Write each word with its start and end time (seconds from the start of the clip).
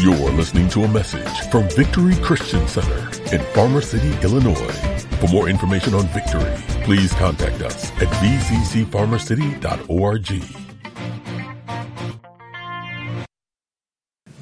You're 0.00 0.30
listening 0.30 0.68
to 0.70 0.82
a 0.84 0.88
message 0.88 1.28
from 1.50 1.68
Victory 1.68 2.14
Christian 2.22 2.66
Center 2.66 3.10
in 3.34 3.42
Farmer 3.52 3.82
City, 3.82 4.10
Illinois. 4.22 4.72
For 5.20 5.28
more 5.28 5.46
information 5.46 5.92
on 5.92 6.06
Victory, 6.06 6.54
please 6.84 7.12
contact 7.12 7.60
us 7.60 7.90
at 8.00 8.08
vccfarmercity.org. 8.08 10.42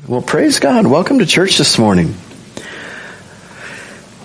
Well, 0.07 0.23
praise 0.23 0.61
God. 0.61 0.87
Welcome 0.87 1.19
to 1.19 1.27
church 1.27 1.59
this 1.59 1.77
morning. 1.77 2.15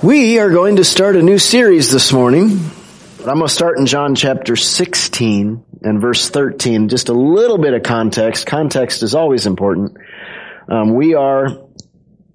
We 0.03 0.37
are 0.37 0.51
going 0.51 0.75
to 0.75 0.83
start 0.83 1.15
a 1.15 1.23
new 1.23 1.39
series 1.39 1.91
this 1.91 2.13
morning. 2.13 2.59
I'm 3.21 3.39
going 3.39 3.47
to 3.47 3.49
start 3.49 3.79
in 3.79 3.87
John 3.87 4.13
chapter 4.13 4.55
16 4.55 5.65
and 5.81 5.99
verse 5.99 6.29
13. 6.29 6.89
Just 6.89 7.09
a 7.09 7.13
little 7.13 7.57
bit 7.57 7.73
of 7.73 7.81
context. 7.81 8.45
Context 8.45 9.01
is 9.01 9.15
always 9.15 9.47
important. 9.47 9.97
Um, 10.73 10.95
we 10.95 11.13
are 11.13 11.67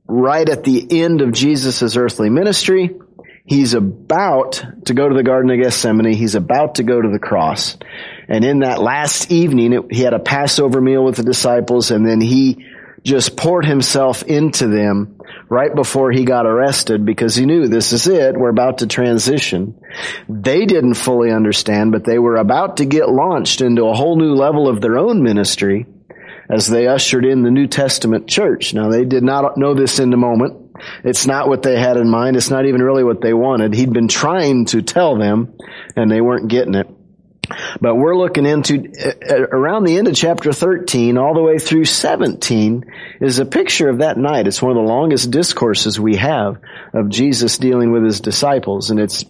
right 0.06 0.48
at 0.48 0.62
the 0.62 1.02
end 1.02 1.22
of 1.22 1.32
Jesus' 1.32 1.96
earthly 1.96 2.30
ministry. 2.30 2.94
He's 3.44 3.74
about 3.74 4.62
to 4.84 4.94
go 4.94 5.08
to 5.08 5.14
the 5.14 5.24
Garden 5.24 5.50
of 5.50 5.60
Gethsemane. 5.60 6.12
He's 6.12 6.36
about 6.36 6.76
to 6.76 6.84
go 6.84 7.02
to 7.02 7.08
the 7.08 7.18
cross. 7.18 7.76
And 8.28 8.44
in 8.44 8.60
that 8.60 8.80
last 8.80 9.32
evening, 9.32 9.72
it, 9.72 9.82
he 9.90 10.02
had 10.02 10.12
a 10.12 10.20
Passover 10.20 10.80
meal 10.80 11.04
with 11.04 11.16
the 11.16 11.24
disciples 11.24 11.90
and 11.90 12.06
then 12.06 12.20
he 12.20 12.64
just 13.02 13.36
poured 13.36 13.64
himself 13.64 14.22
into 14.22 14.68
them 14.68 15.18
right 15.48 15.74
before 15.74 16.12
he 16.12 16.24
got 16.24 16.46
arrested 16.46 17.04
because 17.04 17.34
he 17.34 17.44
knew 17.44 17.66
this 17.66 17.92
is 17.92 18.06
it. 18.06 18.36
We're 18.36 18.50
about 18.50 18.78
to 18.78 18.86
transition. 18.86 19.80
They 20.28 20.64
didn't 20.64 20.94
fully 20.94 21.32
understand, 21.32 21.90
but 21.90 22.04
they 22.04 22.20
were 22.20 22.36
about 22.36 22.76
to 22.76 22.84
get 22.84 23.08
launched 23.08 23.62
into 23.62 23.86
a 23.86 23.94
whole 23.94 24.16
new 24.16 24.34
level 24.34 24.68
of 24.68 24.80
their 24.80 24.96
own 24.96 25.24
ministry 25.24 25.86
as 26.50 26.66
they 26.66 26.86
ushered 26.86 27.24
in 27.24 27.42
the 27.42 27.50
New 27.50 27.66
Testament 27.66 28.28
church. 28.28 28.74
Now 28.74 28.88
they 28.88 29.04
did 29.04 29.22
not 29.22 29.56
know 29.56 29.74
this 29.74 29.98
in 29.98 30.10
the 30.10 30.16
moment. 30.16 30.76
It's 31.04 31.26
not 31.26 31.48
what 31.48 31.62
they 31.62 31.78
had 31.78 31.96
in 31.96 32.08
mind. 32.08 32.36
It's 32.36 32.50
not 32.50 32.66
even 32.66 32.82
really 32.82 33.04
what 33.04 33.20
they 33.20 33.34
wanted. 33.34 33.74
He'd 33.74 33.92
been 33.92 34.08
trying 34.08 34.66
to 34.66 34.82
tell 34.82 35.16
them 35.16 35.56
and 35.96 36.10
they 36.10 36.20
weren't 36.20 36.48
getting 36.48 36.74
it. 36.74 36.88
But 37.80 37.94
we're 37.96 38.16
looking 38.16 38.44
into 38.44 38.92
uh, 38.98 39.40
around 39.40 39.84
the 39.84 39.96
end 39.96 40.06
of 40.06 40.14
chapter 40.14 40.52
13 40.52 41.16
all 41.16 41.34
the 41.34 41.42
way 41.42 41.58
through 41.58 41.86
17 41.86 42.84
is 43.20 43.38
a 43.38 43.46
picture 43.46 43.88
of 43.88 43.98
that 43.98 44.18
night. 44.18 44.46
It's 44.46 44.60
one 44.60 44.76
of 44.76 44.76
the 44.76 44.88
longest 44.88 45.30
discourses 45.30 45.98
we 45.98 46.16
have 46.16 46.60
of 46.92 47.08
Jesus 47.08 47.58
dealing 47.58 47.90
with 47.90 48.04
his 48.04 48.20
disciples 48.20 48.90
and 48.90 49.00
it's 49.00 49.24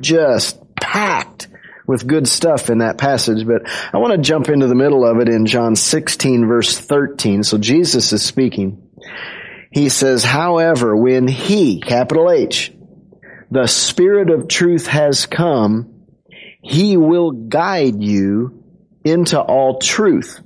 just 0.00 0.58
packed 0.76 1.48
with 1.86 2.06
good 2.06 2.26
stuff 2.26 2.70
in 2.70 2.78
that 2.78 2.98
passage, 2.98 3.46
but 3.46 3.62
I 3.92 3.98
want 3.98 4.12
to 4.12 4.18
jump 4.18 4.48
into 4.48 4.66
the 4.66 4.74
middle 4.74 5.04
of 5.06 5.20
it 5.20 5.28
in 5.28 5.46
John 5.46 5.76
16 5.76 6.46
verse 6.46 6.78
13. 6.78 7.42
So 7.42 7.58
Jesus 7.58 8.12
is 8.12 8.24
speaking. 8.24 8.88
He 9.70 9.88
says, 9.88 10.24
however, 10.24 10.96
when 10.96 11.28
he, 11.28 11.80
capital 11.80 12.30
H, 12.30 12.72
the 13.50 13.66
Spirit 13.66 14.30
of 14.30 14.48
truth 14.48 14.86
has 14.86 15.26
come, 15.26 16.06
he 16.62 16.96
will 16.96 17.30
guide 17.30 18.02
you 18.02 18.64
into 19.04 19.40
all 19.40 19.78
truth. 19.78 20.40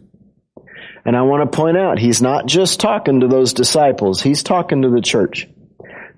And 1.05 1.17
I 1.17 1.23
want 1.23 1.51
to 1.51 1.57
point 1.57 1.79
out, 1.79 1.99
he's 1.99 2.21
not 2.21 2.47
just 2.47 2.81
talking 2.81 3.21
to 3.21 3.29
those 3.29 3.55
disciples, 3.55 4.21
he's 4.23 4.43
talking 4.43 4.83
to 4.83 4.91
the 4.91 5.01
church. 5.01 5.49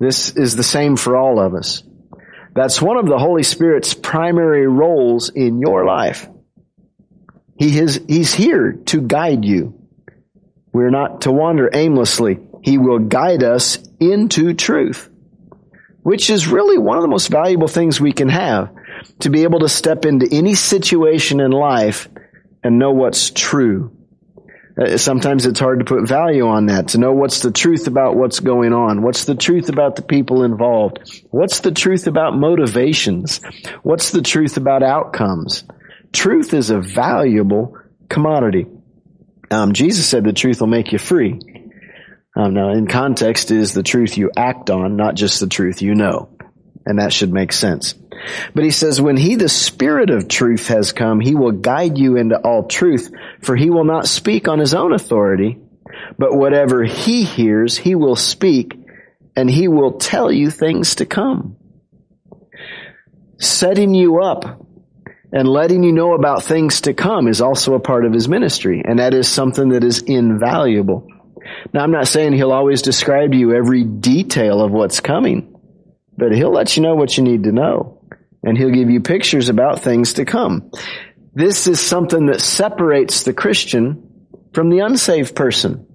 This 0.01 0.36
is 0.36 0.57
the 0.57 0.64
same 0.64 0.97
for 0.97 1.17
all 1.17 1.39
of 1.39 1.55
us. 1.55 1.84
That's 2.55 2.83
one 2.83 2.98
of 2.98 3.06
the 3.06 3.19
Holy 3.19 3.42
Spirit's 3.42 3.95
primary 3.95 4.67
roles 4.67 5.31
in 5.31 5.61
your 5.61 5.84
life. 5.84 6.28
He 7.56 7.78
is, 7.78 8.00
he's 8.08 8.34
here 8.34 8.72
to 8.86 9.00
guide 9.00 9.45
you. 9.45 9.75
We're 10.73 10.91
not 10.91 11.23
to 11.23 11.33
wander 11.33 11.70
aimlessly. 11.73 12.39
He 12.62 12.78
will 12.78 12.98
guide 12.98 13.42
us 13.42 13.78
into 14.00 14.55
truth, 14.55 15.08
which 16.03 16.30
is 16.30 16.47
really 16.48 16.78
one 16.78 16.97
of 16.97 17.03
the 17.03 17.08
most 17.08 17.28
valuable 17.28 17.69
things 17.69 18.00
we 18.00 18.12
can 18.12 18.28
have 18.28 18.75
to 19.20 19.30
be 19.30 19.45
able 19.45 19.61
to 19.61 19.69
step 19.69 20.05
into 20.05 20.29
any 20.30 20.55
situation 20.55 21.40
in 21.40 21.51
life 21.51 22.08
and 22.63 22.79
know 22.79 22.92
what's 22.92 23.30
true. 23.30 23.96
Uh, 24.80 24.96
sometimes 24.96 25.44
it's 25.44 25.60
hard 25.60 25.80
to 25.80 25.84
put 25.84 26.08
value 26.08 26.46
on 26.46 26.66
that, 26.66 26.88
to 26.88 26.98
know 26.98 27.12
what's 27.12 27.40
the 27.40 27.50
truth 27.50 27.86
about 27.86 28.16
what's 28.16 28.40
going 28.40 28.72
on. 28.72 29.02
What's 29.02 29.27
the 29.27 29.34
truth 29.34 29.68
about 29.68 29.96
the 29.96 30.02
people 30.02 30.44
involved? 30.44 31.27
What's 31.30 31.60
the 31.60 31.72
truth 31.72 32.06
about 32.06 32.36
motivations? 32.36 33.40
What's 33.83 34.10
the 34.10 34.22
truth 34.22 34.56
about 34.56 34.83
outcomes? 34.83 35.64
Truth 36.12 36.55
is 36.55 36.70
a 36.70 36.80
valuable 36.80 37.77
commodity. 38.08 38.66
Um, 39.50 39.74
Jesus 39.74 40.08
said 40.08 40.24
the 40.24 40.33
truth 40.33 40.60
will 40.60 40.68
make 40.68 40.92
you 40.92 40.98
free. 40.98 41.39
Um, 42.34 42.54
now, 42.54 42.72
in 42.72 42.86
context, 42.86 43.50
is 43.50 43.74
the 43.74 43.83
truth 43.83 44.16
you 44.16 44.30
act 44.34 44.70
on, 44.70 44.96
not 44.96 45.14
just 45.14 45.40
the 45.40 45.46
truth 45.46 45.83
you 45.83 45.94
know. 45.94 46.30
And 46.86 46.98
that 46.98 47.12
should 47.12 47.33
make 47.33 47.52
sense. 47.52 47.94
But 48.55 48.64
he 48.64 48.70
says, 48.70 49.00
when 49.00 49.16
he, 49.16 49.36
the 49.36 49.48
spirit 49.48 50.10
of 50.10 50.28
truth 50.28 50.68
has 50.68 50.92
come, 50.92 51.20
he 51.20 51.34
will 51.34 51.52
guide 51.52 51.98
you 51.98 52.16
into 52.16 52.38
all 52.38 52.66
truth, 52.66 53.10
for 53.40 53.56
he 53.56 53.70
will 53.70 53.84
not 53.84 54.06
speak 54.06 54.48
on 54.48 54.58
his 54.58 54.74
own 54.74 54.92
authority, 54.92 55.58
but 56.18 56.34
whatever 56.34 56.84
he 56.84 57.24
hears, 57.24 57.77
he 57.77 57.94
will 57.94 58.16
speak, 58.16 58.78
and 59.36 59.50
he 59.50 59.68
will 59.68 59.98
tell 59.98 60.30
you 60.30 60.50
things 60.50 60.96
to 60.96 61.06
come. 61.06 61.56
Setting 63.38 63.94
you 63.94 64.22
up 64.22 64.66
and 65.33 65.48
letting 65.48 65.83
you 65.83 65.92
know 65.92 66.14
about 66.14 66.44
things 66.44 66.83
to 66.83 66.94
come 66.94 67.27
is 67.27 67.40
also 67.40 67.74
a 67.74 67.80
part 67.80 68.04
of 68.04 68.12
his 68.12 68.28
ministry, 68.28 68.83
and 68.84 68.98
that 68.98 69.14
is 69.14 69.27
something 69.27 69.70
that 69.70 69.83
is 69.83 70.02
invaluable. 70.02 71.08
Now, 71.72 71.83
I'm 71.83 71.90
not 71.90 72.06
saying 72.06 72.34
he'll 72.34 72.52
always 72.52 72.83
describe 72.83 73.33
to 73.33 73.36
you 73.36 73.54
every 73.54 73.83
detail 73.83 74.60
of 74.60 74.70
what's 74.70 75.00
coming, 75.00 75.56
but 76.16 76.33
he'll 76.33 76.52
let 76.52 76.77
you 76.77 76.83
know 76.83 76.94
what 76.94 77.16
you 77.16 77.24
need 77.24 77.44
to 77.44 77.52
know 77.52 78.02
and 78.42 78.57
he'll 78.57 78.70
give 78.70 78.91
you 78.91 79.01
pictures 79.01 79.48
about 79.48 79.80
things 79.80 80.14
to 80.14 80.25
come. 80.25 80.70
This 81.35 81.67
is 81.67 81.80
something 81.80 82.27
that 82.27 82.41
separates 82.41 83.23
the 83.23 83.33
Christian 83.33 84.29
from 84.53 84.69
the 84.69 84.80
unsaved 84.80 85.35
person. 85.35 85.86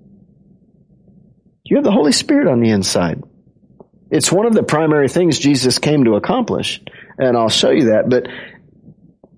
You 1.63 1.75
have 1.77 1.83
the 1.83 1.91
Holy 1.91 2.13
Spirit 2.13 2.47
on 2.47 2.61
the 2.61 2.69
inside. 2.69 3.21
It's 4.09 4.31
one 4.31 4.45
of 4.45 4.53
the 4.53 4.63
primary 4.63 5.09
things 5.09 5.37
Jesus 5.37 5.79
came 5.79 6.05
to 6.05 6.15
accomplish, 6.15 6.81
and 7.17 7.35
I'll 7.35 7.49
show 7.49 7.71
you 7.71 7.85
that. 7.85 8.09
But 8.09 8.27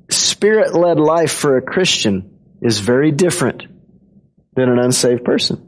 spirit 0.09 0.75
led 0.75 0.99
life 0.99 1.31
for 1.31 1.57
a 1.57 1.61
Christian 1.61 2.37
is 2.61 2.79
very 2.79 3.11
different 3.11 3.63
than 4.55 4.69
an 4.69 4.79
unsaved 4.79 5.23
person. 5.23 5.65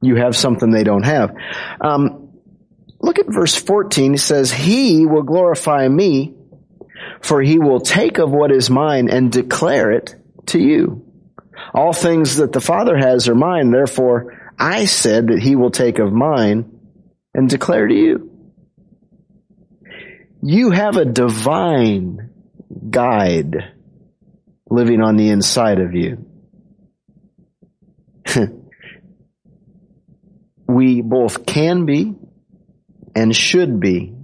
You 0.00 0.16
have 0.16 0.36
something 0.36 0.70
they 0.70 0.84
don't 0.84 1.02
have. 1.02 1.34
Um, 1.80 2.30
look 3.00 3.18
at 3.18 3.26
verse 3.28 3.56
14. 3.56 4.12
He 4.12 4.18
says, 4.18 4.52
He 4.52 5.06
will 5.06 5.24
glorify 5.24 5.86
me 5.88 6.34
for 7.20 7.42
he 7.42 7.58
will 7.58 7.80
take 7.80 8.18
of 8.18 8.30
what 8.30 8.50
is 8.50 8.70
mine 8.70 9.08
and 9.08 9.30
declare 9.30 9.90
it 9.92 10.14
to 10.46 10.58
you. 10.58 11.04
All 11.74 11.92
things 11.92 12.36
that 12.36 12.52
the 12.52 12.60
Father 12.60 12.96
has 12.96 13.28
are 13.28 13.34
mine, 13.34 13.70
therefore 13.70 14.52
I 14.58 14.86
said 14.86 15.28
that 15.28 15.38
he 15.38 15.56
will 15.56 15.70
take 15.70 15.98
of 15.98 16.12
mine 16.12 16.78
and 17.34 17.48
declare 17.48 17.86
to 17.86 17.94
you. 17.94 18.30
You 20.42 20.70
have 20.70 20.96
a 20.96 21.04
divine 21.04 22.30
guide 22.90 23.74
living 24.68 25.00
on 25.02 25.16
the 25.16 25.28
inside 25.28 25.80
of 25.80 25.94
you. 25.94 26.26
we 30.66 31.02
both 31.02 31.44
can 31.44 31.84
be 31.84 32.14
and 33.14 33.34
should 33.36 33.80
be. 33.80 34.14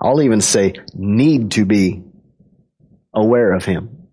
I'll 0.00 0.22
even 0.22 0.40
say 0.40 0.74
need 0.94 1.52
to 1.52 1.64
be 1.64 2.04
aware 3.14 3.52
of 3.52 3.64
Him. 3.64 4.08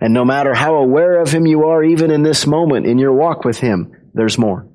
And 0.00 0.14
no 0.14 0.24
matter 0.24 0.54
how 0.54 0.76
aware 0.76 1.20
of 1.20 1.30
Him 1.30 1.46
you 1.46 1.66
are, 1.66 1.82
even 1.82 2.10
in 2.10 2.22
this 2.22 2.46
moment 2.46 2.86
in 2.86 2.98
your 2.98 3.12
walk 3.12 3.44
with 3.44 3.58
Him, 3.58 3.92
there's 4.14 4.38
more. 4.38 4.66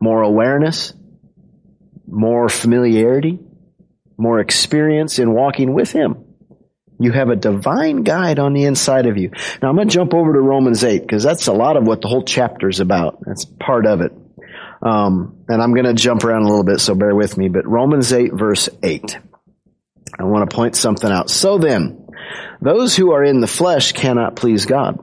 More 0.00 0.22
awareness, 0.22 0.92
more 2.06 2.48
familiarity, 2.48 3.38
more 4.16 4.40
experience 4.40 5.18
in 5.18 5.32
walking 5.32 5.74
with 5.74 5.92
Him. 5.92 6.24
You 7.00 7.12
have 7.12 7.28
a 7.28 7.36
divine 7.36 8.02
guide 8.02 8.38
on 8.38 8.52
the 8.52 8.64
inside 8.64 9.06
of 9.06 9.18
you. 9.18 9.30
Now 9.60 9.68
I'm 9.68 9.76
going 9.76 9.88
to 9.88 9.94
jump 9.94 10.14
over 10.14 10.32
to 10.32 10.40
Romans 10.40 10.84
8 10.84 11.02
because 11.02 11.22
that's 11.22 11.48
a 11.48 11.52
lot 11.52 11.76
of 11.76 11.86
what 11.86 12.00
the 12.00 12.08
whole 12.08 12.22
chapter 12.22 12.68
is 12.68 12.80
about. 12.80 13.18
That's 13.26 13.44
part 13.44 13.86
of 13.86 14.00
it. 14.00 14.12
Um, 14.80 15.44
and 15.48 15.62
I'm 15.62 15.72
going 15.72 15.86
to 15.86 15.94
jump 15.94 16.24
around 16.24 16.42
a 16.42 16.48
little 16.48 16.64
bit, 16.64 16.80
so 16.80 16.94
bear 16.94 17.14
with 17.14 17.36
me. 17.36 17.48
But 17.48 17.66
Romans 17.66 18.12
8 18.12 18.32
verse 18.34 18.68
8. 18.82 19.18
I 20.18 20.24
want 20.24 20.48
to 20.48 20.54
point 20.54 20.76
something 20.76 21.10
out. 21.10 21.30
So 21.30 21.58
then, 21.58 22.06
those 22.60 22.96
who 22.96 23.12
are 23.12 23.24
in 23.24 23.40
the 23.40 23.46
flesh 23.46 23.92
cannot 23.92 24.36
please 24.36 24.66
God. 24.66 24.98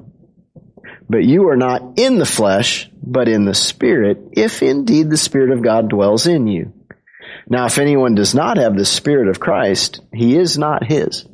But 1.09 1.25
you 1.25 1.50
are 1.50 1.57
not 1.57 2.00
in 2.00 2.18
the 2.18 2.25
flesh, 2.25 2.89
but 3.03 3.27
in 3.27 3.45
the 3.45 3.53
Spirit, 3.53 4.30
if 4.33 4.63
indeed 4.63 5.09
the 5.09 5.18
Spirit 5.18 5.51
of 5.51 5.62
God 5.62 5.89
dwells 5.89 6.27
in 6.27 6.48
you. 6.48 6.74
Now, 7.48 7.65
if 7.65 7.77
anyone 7.77 8.15
does 8.15 8.33
not 8.33 8.57
have 8.57 8.77
the 8.77 8.86
Spirit 8.86 9.27
of 9.27 9.39
Christ, 9.39 10.01
he 10.13 10.38
is 10.38 10.57
not 10.57 10.86
his. 10.86 11.25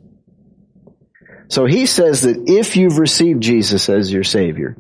So 1.50 1.66
he 1.66 1.86
says 1.86 2.22
that 2.22 2.44
if 2.48 2.75
you've 2.75 2.98
received 2.98 3.42
Jesus 3.42 3.88
as 3.90 4.12
your 4.12 4.24
Savior, 4.24 4.78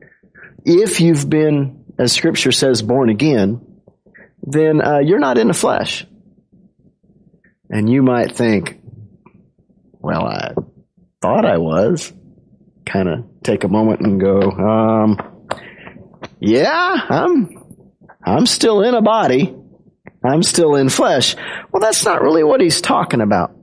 if 0.65 0.99
you've 0.99 1.29
been 1.29 1.85
as 1.97 2.13
scripture 2.13 2.51
says, 2.51 2.81
born 2.81 3.09
again, 3.09 3.61
then 4.43 4.81
uh, 4.81 4.99
you're 4.99 5.19
not 5.19 5.37
in 5.37 5.47
the 5.47 5.53
flesh. 5.53 6.05
And 7.69 7.89
you 7.89 8.01
might 8.01 8.35
think, 8.35 8.76
well, 10.07 10.25
I 10.25 10.53
thought 11.21 11.45
I 11.45 11.57
was. 11.57 12.13
Kind 12.85 13.09
of 13.09 13.25
take 13.43 13.65
a 13.65 13.67
moment 13.67 13.99
and 13.99 14.21
go, 14.21 14.39
um, 14.39 15.17
yeah, 16.39 16.95
I'm, 17.09 17.49
I'm 18.23 18.45
still 18.45 18.83
in 18.83 18.93
a 18.93 19.01
body. 19.01 19.53
I'm 20.23 20.43
still 20.43 20.75
in 20.75 20.87
flesh. 20.87 21.35
Well, 21.69 21.81
that's 21.81 22.05
not 22.05 22.21
really 22.21 22.45
what 22.45 22.61
he's 22.61 22.79
talking 22.79 23.19
about. 23.19 23.53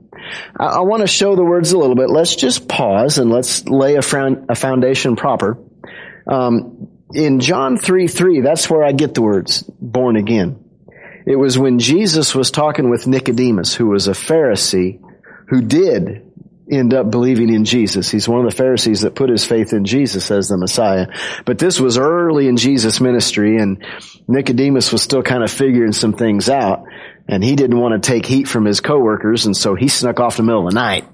I, 0.59 0.65
I 0.65 0.79
want 0.81 1.01
to 1.01 1.07
show 1.07 1.35
the 1.35 1.43
words 1.43 1.71
a 1.71 1.79
little 1.79 1.95
bit. 1.95 2.11
Let's 2.11 2.35
just 2.35 2.67
pause 2.67 3.17
and 3.17 3.31
let's 3.31 3.65
lay 3.65 3.95
a, 3.95 4.03
a 4.47 4.55
foundation 4.55 5.15
proper. 5.15 5.57
Um, 6.27 6.89
in 7.11 7.39
John 7.39 7.77
3 7.77 8.07
3, 8.07 8.41
that's 8.41 8.69
where 8.69 8.83
I 8.83 8.91
get 8.91 9.15
the 9.15 9.23
words 9.23 9.63
born 9.63 10.15
again. 10.15 10.63
It 11.25 11.37
was 11.37 11.57
when 11.57 11.79
Jesus 11.79 12.35
was 12.35 12.51
talking 12.51 12.91
with 12.91 13.07
Nicodemus, 13.07 13.73
who 13.73 13.87
was 13.87 14.07
a 14.07 14.11
Pharisee, 14.11 15.01
who 15.47 15.63
did 15.63 16.24
end 16.69 16.93
up 16.93 17.11
believing 17.11 17.53
in 17.53 17.65
Jesus. 17.65 18.09
He's 18.09 18.27
one 18.27 18.43
of 18.43 18.49
the 18.49 18.55
Pharisees 18.55 19.01
that 19.01 19.15
put 19.15 19.29
his 19.29 19.45
faith 19.45 19.73
in 19.73 19.85
Jesus 19.85 20.31
as 20.31 20.49
the 20.49 20.57
Messiah. 20.57 21.07
But 21.45 21.59
this 21.59 21.79
was 21.79 21.97
early 21.97 22.47
in 22.47 22.57
Jesus' 22.57 22.99
ministry 22.99 23.57
and 23.57 23.83
Nicodemus 24.27 24.91
was 24.91 25.01
still 25.01 25.21
kind 25.21 25.43
of 25.43 25.51
figuring 25.51 25.91
some 25.91 26.13
things 26.13 26.49
out 26.49 26.83
and 27.27 27.43
he 27.43 27.55
didn't 27.55 27.79
want 27.79 28.01
to 28.01 28.07
take 28.07 28.25
heat 28.25 28.47
from 28.47 28.65
his 28.65 28.81
coworkers 28.81 29.45
and 29.45 29.55
so 29.55 29.75
he 29.75 29.87
snuck 29.87 30.19
off 30.19 30.39
in 30.39 30.45
the 30.45 30.51
middle 30.51 30.67
of 30.67 30.73
the 30.73 30.79
night 30.79 31.07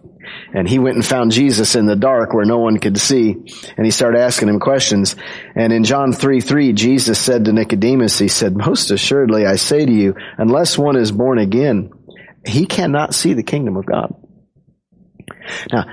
and 0.53 0.67
he 0.67 0.79
went 0.79 0.95
and 0.95 1.05
found 1.05 1.31
Jesus 1.31 1.75
in 1.75 1.85
the 1.85 1.95
dark 1.95 2.33
where 2.33 2.45
no 2.45 2.59
one 2.59 2.77
could 2.77 2.97
see 2.97 3.31
and 3.31 3.85
he 3.85 3.91
started 3.91 4.19
asking 4.19 4.47
him 4.47 4.59
questions. 4.59 5.15
And 5.55 5.73
in 5.73 5.83
John 5.83 6.13
3, 6.13 6.39
3, 6.39 6.73
Jesus 6.73 7.19
said 7.19 7.45
to 7.45 7.53
Nicodemus, 7.53 8.17
he 8.17 8.29
said, 8.29 8.55
most 8.55 8.91
assuredly 8.91 9.45
I 9.45 9.57
say 9.57 9.85
to 9.85 9.91
you, 9.91 10.15
unless 10.37 10.77
one 10.77 10.95
is 10.95 11.11
born 11.11 11.39
again, 11.39 11.91
he 12.45 12.65
cannot 12.65 13.13
see 13.13 13.33
the 13.33 13.43
kingdom 13.43 13.75
of 13.75 13.85
God. 13.85 14.15
Now, 15.71 15.85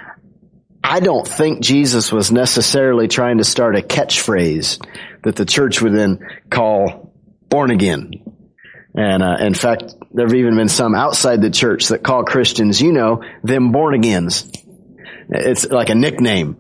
I 0.83 1.01
don't 1.01 1.27
think 1.27 1.61
Jesus 1.61 2.13
was 2.13 2.33
necessarily 2.33 3.09
trying 3.09 3.39
to 3.39 3.45
start 3.45 3.77
a 3.77 3.83
catchphrase 3.83 4.85
that 5.23 5.37
the 5.37 5.45
church 5.45 5.83
would 5.83 5.93
then 5.93 6.21
call 6.51 7.13
born 7.49 7.71
again. 7.71 8.13
And 8.95 9.23
uh, 9.23 9.37
in 9.41 9.55
fact, 9.55 9.95
there 10.13 10.27
have 10.27 10.35
even 10.35 10.57
been 10.57 10.69
some 10.69 10.95
outside 10.95 11.43
the 11.43 11.51
church 11.51 11.89
that 11.89 12.03
call 12.03 12.25
Christians, 12.25 12.81
you 12.81 12.93
know, 12.93 13.23
them 13.43 13.71
born 13.71 13.95
agains. 13.95 14.51
It's 15.29 15.67
like 15.67 15.91
a 15.91 15.95
nickname. 15.95 16.57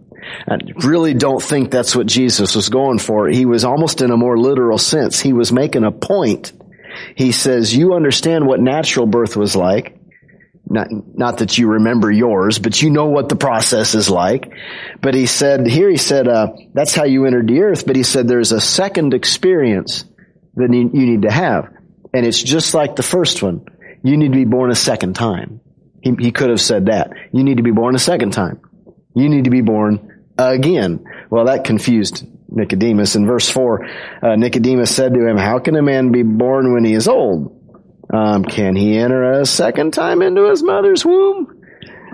I 0.46 0.58
really 0.84 1.14
don't 1.14 1.42
think 1.42 1.70
that's 1.70 1.96
what 1.96 2.06
Jesus 2.06 2.54
was 2.54 2.68
going 2.68 2.98
for. 2.98 3.28
He 3.28 3.46
was 3.46 3.64
almost 3.64 4.02
in 4.02 4.10
a 4.10 4.16
more 4.16 4.38
literal 4.38 4.78
sense. 4.78 5.18
He 5.18 5.32
was 5.32 5.52
making 5.52 5.84
a 5.84 5.92
point. 5.92 6.52
He 7.14 7.32
says, 7.32 7.74
you 7.74 7.94
understand 7.94 8.46
what 8.46 8.60
natural 8.60 9.06
birth 9.06 9.36
was 9.36 9.56
like. 9.56 9.97
Not, 10.70 10.88
not 10.90 11.38
that 11.38 11.56
you 11.56 11.68
remember 11.68 12.10
yours, 12.10 12.58
but 12.58 12.82
you 12.82 12.90
know 12.90 13.06
what 13.06 13.30
the 13.30 13.36
process 13.36 13.94
is 13.94 14.10
like. 14.10 14.52
But 15.00 15.14
he 15.14 15.24
said, 15.24 15.66
here 15.66 15.88
he 15.88 15.96
said, 15.96 16.28
uh, 16.28 16.48
that's 16.74 16.94
how 16.94 17.04
you 17.04 17.24
entered 17.24 17.48
the 17.48 17.62
earth. 17.62 17.86
But 17.86 17.96
he 17.96 18.02
said 18.02 18.28
there's 18.28 18.52
a 18.52 18.60
second 18.60 19.14
experience 19.14 20.04
that 20.56 20.70
you 20.72 20.84
need 20.90 21.22
to 21.22 21.30
have. 21.30 21.72
And 22.12 22.26
it's 22.26 22.42
just 22.42 22.74
like 22.74 22.96
the 22.96 23.02
first 23.02 23.42
one. 23.42 23.66
You 24.02 24.16
need 24.16 24.32
to 24.32 24.38
be 24.38 24.44
born 24.44 24.70
a 24.70 24.74
second 24.74 25.14
time. 25.14 25.60
He, 26.02 26.14
he 26.18 26.32
could 26.32 26.50
have 26.50 26.60
said 26.60 26.86
that. 26.86 27.12
You 27.32 27.44
need 27.44 27.56
to 27.56 27.62
be 27.62 27.70
born 27.70 27.94
a 27.94 27.98
second 27.98 28.32
time. 28.32 28.60
You 29.14 29.28
need 29.28 29.44
to 29.44 29.50
be 29.50 29.62
born 29.62 30.24
again. 30.36 31.04
Well, 31.30 31.46
that 31.46 31.64
confused 31.64 32.26
Nicodemus. 32.48 33.16
In 33.16 33.26
verse 33.26 33.48
4, 33.48 33.86
uh, 34.22 34.36
Nicodemus 34.36 34.94
said 34.94 35.14
to 35.14 35.26
him, 35.26 35.38
How 35.38 35.58
can 35.58 35.76
a 35.76 35.82
man 35.82 36.12
be 36.12 36.22
born 36.22 36.72
when 36.72 36.84
he 36.84 36.92
is 36.92 37.08
old? 37.08 37.57
Um, 38.12 38.44
can 38.44 38.74
he 38.74 38.96
enter 38.96 39.40
a 39.40 39.46
second 39.46 39.92
time 39.92 40.22
into 40.22 40.48
his 40.48 40.62
mother's 40.62 41.04
womb 41.04 41.62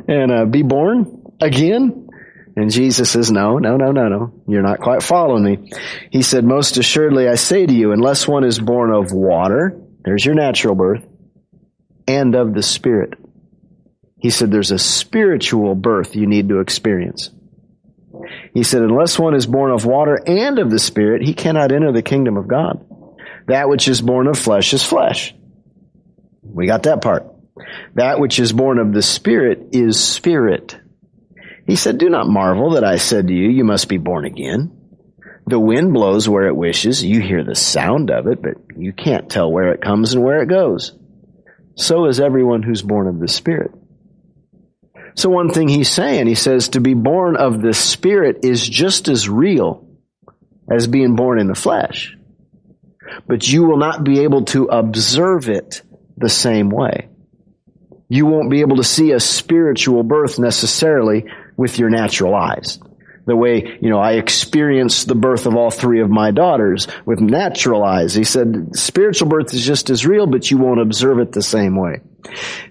and 0.08 0.32
uh, 0.32 0.44
be 0.44 0.62
born 0.62 1.24
again? 1.40 2.08
And 2.56 2.70
Jesus 2.70 3.10
says, 3.10 3.30
no, 3.30 3.58
no, 3.58 3.76
no, 3.76 3.92
no, 3.92 4.08
no. 4.08 4.42
You're 4.46 4.62
not 4.62 4.80
quite 4.80 5.02
following 5.02 5.44
me. 5.44 5.72
He 6.10 6.22
said, 6.22 6.44
most 6.44 6.76
assuredly 6.76 7.28
I 7.28 7.34
say 7.34 7.66
to 7.66 7.72
you, 7.72 7.92
unless 7.92 8.28
one 8.28 8.44
is 8.44 8.58
born 8.58 8.92
of 8.92 9.12
water, 9.12 9.80
there's 10.04 10.24
your 10.24 10.34
natural 10.34 10.74
birth, 10.74 11.04
and 12.06 12.34
of 12.34 12.54
the 12.54 12.62
Spirit. 12.62 13.14
He 14.18 14.30
said, 14.30 14.50
there's 14.50 14.70
a 14.70 14.78
spiritual 14.78 15.74
birth 15.74 16.14
you 16.16 16.26
need 16.26 16.48
to 16.48 16.60
experience. 16.60 17.30
He 18.52 18.62
said, 18.62 18.82
unless 18.82 19.18
one 19.18 19.34
is 19.34 19.46
born 19.46 19.72
of 19.72 19.84
water 19.84 20.18
and 20.26 20.58
of 20.58 20.70
the 20.70 20.78
Spirit, 20.78 21.22
he 21.22 21.34
cannot 21.34 21.72
enter 21.72 21.92
the 21.92 22.02
kingdom 22.02 22.36
of 22.36 22.48
God. 22.48 22.84
That 23.48 23.68
which 23.68 23.88
is 23.88 24.00
born 24.00 24.26
of 24.28 24.38
flesh 24.38 24.72
is 24.72 24.84
flesh 24.84 25.34
we 26.54 26.66
got 26.66 26.84
that 26.84 27.02
part. 27.02 27.26
That 27.94 28.20
which 28.20 28.38
is 28.38 28.52
born 28.52 28.78
of 28.78 28.92
the 28.92 29.02
Spirit 29.02 29.68
is 29.72 30.02
spirit. 30.02 30.78
He 31.66 31.76
said, 31.76 31.98
Do 31.98 32.08
not 32.08 32.28
marvel 32.28 32.72
that 32.72 32.84
I 32.84 32.96
said 32.96 33.28
to 33.28 33.34
you, 33.34 33.48
You 33.50 33.64
must 33.64 33.88
be 33.88 33.98
born 33.98 34.24
again. 34.24 34.80
The 35.46 35.58
wind 35.58 35.92
blows 35.92 36.28
where 36.28 36.46
it 36.46 36.56
wishes. 36.56 37.04
You 37.04 37.20
hear 37.20 37.44
the 37.44 37.54
sound 37.54 38.10
of 38.10 38.26
it, 38.28 38.40
but 38.40 38.54
you 38.76 38.92
can't 38.92 39.28
tell 39.28 39.50
where 39.50 39.72
it 39.72 39.82
comes 39.82 40.14
and 40.14 40.24
where 40.24 40.42
it 40.42 40.48
goes. 40.48 40.92
So 41.76 42.06
is 42.06 42.20
everyone 42.20 42.62
who's 42.62 42.82
born 42.82 43.08
of 43.08 43.18
the 43.18 43.28
Spirit. 43.28 43.72
So 45.16 45.28
one 45.28 45.50
thing 45.50 45.68
he's 45.68 45.90
saying, 45.90 46.26
he 46.26 46.34
says, 46.34 46.70
to 46.70 46.80
be 46.80 46.94
born 46.94 47.36
of 47.36 47.60
the 47.60 47.74
Spirit 47.74 48.44
is 48.44 48.66
just 48.66 49.08
as 49.08 49.28
real 49.28 49.86
as 50.70 50.86
being 50.86 51.14
born 51.14 51.38
in 51.38 51.46
the 51.46 51.54
flesh. 51.54 52.16
But 53.26 53.46
you 53.46 53.64
will 53.64 53.76
not 53.76 54.02
be 54.02 54.20
able 54.20 54.44
to 54.46 54.64
observe 54.66 55.48
it 55.48 55.82
the 56.16 56.28
same 56.28 56.70
way. 56.70 57.08
You 58.08 58.26
won't 58.26 58.50
be 58.50 58.60
able 58.60 58.76
to 58.76 58.84
see 58.84 59.12
a 59.12 59.20
spiritual 59.20 60.02
birth 60.02 60.38
necessarily 60.38 61.26
with 61.56 61.78
your 61.78 61.90
natural 61.90 62.34
eyes. 62.34 62.78
The 63.26 63.34
way, 63.34 63.78
you 63.80 63.88
know, 63.88 63.98
I 63.98 64.12
experienced 64.12 65.08
the 65.08 65.14
birth 65.14 65.46
of 65.46 65.56
all 65.56 65.70
three 65.70 66.00
of 66.00 66.10
my 66.10 66.30
daughters 66.30 66.88
with 67.06 67.20
natural 67.20 67.82
eyes. 67.82 68.14
He 68.14 68.24
said, 68.24 68.76
spiritual 68.76 69.28
birth 69.28 69.54
is 69.54 69.64
just 69.64 69.88
as 69.88 70.04
real, 70.04 70.26
but 70.26 70.50
you 70.50 70.58
won't 70.58 70.80
observe 70.80 71.18
it 71.18 71.32
the 71.32 71.42
same 71.42 71.74
way. 71.74 72.00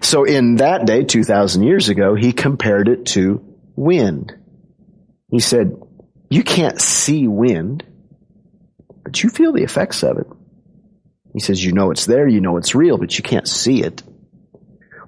So 0.00 0.22
in 0.22 0.56
that 0.56 0.86
day, 0.86 1.02
2,000 1.02 1.64
years 1.64 1.88
ago, 1.88 2.14
he 2.14 2.32
compared 2.32 2.88
it 2.88 3.06
to 3.06 3.44
wind. 3.74 4.36
He 5.28 5.40
said, 5.40 5.76
you 6.30 6.44
can't 6.44 6.80
see 6.80 7.26
wind, 7.26 7.84
but 9.02 9.22
you 9.22 9.30
feel 9.30 9.52
the 9.52 9.64
effects 9.64 10.04
of 10.04 10.18
it. 10.18 10.26
He 11.34 11.40
says, 11.40 11.62
you 11.62 11.72
know 11.72 11.90
it's 11.90 12.06
there, 12.06 12.26
you 12.26 12.40
know 12.40 12.56
it's 12.56 12.74
real, 12.74 12.96
but 12.96 13.18
you 13.18 13.22
can't 13.22 13.46
see 13.46 13.82
it. 13.82 14.02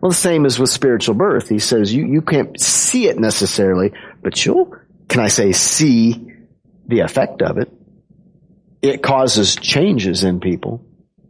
Well, 0.00 0.10
the 0.10 0.16
same 0.16 0.44
is 0.44 0.58
with 0.58 0.70
spiritual 0.70 1.14
birth. 1.14 1.48
He 1.48 1.60
says, 1.60 1.94
you, 1.94 2.04
you 2.04 2.20
can't 2.20 2.60
see 2.60 3.06
it 3.06 3.18
necessarily, 3.18 3.92
but 4.22 4.44
you'll, 4.44 4.76
can 5.08 5.20
I 5.20 5.28
say, 5.28 5.52
see 5.52 6.32
the 6.86 7.00
effect 7.00 7.42
of 7.42 7.58
it. 7.58 7.72
It 8.82 9.02
causes 9.02 9.56
changes 9.56 10.24
in 10.24 10.40
people. 10.40 10.84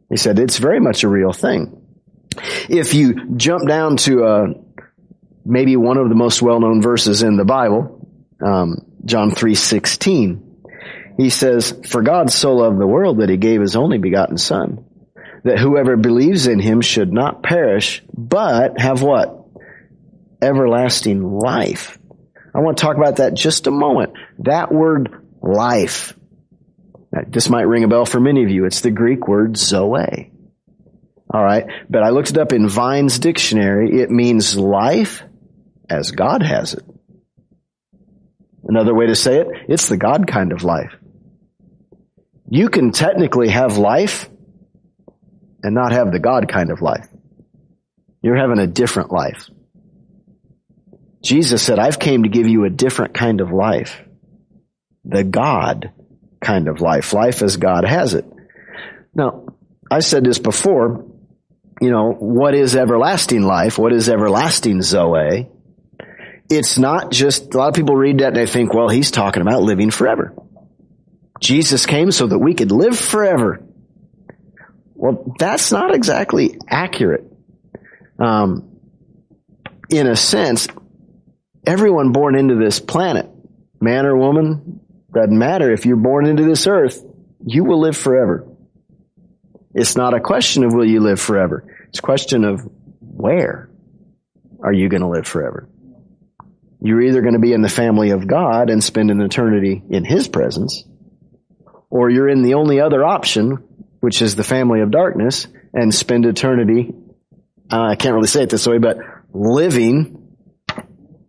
He 0.09 0.17
said, 0.17 0.39
it's 0.39 0.59
very 0.59 0.81
much 0.81 1.05
a 1.05 1.09
real 1.09 1.33
thing. 1.33 1.83
If 2.69 2.95
you 2.95 3.37
jump 3.37 3.69
down 3.69 3.99
to 3.99 4.25
uh, 4.25 4.47
maybe 5.45 5.77
one 5.77 5.99
of 5.99 6.09
the 6.09 6.15
most 6.15 6.43
well-known 6.43 6.83
verses 6.83 7.23
in 7.23 7.37
the 7.37 7.45
Bible, 7.45 8.09
um, 8.45 8.87
John 9.05 9.31
3.16, 9.31 10.43
he 11.17 11.31
says, 11.31 11.79
For 11.87 12.03
God 12.03 12.31
so 12.31 12.57
loved 12.57 12.79
the 12.79 12.87
world 12.87 13.19
that 13.19 13.29
he 13.29 13.37
gave 13.37 13.61
his 13.61 13.77
only 13.77 13.99
begotten 13.99 14.37
Son, 14.37 14.85
that 15.45 15.59
whoever 15.59 15.97
believes 15.97 16.47
in 16.47 16.59
him 16.59 16.81
should 16.81 17.13
not 17.13 17.43
perish, 17.43 18.03
but 18.13 18.81
have 18.81 19.03
what? 19.03 19.47
Everlasting 20.43 21.23
life. 21.23 21.99
I 22.55 22.61
want 22.61 22.79
to 22.79 22.83
talk 22.83 22.97
about 22.97 23.17
that 23.17 23.35
just 23.35 23.67
a 23.67 23.71
moment. 23.71 24.15
That 24.41 24.73
word 24.73 25.25
life. 25.43 26.15
This 27.29 27.49
might 27.49 27.63
ring 27.63 27.85
a 27.85 27.89
bell 27.89 28.05
for 28.05 28.21
many 28.21 28.45
of 28.45 28.51
you. 28.51 28.65
It's 28.65 28.81
the 28.81 28.91
Greek 28.91 29.29
word 29.29 29.57
zoe. 29.57 30.33
All 31.33 31.43
right. 31.43 31.67
But 31.89 32.03
I 32.03 32.11
looked 32.11 32.31
it 32.31 32.39
up 32.39 32.53
in 32.53 32.69
Vine's 32.69 33.19
dictionary. 33.19 34.01
It 34.01 34.11
means 34.11 34.57
life 34.57 35.23
as 35.89 36.11
God 36.11 36.43
has 36.43 36.75
it. 36.75 36.85
Another 38.65 38.95
way 38.95 39.07
to 39.07 39.15
say 39.15 39.39
it, 39.41 39.49
it's 39.69 39.89
the 39.89 39.97
God 39.97 40.27
kind 40.27 40.53
of 40.53 40.65
life. 40.65 40.93
You 42.49 42.69
can 42.69 42.91
technically 42.91 43.49
have 43.49 43.79
life 43.79 44.29
and 45.67 45.75
not 45.75 45.91
have 45.91 46.13
the 46.13 46.21
God 46.21 46.49
kind 46.49 46.71
of 46.71 46.81
life. 46.81 47.09
You're 48.23 48.37
having 48.37 48.61
a 48.61 48.69
different 48.69 49.11
life. 49.11 49.51
Jesus 51.25 51.61
said, 51.61 51.81
I've 51.81 51.99
came 51.99 52.23
to 52.23 52.29
give 52.29 52.47
you 52.47 52.65
a 52.65 52.71
different 52.71 53.15
kind 53.15 53.41
of 53.41 53.51
life. 53.51 54.01
The 55.05 55.25
God 55.25 55.91
kind 56.41 56.69
of 56.69 56.81
life. 56.81 57.13
Life 57.13 57.43
as 57.43 57.57
God 57.57 57.85
has 57.85 58.15
it. 58.15 58.25
Now, 59.13 59.47
I 59.91 59.99
said 59.99 60.23
this 60.23 60.39
before, 60.39 61.05
you 61.81 61.91
know, 61.91 62.13
what 62.13 62.55
is 62.55 62.77
everlasting 62.77 63.43
life? 63.43 63.77
What 63.77 63.93
is 63.93 64.09
everlasting 64.09 64.83
Zoe? 64.83 65.49
It's 66.49 66.79
not 66.79 67.11
just, 67.11 67.55
a 67.55 67.59
lot 67.59 67.71
of 67.71 67.75
people 67.75 67.97
read 67.97 68.19
that 68.19 68.29
and 68.29 68.37
they 68.37 68.47
think, 68.47 68.73
well, 68.73 68.89
he's 68.89 69.11
talking 69.11 69.43
about 69.43 69.63
living 69.63 69.91
forever. 69.91 70.33
Jesus 71.41 71.87
came 71.87 72.13
so 72.13 72.29
that 72.29 72.39
we 72.39 72.55
could 72.55 72.71
live 72.71 72.97
forever. 72.97 73.66
Well, 74.97 75.35
that's 75.39 75.73
not 75.73 75.95
exactly 75.95 76.59
accurate. 76.67 77.31
Um, 78.19 78.81
in 79.91 80.07
a 80.07 80.17
sense, 80.17 80.69
everyone 81.67 82.13
born 82.13 82.37
into 82.37 82.57
this 82.57 82.81
planet, 82.81 83.29
man 83.81 84.07
or 84.07 84.17
woman, 84.17 84.81
doesn't 85.13 85.39
matter. 85.39 85.73
If 85.73 85.87
you're 85.87 85.97
born 85.97 86.27
into 86.27 86.45
this 86.45 86.67
earth, 86.67 87.05
you 87.47 87.65
will 87.65 87.81
live 87.81 87.97
forever. 87.97 88.49
It's 89.75 89.97
not 89.97 90.15
a 90.15 90.21
question 90.21 90.65
of 90.65 90.73
will 90.73 90.89
you 90.89 91.01
live 91.01 91.21
forever. 91.21 91.65
It's 91.89 91.99
a 91.99 92.03
question 92.03 92.45
of 92.45 92.67
where 93.01 93.71
are 94.63 94.73
you 94.73 94.89
going 94.89 95.03
to 95.03 95.09
live 95.09 95.27
forever? 95.27 95.69
You're 96.81 97.03
either 97.03 97.21
going 97.21 97.35
to 97.35 97.41
be 97.41 97.53
in 97.53 97.63
the 97.63 97.69
family 97.69 98.11
of 98.11 98.27
God 98.27 98.71
and 98.71 98.83
spend 98.83 99.11
an 99.11 99.21
eternity 99.21 99.83
in 99.89 100.05
His 100.05 100.29
presence, 100.29 100.85
or 101.91 102.11
you're 102.11 102.29
in 102.29 102.43
the 102.43 102.55
only 102.55 102.81
other 102.81 103.05
option, 103.05 103.66
which 104.07 104.23
is 104.23 104.37
the 104.37 104.45
family 104.45 104.83
of 104.83 104.93
darkness, 104.93 105.49
and 105.75 105.93
spend 105.93 106.25
eternity, 106.27 106.95
uh, 107.73 107.87
I 107.91 107.97
can't 107.97 108.15
really 108.15 108.29
say 108.29 108.45
it 108.45 108.51
this 108.51 108.65
way, 108.65 108.79
but 108.79 108.99
living 109.33 110.37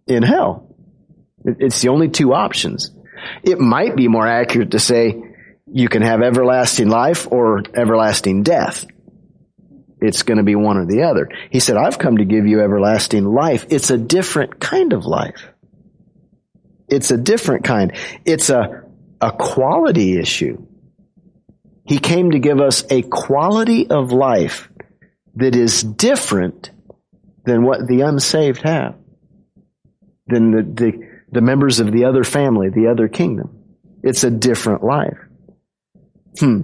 in 0.06 0.22
hell. 0.22 0.76
It's 1.44 1.82
the 1.82 1.90
only 1.90 2.10
two 2.10 2.36
options. 2.36 2.92
It 3.42 3.58
might 3.58 3.96
be 3.96 4.08
more 4.08 4.28
accurate 4.28 4.70
to 4.72 4.80
say 4.80 5.24
you 5.66 5.90
can 5.90 6.04
have 6.04 6.22
everlasting 6.22 6.88
life 6.88 7.28
or 7.32 7.64
everlasting 7.74 8.44
death. 8.44 8.86
It's 10.00 10.22
going 10.22 10.38
to 10.38 10.44
be 10.44 10.54
one 10.54 10.78
or 10.78 10.86
the 10.86 11.02
other. 11.02 11.30
He 11.50 11.60
said, 11.60 11.78
I've 11.78 11.98
come 11.98 12.18
to 12.18 12.26
give 12.26 12.46
you 12.46 12.62
everlasting 12.62 13.26
life. 13.26 13.66
It's 13.72 13.90
a 13.90 13.98
different 13.98 14.60
kind 14.60 14.94
of 14.94 15.08
life. 15.08 15.48
It's 16.88 17.10
a 17.10 17.18
different 17.18 17.64
kind. 17.64 17.94
It's 18.24 18.52
a, 18.52 18.84
a 19.20 19.32
quality 19.32 20.20
issue. 20.20 20.67
He 21.88 22.00
came 22.00 22.32
to 22.32 22.40
give 22.40 22.60
us 22.60 22.84
a 22.90 23.02
quality 23.02 23.90
of 23.90 24.12
life 24.12 24.70
that 25.36 25.56
is 25.56 25.82
different 25.82 26.70
than 27.46 27.64
what 27.64 27.88
the 27.88 28.02
unsaved 28.02 28.62
have, 28.64 28.96
than 30.28 30.52
the, 30.52 30.64
the, 30.64 31.10
the 31.32 31.42
members 31.42 31.80
of 31.80 31.92
the 31.92 32.04
other 32.04 32.26
family, 32.26 32.70
the 32.70 32.88
other 32.88 33.08
kingdom. 33.08 33.64
It's 34.04 34.26
a 34.26 34.30
different 34.30 34.84
life. 34.84 35.18
Hmm. 36.40 36.62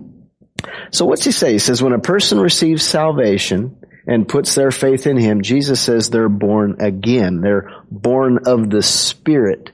So 0.91 1.05
what's 1.05 1.23
he 1.23 1.31
say? 1.31 1.53
He 1.53 1.59
says, 1.59 1.81
when 1.81 1.93
a 1.93 1.99
person 1.99 2.39
receives 2.39 2.83
salvation 2.83 3.77
and 4.05 4.27
puts 4.27 4.55
their 4.55 4.71
faith 4.71 5.07
in 5.07 5.15
him, 5.15 5.41
Jesus 5.41 5.79
says 5.79 6.09
they're 6.09 6.27
born 6.27 6.81
again. 6.81 7.39
They're 7.39 7.71
born 7.89 8.39
of 8.45 8.69
the 8.69 8.83
Spirit. 8.83 9.71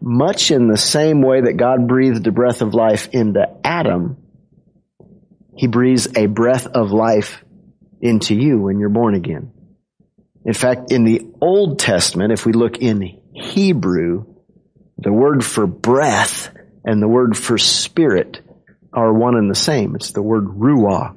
Much 0.00 0.50
in 0.50 0.68
the 0.68 0.78
same 0.78 1.20
way 1.20 1.42
that 1.42 1.58
God 1.58 1.86
breathed 1.86 2.24
the 2.24 2.32
breath 2.32 2.62
of 2.62 2.74
life 2.74 3.08
into 3.12 3.46
Adam, 3.62 4.16
he 5.56 5.66
breathes 5.66 6.08
a 6.16 6.26
breath 6.26 6.66
of 6.66 6.92
life 6.92 7.42
into 8.00 8.34
you 8.34 8.58
when 8.58 8.78
you're 8.78 8.88
born 8.88 9.14
again. 9.14 9.52
In 10.44 10.54
fact, 10.54 10.92
in 10.92 11.04
the 11.04 11.26
Old 11.40 11.78
Testament, 11.78 12.32
if 12.32 12.46
we 12.46 12.52
look 12.52 12.78
in 12.78 13.00
Hebrew, 13.32 14.26
the 14.98 15.12
word 15.12 15.44
for 15.44 15.66
breath 15.66 16.54
and 16.84 17.02
the 17.02 17.08
word 17.08 17.36
for 17.36 17.58
spirit 17.58 18.40
are 18.92 19.12
one 19.12 19.36
and 19.36 19.50
the 19.50 19.56
same. 19.56 19.96
It's 19.96 20.12
the 20.12 20.22
word 20.22 20.44
ruah. 20.44 21.16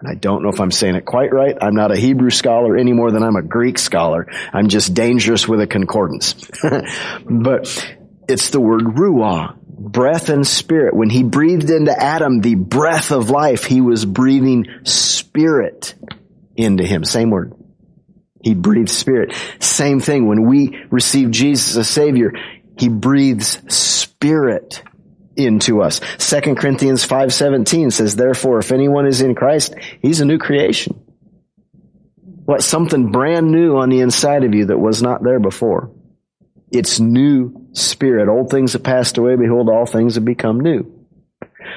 And 0.00 0.10
I 0.10 0.14
don't 0.14 0.42
know 0.42 0.48
if 0.48 0.60
I'm 0.60 0.72
saying 0.72 0.96
it 0.96 1.04
quite 1.04 1.32
right. 1.32 1.56
I'm 1.60 1.74
not 1.74 1.92
a 1.92 1.96
Hebrew 1.96 2.30
scholar 2.30 2.76
any 2.76 2.92
more 2.92 3.12
than 3.12 3.22
I'm 3.22 3.36
a 3.36 3.42
Greek 3.42 3.78
scholar. 3.78 4.26
I'm 4.52 4.68
just 4.68 4.92
dangerous 4.92 5.46
with 5.46 5.60
a 5.60 5.66
concordance. 5.66 6.34
but 7.30 7.94
it's 8.28 8.50
the 8.50 8.60
word 8.60 8.82
ruah, 8.82 9.56
breath 9.90 10.28
and 10.28 10.46
spirit. 10.46 10.94
When 10.94 11.10
he 11.10 11.22
breathed 11.22 11.70
into 11.70 11.92
Adam 11.92 12.40
the 12.40 12.54
breath 12.54 13.10
of 13.10 13.30
life, 13.30 13.64
he 13.64 13.80
was 13.80 14.04
breathing 14.04 14.66
spirit 14.84 15.94
into 16.56 16.84
him. 16.84 17.04
Same 17.04 17.30
word. 17.30 17.54
He 18.42 18.54
breathed 18.54 18.90
spirit. 18.90 19.34
Same 19.60 20.00
thing. 20.00 20.26
When 20.26 20.46
we 20.46 20.76
receive 20.90 21.30
Jesus 21.30 21.76
as 21.76 21.88
Savior, 21.88 22.32
He 22.78 22.88
breathes 22.88 23.60
spirit 23.72 24.82
into 25.36 25.82
us. 25.82 26.00
2 26.18 26.56
Corinthians 26.56 27.04
5:17 27.04 27.90
says, 27.90 28.16
"Therefore, 28.16 28.58
if 28.58 28.72
anyone 28.72 29.06
is 29.06 29.20
in 29.20 29.34
Christ, 29.34 29.74
he's 30.00 30.20
a 30.20 30.24
new 30.24 30.38
creation." 30.38 30.98
What 32.44 32.62
something 32.62 33.12
brand 33.12 33.52
new 33.52 33.76
on 33.76 33.90
the 33.90 34.00
inside 34.00 34.42
of 34.44 34.54
you 34.54 34.66
that 34.66 34.80
was 34.80 35.02
not 35.02 35.22
there 35.22 35.38
before. 35.38 35.90
It's 36.72 36.98
new 36.98 37.68
spirit. 37.72 38.28
Old 38.28 38.50
things 38.50 38.72
have 38.72 38.82
passed 38.82 39.18
away. 39.18 39.36
Behold, 39.36 39.68
all 39.68 39.86
things 39.86 40.14
have 40.14 40.24
become 40.24 40.60
new. 40.60 40.90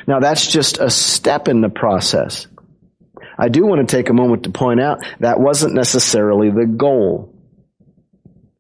Now 0.07 0.19
that's 0.19 0.51
just 0.51 0.79
a 0.79 0.89
step 0.89 1.47
in 1.47 1.61
the 1.61 1.69
process. 1.69 2.47
I 3.37 3.49
do 3.49 3.65
want 3.65 3.87
to 3.87 3.95
take 3.95 4.09
a 4.09 4.13
moment 4.13 4.43
to 4.43 4.51
point 4.51 4.79
out 4.79 4.99
that 5.19 5.39
wasn't 5.39 5.73
necessarily 5.73 6.49
the 6.49 6.65
goal. 6.65 7.33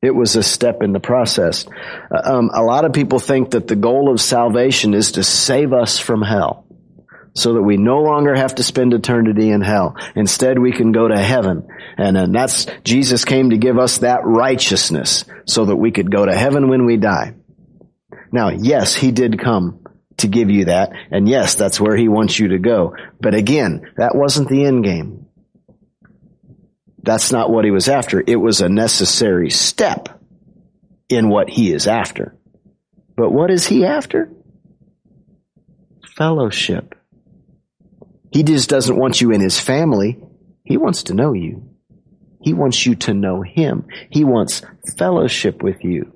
It 0.01 0.13
was 0.13 0.35
a 0.35 0.43
step 0.43 0.83
in 0.83 0.91
the 0.91 0.99
process. 0.99 1.65
Uh, 2.11 2.21
um, 2.23 2.51
a 2.53 2.61
lot 2.61 2.85
of 2.85 2.93
people 2.93 3.19
think 3.19 3.51
that 3.51 3.67
the 3.67 3.75
goal 3.75 4.11
of 4.11 4.19
salvation 4.19 4.93
is 4.93 5.13
to 5.13 5.23
save 5.23 5.73
us 5.73 5.97
from 5.97 6.21
hell 6.21 6.64
so 7.35 7.53
that 7.53 7.61
we 7.61 7.77
no 7.77 8.01
longer 8.01 8.33
have 8.35 8.55
to 8.55 8.63
spend 8.63 8.93
eternity 8.93 9.49
in 9.49 9.61
hell. 9.61 9.95
Instead, 10.15 10.57
we 10.57 10.71
can 10.71 10.91
go 10.91 11.07
to 11.07 11.17
heaven. 11.17 11.67
And, 11.97 12.17
and 12.17 12.33
that's, 12.33 12.67
Jesus 12.83 13.25
came 13.25 13.49
to 13.49 13.57
give 13.57 13.77
us 13.77 13.99
that 13.99 14.25
righteousness 14.25 15.25
so 15.45 15.65
that 15.65 15.75
we 15.75 15.91
could 15.91 16.11
go 16.11 16.25
to 16.25 16.33
heaven 16.33 16.69
when 16.69 16.85
we 16.85 16.97
die. 16.97 17.35
Now, 18.31 18.49
yes, 18.49 18.95
He 18.95 19.11
did 19.11 19.39
come 19.39 19.85
to 20.17 20.27
give 20.27 20.49
you 20.49 20.65
that. 20.65 20.93
And 21.11 21.27
yes, 21.27 21.55
that's 21.55 21.79
where 21.79 21.97
He 21.97 22.07
wants 22.07 22.39
you 22.39 22.49
to 22.49 22.57
go. 22.57 22.95
But 23.19 23.35
again, 23.35 23.91
that 23.97 24.15
wasn't 24.15 24.49
the 24.49 24.65
end 24.65 24.83
game. 24.83 25.25
That's 27.05 27.31
not 27.31 27.51
what 27.51 27.65
he 27.65 27.71
was 27.71 27.87
after. 27.87 28.23
It 28.25 28.35
was 28.35 28.61
a 28.61 28.69
necessary 28.69 29.51
step 29.51 30.09
in 31.07 31.29
what 31.29 31.49
he 31.51 31.71
is 31.71 31.85
after. 31.85 32.35
But 33.15 33.29
what 33.29 33.51
is 33.51 33.67
he 33.67 33.85
after? 33.85 34.31
Fellowship. 36.17 36.94
He 38.35 38.43
just 38.43 38.69
doesn't 38.69 38.97
want 38.97 39.21
you 39.21 39.31
in 39.31 39.39
his 39.39 39.57
family. 39.57 40.19
He 40.65 40.75
wants 40.75 41.03
to 41.03 41.13
know 41.13 41.31
you. 41.31 41.69
He 42.41 42.51
wants 42.51 42.85
you 42.85 42.95
to 42.95 43.13
know 43.13 43.41
him. 43.41 43.87
He 44.09 44.25
wants 44.25 44.61
fellowship 44.97 45.63
with 45.63 45.85
you. 45.85 46.11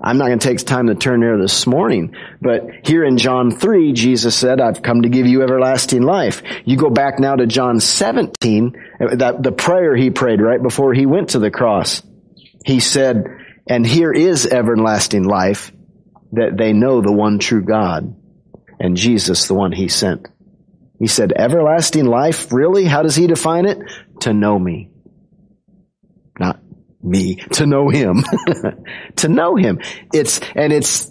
I'm 0.00 0.18
not 0.18 0.26
going 0.26 0.40
to 0.40 0.48
take 0.48 0.58
time 0.66 0.88
to 0.88 0.96
turn 0.96 1.20
there 1.20 1.38
this 1.38 1.64
morning, 1.64 2.16
but 2.42 2.64
here 2.82 3.04
in 3.04 3.16
John 3.16 3.52
3, 3.52 3.92
Jesus 3.92 4.34
said, 4.34 4.60
I've 4.60 4.82
come 4.82 5.02
to 5.02 5.08
give 5.08 5.28
you 5.28 5.44
everlasting 5.44 6.02
life. 6.02 6.42
You 6.64 6.76
go 6.76 6.90
back 6.90 7.20
now 7.20 7.36
to 7.36 7.46
John 7.46 7.78
17, 7.78 8.72
that 9.18 9.40
the 9.40 9.52
prayer 9.52 9.94
he 9.94 10.10
prayed 10.10 10.40
right 10.40 10.60
before 10.60 10.94
he 10.94 11.06
went 11.06 11.28
to 11.28 11.38
the 11.38 11.52
cross. 11.52 12.02
He 12.64 12.80
said, 12.80 13.24
and 13.68 13.86
here 13.86 14.10
is 14.10 14.46
everlasting 14.48 15.22
life, 15.22 15.70
that 16.32 16.56
they 16.56 16.72
know 16.72 17.02
the 17.02 17.12
one 17.12 17.38
true 17.38 17.62
God 17.62 18.16
and 18.80 18.96
Jesus, 18.96 19.46
the 19.46 19.54
one 19.54 19.70
he 19.70 19.86
sent. 19.86 20.26
He 20.98 21.06
said, 21.06 21.32
everlasting 21.32 22.06
life, 22.06 22.52
really? 22.52 22.84
How 22.84 23.02
does 23.02 23.16
he 23.16 23.26
define 23.26 23.66
it? 23.66 23.78
To 24.20 24.32
know 24.32 24.58
me. 24.58 24.90
Not 26.38 26.60
me 27.02 27.36
to 27.52 27.66
know 27.66 27.88
him. 27.88 28.24
to 29.16 29.28
know 29.28 29.56
him. 29.56 29.80
It's, 30.12 30.40
and 30.54 30.72
it's 30.72 31.10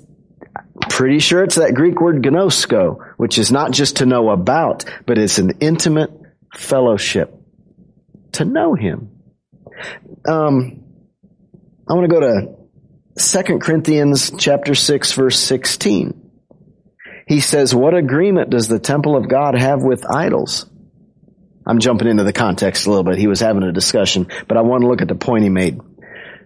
pretty 0.90 1.20
sure 1.20 1.44
it's 1.44 1.56
that 1.56 1.74
Greek 1.74 2.02
word 2.02 2.22
gnosko, 2.24 3.14
which 3.18 3.38
is 3.38 3.52
not 3.52 3.72
just 3.72 3.98
to 3.98 4.06
know 4.06 4.30
about, 4.30 4.86
but 5.06 5.18
it's 5.18 5.38
an 5.38 5.58
intimate 5.60 6.12
fellowship. 6.56 7.34
To 8.34 8.46
know 8.46 8.74
him. 8.74 9.12
Um, 10.28 10.84
I 11.88 11.94
want 11.94 12.10
to 12.10 12.14
go 12.14 12.20
to 12.20 13.44
2 13.44 13.60
Corinthians 13.60 14.32
chapter 14.38 14.76
6 14.76 15.12
verse 15.14 15.40
16. 15.40 16.25
He 17.28 17.40
says, 17.40 17.74
what 17.74 17.96
agreement 17.96 18.50
does 18.50 18.68
the 18.68 18.80
temple 18.80 19.16
of 19.16 19.28
God 19.28 19.56
have 19.56 19.82
with 19.82 20.06
idols? 20.06 20.68
I'm 21.66 21.80
jumping 21.80 22.08
into 22.08 22.24
the 22.24 22.34
context 22.34 22.86
a 22.86 22.90
little 22.90 23.04
bit. 23.04 23.18
He 23.18 23.28
was 23.28 23.40
having 23.40 23.64
a 23.64 23.72
discussion, 23.72 24.28
but 24.48 24.58
I 24.58 24.62
want 24.62 24.82
to 24.82 24.88
look 24.88 25.02
at 25.02 25.08
the 25.08 25.16
point 25.16 25.44
he 25.44 25.50
made. 25.50 25.80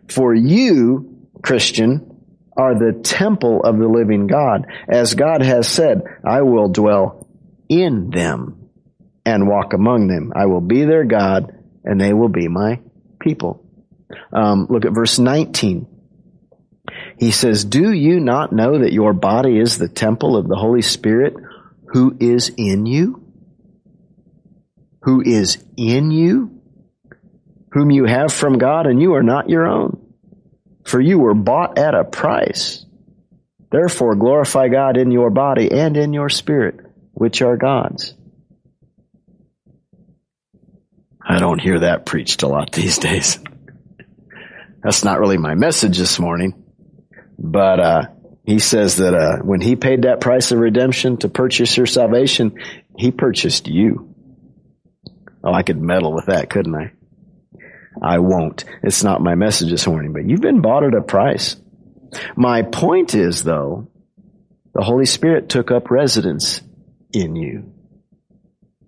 For 0.07 0.33
you, 0.33 1.27
Christian, 1.43 2.09
are 2.57 2.75
the 2.75 3.00
temple 3.03 3.62
of 3.63 3.77
the 3.77 3.88
living 3.88 4.27
God. 4.27 4.65
As 4.88 5.13
God 5.13 5.41
has 5.41 5.67
said, 5.67 6.03
I 6.25 6.41
will 6.41 6.69
dwell 6.69 7.27
in 7.67 8.09
them 8.09 8.69
and 9.25 9.48
walk 9.48 9.74
among 9.74 10.07
them. 10.07 10.33
I 10.36 10.45
will 10.45 10.62
be 10.62 10.83
their 10.86 11.05
God 11.05 11.55
and 11.83 12.00
they 12.00 12.13
will 12.13 12.29
be 12.29 12.48
my 12.48 12.81
people. 13.19 13.65
Um, 14.33 14.67
look 14.69 14.86
at 14.86 14.93
verse 14.93 15.19
19. 15.19 15.88
He 17.19 17.31
says, 17.31 17.65
Do 17.65 17.91
you 17.91 18.19
not 18.19 18.53
know 18.53 18.79
that 18.79 18.93
your 18.93 19.13
body 19.13 19.59
is 19.59 19.77
the 19.77 19.89
temple 19.89 20.38
of 20.38 20.47
the 20.47 20.55
Holy 20.55 20.81
Spirit 20.81 21.35
who 21.88 22.15
is 22.19 22.51
in 22.57 22.85
you? 22.85 23.29
who 25.01 25.21
is 25.21 25.63
in 25.77 26.11
you, 26.11 26.61
whom 27.71 27.91
you 27.91 28.05
have 28.05 28.33
from 28.33 28.57
God, 28.57 28.85
and 28.85 29.01
you 29.01 29.13
are 29.13 29.23
not 29.23 29.49
your 29.49 29.67
own. 29.67 30.05
For 30.83 30.99
you 30.99 31.19
were 31.19 31.33
bought 31.33 31.77
at 31.77 31.93
a 31.93 32.03
price. 32.03 32.85
Therefore 33.71 34.15
glorify 34.15 34.67
God 34.69 34.97
in 34.97 35.11
your 35.11 35.29
body 35.29 35.71
and 35.71 35.95
in 35.95 36.13
your 36.13 36.29
spirit, 36.29 36.79
which 37.13 37.41
are 37.41 37.57
God's. 37.57 38.15
I 41.21 41.39
don't 41.39 41.61
hear 41.61 41.81
that 41.81 42.05
preached 42.05 42.41
a 42.41 42.47
lot 42.47 42.71
these 42.71 42.97
days. 43.09 43.39
That's 44.83 45.03
not 45.03 45.19
really 45.19 45.38
my 45.38 45.53
message 45.53 45.97
this 45.97 46.19
morning. 46.19 46.63
But 47.41 47.79
uh, 47.79 48.01
he 48.43 48.60
says 48.60 48.98
that 48.98 49.13
uh, 49.13 49.38
when 49.43 49.62
he 49.62 49.75
paid 49.75 50.01
that 50.01 50.19
price 50.19 50.51
of 50.51 50.60
redemption 50.60 51.17
to 51.17 51.29
purchase 51.29 51.77
your 51.77 51.86
salvation, 51.86 52.55
he 52.98 53.12
purchased 53.12 53.67
you. 53.67 54.13
Oh, 55.41 55.53
I 55.53 55.63
could 55.63 55.81
meddle 55.81 56.13
with 56.13 56.25
that, 56.25 56.50
couldn't 56.50 56.75
I? 56.75 56.91
I 58.01 58.19
won't. 58.19 58.65
It's 58.84 59.03
not 59.03 59.22
my 59.22 59.36
message 59.36 59.69
this 59.69 59.88
morning, 59.88 60.12
but 60.12 60.27
you've 60.27 60.41
been 60.41 60.62
bought 60.62 60.84
at 60.84 60.93
a 60.93 61.01
price. 61.01 61.55
My 62.36 62.63
point 62.63 63.15
is, 63.15 63.43
though, 63.43 63.89
the 64.74 64.84
Holy 64.84 65.05
Spirit 65.05 65.48
took 65.48 65.72
up 65.72 65.89
residence 65.89 66.62
in 67.13 67.36
you. 67.36 67.72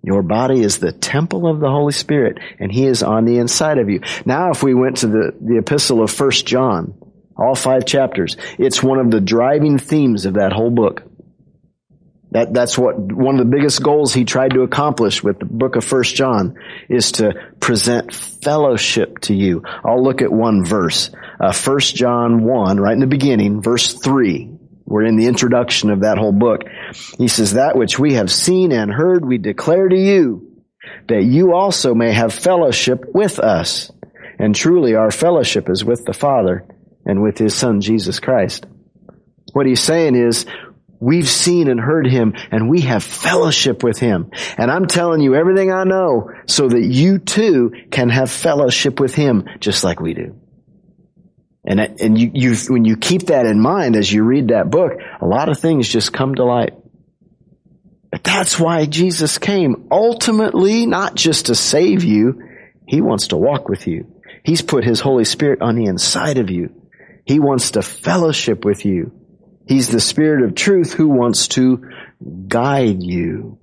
Your 0.02 0.22
body 0.22 0.60
is 0.60 0.78
the 0.78 0.92
temple 0.92 1.46
of 1.46 1.60
the 1.60 1.70
Holy 1.70 1.92
Spirit, 1.92 2.38
and 2.58 2.72
He 2.72 2.86
is 2.86 3.02
on 3.02 3.24
the 3.24 3.38
inside 3.38 3.78
of 3.78 3.88
you. 3.88 4.00
Now, 4.26 4.50
if 4.50 4.62
we 4.62 4.74
went 4.74 4.98
to 4.98 5.06
the, 5.06 5.34
the 5.40 5.58
epistle 5.58 6.02
of 6.02 6.10
First 6.10 6.46
John, 6.46 6.94
all 7.42 7.54
five 7.54 7.84
chapters, 7.84 8.36
it's 8.58 8.82
one 8.82 8.98
of 8.98 9.10
the 9.10 9.20
driving 9.20 9.78
themes 9.78 10.26
of 10.26 10.34
that 10.34 10.52
whole 10.52 10.70
book. 10.70 11.02
That, 12.32 12.54
that's 12.54 12.78
what, 12.78 12.98
one 12.98 13.38
of 13.38 13.44
the 13.44 13.56
biggest 13.56 13.82
goals 13.82 14.14
he 14.14 14.24
tried 14.24 14.52
to 14.52 14.62
accomplish 14.62 15.22
with 15.22 15.38
the 15.38 15.44
book 15.44 15.76
of 15.76 15.84
First 15.84 16.14
John 16.14 16.56
is 16.88 17.12
to 17.12 17.34
present 17.60 18.14
fellowship 18.14 19.18
to 19.22 19.34
you. 19.34 19.62
I'll 19.84 20.02
look 20.02 20.22
at 20.22 20.32
one 20.32 20.64
verse. 20.64 21.10
Uh, 21.38 21.52
First 21.52 21.94
John 21.94 22.42
1, 22.42 22.80
right 22.80 22.94
in 22.94 23.00
the 23.00 23.06
beginning, 23.06 23.60
verse 23.60 23.92
3. 23.92 24.48
We're 24.86 25.04
in 25.04 25.16
the 25.16 25.26
introduction 25.26 25.90
of 25.90 26.00
that 26.00 26.16
whole 26.16 26.32
book. 26.32 26.62
He 27.18 27.28
says, 27.28 27.52
that 27.52 27.76
which 27.76 27.98
we 27.98 28.14
have 28.14 28.30
seen 28.30 28.72
and 28.72 28.90
heard 28.90 29.26
we 29.26 29.36
declare 29.36 29.88
to 29.88 29.98
you, 29.98 30.62
that 31.08 31.24
you 31.24 31.54
also 31.54 31.94
may 31.94 32.12
have 32.12 32.32
fellowship 32.32 33.04
with 33.12 33.40
us. 33.40 33.90
And 34.38 34.54
truly 34.54 34.94
our 34.94 35.10
fellowship 35.10 35.68
is 35.68 35.84
with 35.84 36.06
the 36.06 36.14
Father 36.14 36.64
and 37.04 37.22
with 37.22 37.38
His 37.38 37.54
Son, 37.54 37.80
Jesus 37.80 38.20
Christ. 38.20 38.66
What 39.52 39.66
he's 39.66 39.80
saying 39.82 40.14
is, 40.14 40.46
We've 41.02 41.28
seen 41.28 41.66
and 41.66 41.80
heard 41.80 42.06
him 42.06 42.34
and 42.52 42.70
we 42.70 42.82
have 42.82 43.02
fellowship 43.02 43.82
with 43.82 43.98
him. 43.98 44.30
And 44.56 44.70
I'm 44.70 44.86
telling 44.86 45.20
you 45.20 45.34
everything 45.34 45.72
I 45.72 45.82
know 45.82 46.30
so 46.46 46.68
that 46.68 46.80
you 46.80 47.18
too 47.18 47.72
can 47.90 48.08
have 48.08 48.30
fellowship 48.30 49.00
with 49.00 49.12
him 49.12 49.48
just 49.58 49.82
like 49.82 49.98
we 49.98 50.14
do. 50.14 50.36
And, 51.64 51.80
and 51.80 52.16
you, 52.16 52.30
you, 52.32 52.54
when 52.68 52.84
you 52.84 52.96
keep 52.96 53.22
that 53.26 53.46
in 53.46 53.60
mind 53.60 53.96
as 53.96 54.12
you 54.12 54.22
read 54.22 54.48
that 54.48 54.70
book, 54.70 54.92
a 55.20 55.26
lot 55.26 55.48
of 55.48 55.58
things 55.58 55.88
just 55.88 56.12
come 56.12 56.36
to 56.36 56.44
light. 56.44 56.74
But 58.12 58.22
that's 58.22 58.60
why 58.60 58.86
Jesus 58.86 59.38
came. 59.38 59.88
Ultimately, 59.90 60.86
not 60.86 61.16
just 61.16 61.46
to 61.46 61.56
save 61.56 62.04
you, 62.04 62.42
He 62.86 63.00
wants 63.00 63.28
to 63.28 63.36
walk 63.36 63.68
with 63.68 63.88
you. 63.88 64.06
He's 64.44 64.62
put 64.62 64.84
His 64.84 65.00
Holy 65.00 65.24
Spirit 65.24 65.62
on 65.62 65.74
the 65.74 65.86
inside 65.86 66.38
of 66.38 66.48
you. 66.48 66.81
He 67.24 67.38
wants 67.38 67.72
to 67.72 67.82
fellowship 67.82 68.64
with 68.64 68.84
you. 68.84 69.12
He's 69.66 69.88
the 69.88 70.00
Spirit 70.00 70.44
of 70.44 70.54
truth 70.54 70.92
who 70.92 71.08
wants 71.08 71.48
to 71.48 71.88
guide 72.48 73.02
you. 73.02 73.58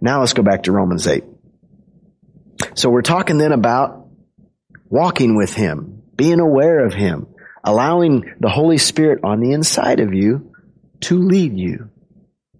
Now 0.00 0.20
let's 0.20 0.34
go 0.34 0.42
back 0.42 0.64
to 0.64 0.72
Romans 0.72 1.06
8. 1.06 1.24
So 2.74 2.90
we're 2.90 3.02
talking 3.02 3.38
then 3.38 3.52
about 3.52 4.08
walking 4.88 5.34
with 5.36 5.54
Him, 5.54 6.02
being 6.14 6.40
aware 6.40 6.84
of 6.84 6.92
Him, 6.92 7.26
allowing 7.64 8.34
the 8.38 8.50
Holy 8.50 8.78
Spirit 8.78 9.20
on 9.24 9.40
the 9.40 9.52
inside 9.52 10.00
of 10.00 10.12
you 10.14 10.52
to 11.00 11.18
lead 11.18 11.58
you, 11.58 11.90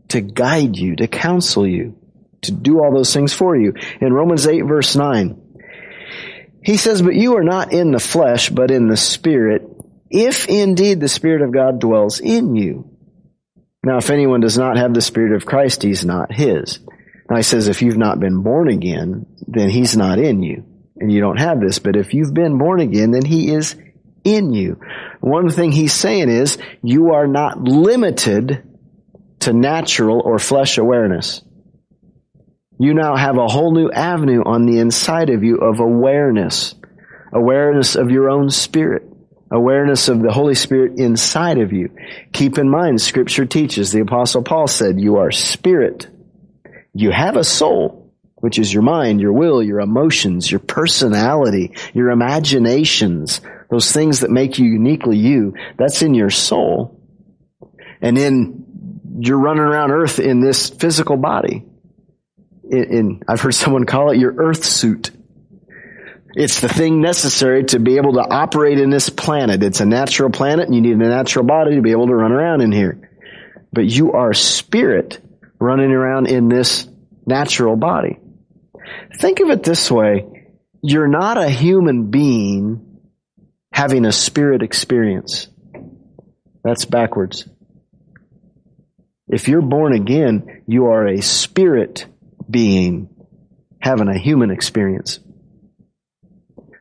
to 0.09 0.21
guide 0.21 0.76
you, 0.76 0.97
to 0.97 1.06
counsel 1.06 1.66
you, 1.66 1.99
to 2.42 2.52
do 2.52 2.80
all 2.80 2.95
those 2.95 3.12
things 3.12 3.33
for 3.33 3.56
you. 3.56 3.75
In 4.00 4.12
Romans 4.12 4.47
8 4.47 4.62
verse 4.62 4.97
9, 4.97 5.40
he 6.67 6.76
says, 6.76 7.00
but 7.00 7.15
you 7.15 7.37
are 7.37 7.45
not 7.45 7.73
in 7.73 7.93
the 7.93 8.00
flesh, 8.00 8.50
but 8.50 8.73
in 8.73 8.89
the 8.89 8.97
spirit, 8.97 9.63
if 10.11 10.49
indeed 10.49 10.99
the 10.99 11.09
Spirit 11.09 11.43
of 11.43 11.52
God 11.52 11.79
dwells 11.79 12.19
in 12.19 12.57
you. 12.57 12.91
Now, 13.85 13.99
if 13.99 14.11
anyone 14.11 14.41
does 14.41 14.59
not 14.59 14.76
have 14.76 14.93
the 14.93 15.00
Spirit 15.00 15.37
of 15.37 15.47
Christ, 15.47 15.85
he's 15.85 16.05
not 16.05 16.33
his. 16.33 16.81
Now 17.31 17.37
he 17.37 17.45
says, 17.45 17.69
if 17.69 17.83
you've 17.83 17.97
not 17.97 18.19
been 18.19 18.43
born 18.43 18.69
again, 18.69 19.26
then 19.47 19.71
he's 19.71 19.97
not 19.97 20.19
in 20.19 20.43
you. 20.43 20.65
And 20.97 21.13
you 21.13 21.21
don't 21.21 21.39
have 21.39 21.61
this. 21.61 21.79
But 21.79 21.95
if 21.95 22.15
you've 22.15 22.35
been 22.35 22.59
born 22.59 22.81
again, 22.81 23.13
then 23.13 23.25
he 23.25 23.52
is 23.52 23.76
in 24.25 24.52
you. 24.52 24.81
One 25.21 25.50
thing 25.50 25.71
he's 25.71 25.95
saying 25.95 26.31
is, 26.31 26.59
you 26.83 27.13
are 27.13 27.29
not 27.29 27.63
limited 27.63 28.65
to 29.41 29.52
natural 29.52 30.21
or 30.21 30.41
flesh 30.41 30.79
awareness. 30.79 31.43
You 32.78 32.95
now 32.95 33.17
have 33.17 33.39
a 33.39 33.49
whole 33.49 33.73
new 33.73 33.91
avenue 33.91 34.43
on 34.45 34.67
the 34.67 34.78
inside 34.78 35.30
of 35.30 35.43
you 35.43 35.56
of 35.56 35.80
awareness. 35.80 36.75
Awareness 37.32 37.97
of 37.97 38.10
your 38.10 38.30
own 38.30 38.50
spirit 38.50 39.02
awareness 39.50 40.08
of 40.08 40.23
the 40.23 40.32
Holy 40.32 40.54
Spirit 40.54 40.99
inside 40.99 41.58
of 41.58 41.73
you. 41.73 41.91
Keep 42.32 42.58
in 42.58 42.69
mind, 42.69 43.00
scripture 43.00 43.47
teaches, 43.47 43.93
the 43.93 44.00
apostle 44.00 44.43
Paul 44.43 44.67
said, 44.67 45.00
you 45.00 45.17
are 45.17 45.30
spirit. 45.30 46.08
You 46.95 47.10
have 47.10 47.36
a 47.36 47.45
soul, 47.45 48.12
which 48.36 48.58
is 48.58 48.73
your 48.73 48.82
mind, 48.82 49.21
your 49.21 49.32
will, 49.32 49.62
your 49.62 49.80
emotions, 49.80 50.50
your 50.50 50.60
personality, 50.60 51.75
your 51.95 52.10
imaginations, 52.10 53.41
those 53.71 53.93
things 53.93 54.21
that 54.21 54.30
make 54.30 54.58
you 54.58 54.67
uniquely 54.67 55.19
you. 55.19 55.54
That's 55.78 56.02
in 56.02 56.15
your 56.15 56.30
soul. 56.30 57.00
And 58.00 58.17
then 58.17 58.65
you're 59.19 59.39
running 59.39 59.62
around 59.62 59.91
earth 59.93 60.19
in 60.19 60.41
this 60.41 60.71
physical 60.71 61.17
body. 61.17 61.66
In, 62.71 63.23
I've 63.29 63.41
heard 63.41 63.55
someone 63.55 63.85
call 63.85 64.11
it 64.11 64.19
your 64.19 64.35
earth 64.37 64.65
suit. 64.65 65.11
It's 66.35 66.61
the 66.61 66.69
thing 66.69 67.00
necessary 67.00 67.65
to 67.65 67.79
be 67.79 67.97
able 67.97 68.15
to 68.15 68.21
operate 68.21 68.79
in 68.79 68.91
this 68.91 69.09
planet. 69.09 69.63
It's 69.63 69.81
a 69.81 69.87
natural 69.87 70.31
planet 70.31 70.67
and 70.67 70.75
you 70.75 70.83
need 70.83 70.95
a 70.95 71.09
natural 71.09 71.47
body 71.47 71.76
to 71.76 71.83
be 71.83 71.93
able 71.93 72.09
to 72.09 72.15
run 72.15 72.33
around 72.33 72.61
in 72.61 72.73
here. 72.73 73.11
But 73.73 73.87
you 73.87 74.13
are 74.13 74.35
spirit 74.35 75.19
running 75.59 75.93
around 75.93 76.26
in 76.26 76.49
this 76.49 76.87
natural 77.25 77.76
body. 77.76 78.19
Think 79.19 79.41
of 79.41 79.49
it 79.49 79.63
this 79.63 79.91
way. 79.91 80.47
You're 80.83 81.09
not 81.09 81.39
a 81.39 81.49
human 81.49 82.11
being 82.11 83.00
having 83.73 84.05
a 84.05 84.13
spirit 84.13 84.63
experience. 84.63 85.49
That's 86.63 86.85
backwards. 86.85 87.49
If 89.29 89.49
you're 89.49 89.63
born 89.63 89.95
again, 89.95 90.63
you 90.67 90.87
are 90.87 91.07
a 91.07 91.21
spirit 91.21 92.07
being 92.49 93.09
having 93.80 94.09
a 94.09 94.19
human 94.19 94.50
experience. 94.50 95.21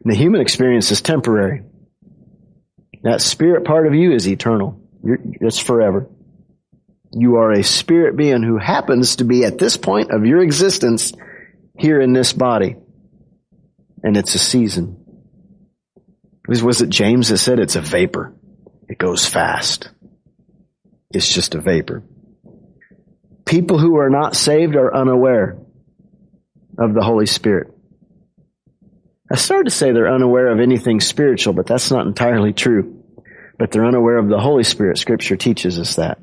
The 0.03 0.15
human 0.15 0.41
experience 0.41 0.91
is 0.91 1.01
temporary. 1.01 1.63
That 3.03 3.21
spirit 3.21 3.65
part 3.65 3.87
of 3.87 3.93
you 3.93 4.13
is 4.13 4.27
eternal. 4.27 4.79
You're, 5.03 5.19
it's 5.21 5.59
forever. 5.59 6.09
You 7.11 7.37
are 7.37 7.51
a 7.51 7.63
spirit 7.63 8.17
being 8.17 8.43
who 8.43 8.57
happens 8.57 9.17
to 9.17 9.23
be 9.23 9.45
at 9.45 9.57
this 9.57 9.77
point 9.77 10.11
of 10.11 10.25
your 10.25 10.41
existence 10.41 11.13
here 11.77 11.99
in 12.01 12.13
this 12.13 12.33
body. 12.33 12.75
And 14.03 14.17
it's 14.17 14.35
a 14.35 14.39
season. 14.39 14.97
Was, 16.47 16.61
was 16.61 16.81
it 16.81 16.89
James 16.89 17.29
that 17.29 17.37
said 17.37 17.59
it's 17.59 17.75
a 17.75 17.81
vapor? 17.81 18.33
It 18.87 18.97
goes 18.97 19.25
fast. 19.25 19.89
It's 21.11 21.31
just 21.31 21.55
a 21.55 21.61
vapor. 21.61 22.03
People 23.45 23.77
who 23.77 23.97
are 23.97 24.09
not 24.09 24.35
saved 24.35 24.75
are 24.75 24.93
unaware 24.93 25.57
of 26.77 26.93
the 26.93 27.03
Holy 27.03 27.27
Spirit. 27.27 27.71
I 29.31 29.35
started 29.35 29.65
to 29.65 29.75
say 29.75 29.91
they're 29.91 30.13
unaware 30.13 30.51
of 30.51 30.59
anything 30.59 30.99
spiritual, 30.99 31.53
but 31.53 31.65
that's 31.65 31.91
not 31.91 32.05
entirely 32.05 32.53
true. 32.53 33.03
But 33.57 33.71
they're 33.71 33.85
unaware 33.85 34.17
of 34.17 34.27
the 34.27 34.39
Holy 34.39 34.63
Spirit. 34.63 34.97
Scripture 34.97 35.35
teaches 35.35 35.79
us 35.79 35.95
that. 35.95 36.19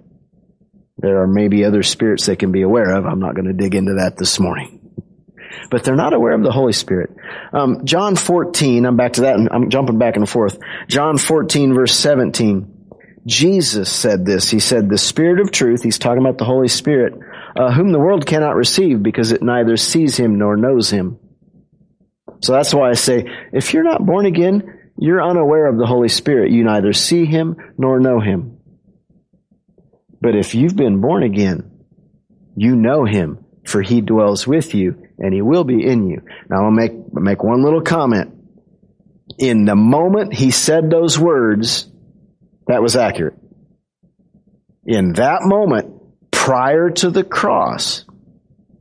There 0.98 1.22
are 1.22 1.26
maybe 1.26 1.64
other 1.64 1.82
spirits 1.82 2.26
they 2.26 2.36
can 2.36 2.52
be 2.52 2.62
aware 2.62 2.94
of. 2.94 3.06
I'm 3.06 3.18
not 3.18 3.34
going 3.34 3.46
to 3.46 3.54
dig 3.54 3.74
into 3.74 3.94
that 3.94 4.16
this 4.16 4.38
morning. 4.38 4.78
But 5.70 5.84
they're 5.84 5.96
not 5.96 6.12
aware 6.12 6.34
of 6.34 6.42
the 6.42 6.52
Holy 6.52 6.72
Spirit. 6.72 7.10
Um, 7.52 7.84
John 7.84 8.14
14, 8.14 8.84
I'm 8.84 8.96
back 8.96 9.14
to 9.14 9.22
that, 9.22 9.36
and 9.36 9.48
I'm 9.50 9.70
jumping 9.70 9.98
back 9.98 10.16
and 10.16 10.28
forth. 10.28 10.58
John 10.88 11.18
14, 11.18 11.74
verse 11.74 11.94
17. 11.94 12.71
Jesus 13.26 13.90
said 13.90 14.24
this. 14.26 14.50
He 14.50 14.58
said, 14.58 14.88
the 14.88 14.98
Spirit 14.98 15.40
of 15.40 15.50
truth, 15.52 15.82
he's 15.82 15.98
talking 15.98 16.20
about 16.20 16.38
the 16.38 16.44
Holy 16.44 16.68
Spirit, 16.68 17.14
uh, 17.56 17.72
whom 17.72 17.92
the 17.92 17.98
world 17.98 18.26
cannot 18.26 18.56
receive 18.56 19.02
because 19.02 19.32
it 19.32 19.42
neither 19.42 19.76
sees 19.76 20.16
him 20.16 20.38
nor 20.38 20.56
knows 20.56 20.90
him. 20.90 21.18
So 22.40 22.52
that's 22.52 22.74
why 22.74 22.90
I 22.90 22.94
say, 22.94 23.26
if 23.52 23.72
you're 23.72 23.84
not 23.84 24.04
born 24.04 24.26
again, 24.26 24.80
you're 24.98 25.22
unaware 25.22 25.66
of 25.66 25.78
the 25.78 25.86
Holy 25.86 26.08
Spirit. 26.08 26.50
You 26.50 26.64
neither 26.64 26.92
see 26.92 27.24
Him 27.24 27.56
nor 27.78 28.00
know 28.00 28.20
Him. 28.20 28.58
But 30.20 30.36
if 30.36 30.54
you've 30.54 30.76
been 30.76 31.00
born 31.00 31.22
again, 31.22 31.70
you 32.56 32.76
know 32.76 33.04
Him, 33.04 33.44
for 33.64 33.80
He 33.80 34.00
dwells 34.00 34.46
with 34.46 34.74
you 34.74 35.08
and 35.18 35.32
He 35.32 35.42
will 35.42 35.64
be 35.64 35.84
in 35.84 36.08
you. 36.08 36.22
Now 36.48 36.64
I'll 36.64 36.70
make, 36.70 36.92
make 37.12 37.42
one 37.42 37.62
little 37.62 37.80
comment. 37.80 38.34
In 39.38 39.64
the 39.64 39.76
moment 39.76 40.34
He 40.34 40.50
said 40.50 40.90
those 40.90 41.18
words, 41.18 41.88
that 42.72 42.82
was 42.82 42.96
accurate. 42.96 43.34
in 44.84 45.12
that 45.12 45.42
moment, 45.42 46.00
prior 46.30 46.90
to 46.90 47.10
the 47.10 47.22
cross, 47.22 48.04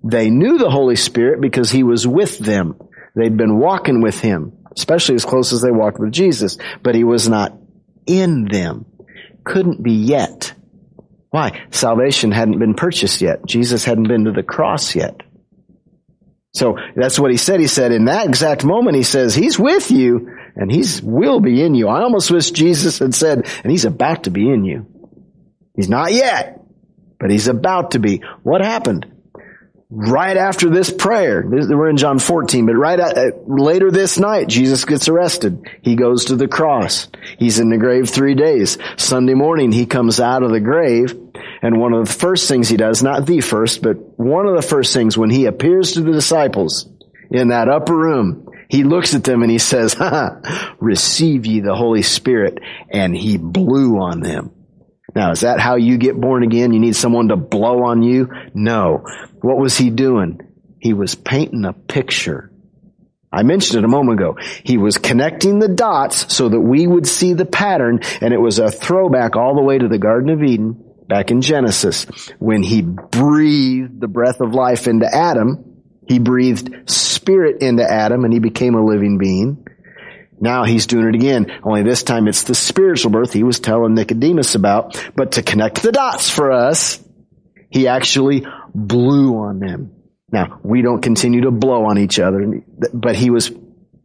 they 0.03 0.29
knew 0.29 0.57
the 0.57 0.69
Holy 0.69 0.95
Spirit 0.95 1.41
because 1.41 1.69
He 1.69 1.83
was 1.83 2.07
with 2.07 2.39
them. 2.39 2.79
They'd 3.15 3.35
been 3.35 3.59
walking 3.59 4.01
with 4.01 4.19
Him, 4.19 4.53
especially 4.75 5.15
as 5.15 5.25
close 5.25 5.51
as 5.51 5.61
they 5.61 5.71
walked 5.71 5.99
with 5.99 6.13
Jesus, 6.13 6.57
but 6.81 6.95
He 6.95 7.03
was 7.03 7.27
not 7.27 7.57
in 8.05 8.45
them. 8.45 8.85
Couldn't 9.43 9.83
be 9.83 9.93
yet. 9.93 10.53
Why? 11.29 11.65
Salvation 11.71 12.31
hadn't 12.31 12.59
been 12.59 12.73
purchased 12.73 13.21
yet. 13.21 13.45
Jesus 13.45 13.83
hadn't 13.83 14.07
been 14.07 14.25
to 14.25 14.31
the 14.31 14.43
cross 14.43 14.95
yet. 14.95 15.21
So 16.53 16.77
that's 16.95 17.17
what 17.19 17.31
he 17.31 17.37
said. 17.37 17.59
He 17.59 17.67
said 17.67 17.91
in 17.91 18.05
that 18.05 18.27
exact 18.27 18.63
moment, 18.63 18.97
he 18.97 19.03
says, 19.03 19.33
he's 19.33 19.57
with 19.57 19.89
you 19.89 20.29
and 20.55 20.71
he's 20.71 21.01
will 21.01 21.39
be 21.39 21.63
in 21.63 21.75
you. 21.75 21.87
I 21.87 22.01
almost 22.01 22.29
wish 22.29 22.51
Jesus 22.51 22.99
had 22.99 23.15
said, 23.15 23.47
and 23.63 23.71
he's 23.71 23.85
about 23.85 24.25
to 24.25 24.31
be 24.31 24.49
in 24.49 24.65
you. 24.65 24.85
He's 25.75 25.89
not 25.89 26.11
yet, 26.11 26.61
but 27.19 27.31
he's 27.31 27.47
about 27.47 27.91
to 27.91 27.99
be. 27.99 28.23
What 28.43 28.61
happened? 28.61 29.05
Right 29.93 30.37
after 30.37 30.69
this 30.69 30.89
prayer, 30.89 31.43
we're 31.45 31.89
in 31.89 31.97
John 31.97 32.17
14, 32.17 32.65
but 32.65 32.77
right 32.77 32.97
at, 32.97 33.49
later 33.49 33.91
this 33.91 34.17
night, 34.17 34.47
Jesus 34.47 34.85
gets 34.85 35.09
arrested. 35.09 35.67
He 35.81 35.97
goes 35.97 36.25
to 36.25 36.37
the 36.37 36.47
cross. 36.47 37.09
He's 37.37 37.59
in 37.59 37.69
the 37.69 37.77
grave 37.77 38.09
three 38.09 38.33
days. 38.33 38.77
Sunday 38.95 39.33
morning, 39.33 39.73
he 39.73 39.85
comes 39.85 40.21
out 40.21 40.43
of 40.43 40.51
the 40.51 40.61
grave, 40.61 41.13
and 41.61 41.77
one 41.77 41.91
of 41.91 42.07
the 42.07 42.13
first 42.13 42.47
things 42.47 42.69
he 42.69 42.77
does, 42.77 43.03
not 43.03 43.25
the 43.25 43.41
first, 43.41 43.81
but 43.81 43.97
one 44.17 44.47
of 44.47 44.55
the 44.55 44.65
first 44.65 44.93
things 44.93 45.17
when 45.17 45.29
he 45.29 45.45
appears 45.45 45.91
to 45.93 46.01
the 46.01 46.13
disciples 46.13 46.87
in 47.29 47.49
that 47.49 47.67
upper 47.67 47.93
room, 47.93 48.47
he 48.69 48.85
looks 48.85 49.13
at 49.13 49.25
them 49.25 49.41
and 49.41 49.51
he 49.51 49.59
says, 49.59 49.97
receive 50.79 51.45
ye 51.45 51.59
the 51.59 51.75
Holy 51.75 52.01
Spirit, 52.01 52.59
and 52.89 53.13
he 53.13 53.37
blew 53.37 53.97
on 53.97 54.21
them. 54.21 54.51
Now, 55.15 55.31
is 55.31 55.41
that 55.41 55.59
how 55.59 55.75
you 55.75 55.97
get 55.97 56.19
born 56.19 56.43
again? 56.43 56.73
You 56.73 56.79
need 56.79 56.95
someone 56.95 57.29
to 57.29 57.35
blow 57.35 57.83
on 57.83 58.01
you? 58.01 58.29
No. 58.53 59.05
What 59.41 59.57
was 59.57 59.77
he 59.77 59.89
doing? 59.89 60.39
He 60.79 60.93
was 60.93 61.15
painting 61.15 61.65
a 61.65 61.73
picture. 61.73 62.51
I 63.31 63.43
mentioned 63.43 63.79
it 63.79 63.85
a 63.85 63.89
moment 63.89 64.19
ago. 64.19 64.37
He 64.63 64.77
was 64.77 64.97
connecting 64.97 65.59
the 65.59 65.69
dots 65.69 66.33
so 66.33 66.49
that 66.49 66.59
we 66.59 66.85
would 66.85 67.07
see 67.07 67.33
the 67.33 67.45
pattern, 67.45 67.99
and 68.19 68.33
it 68.33 68.39
was 68.39 68.59
a 68.59 68.69
throwback 68.69 69.35
all 69.35 69.55
the 69.55 69.61
way 69.61 69.77
to 69.77 69.87
the 69.87 69.97
Garden 69.97 70.29
of 70.29 70.43
Eden, 70.43 70.83
back 71.07 71.31
in 71.31 71.41
Genesis, 71.41 72.05
when 72.39 72.63
he 72.63 72.81
breathed 72.81 74.01
the 74.01 74.07
breath 74.07 74.41
of 74.41 74.53
life 74.53 74.87
into 74.87 75.07
Adam. 75.13 75.83
He 76.07 76.19
breathed 76.19 76.89
spirit 76.89 77.61
into 77.61 77.83
Adam, 77.89 78.25
and 78.25 78.33
he 78.33 78.39
became 78.39 78.75
a 78.75 78.83
living 78.83 79.17
being. 79.17 79.65
Now 80.41 80.63
he's 80.65 80.87
doing 80.87 81.07
it 81.07 81.15
again, 81.15 81.59
only 81.63 81.83
this 81.83 82.01
time 82.01 82.27
it's 82.27 82.43
the 82.43 82.55
spiritual 82.55 83.11
birth 83.11 83.31
he 83.31 83.43
was 83.43 83.59
telling 83.59 83.93
Nicodemus 83.93 84.55
about. 84.55 84.99
But 85.15 85.33
to 85.33 85.43
connect 85.43 85.83
the 85.83 85.91
dots 85.91 86.31
for 86.31 86.51
us, 86.51 86.99
he 87.69 87.87
actually 87.87 88.45
blew 88.73 89.37
on 89.37 89.59
them. 89.59 89.93
Now, 90.31 90.59
we 90.63 90.81
don't 90.81 91.01
continue 91.01 91.41
to 91.41 91.51
blow 91.51 91.85
on 91.85 91.99
each 91.99 92.19
other, 92.19 92.63
but 92.91 93.15
he 93.15 93.29
was 93.29 93.51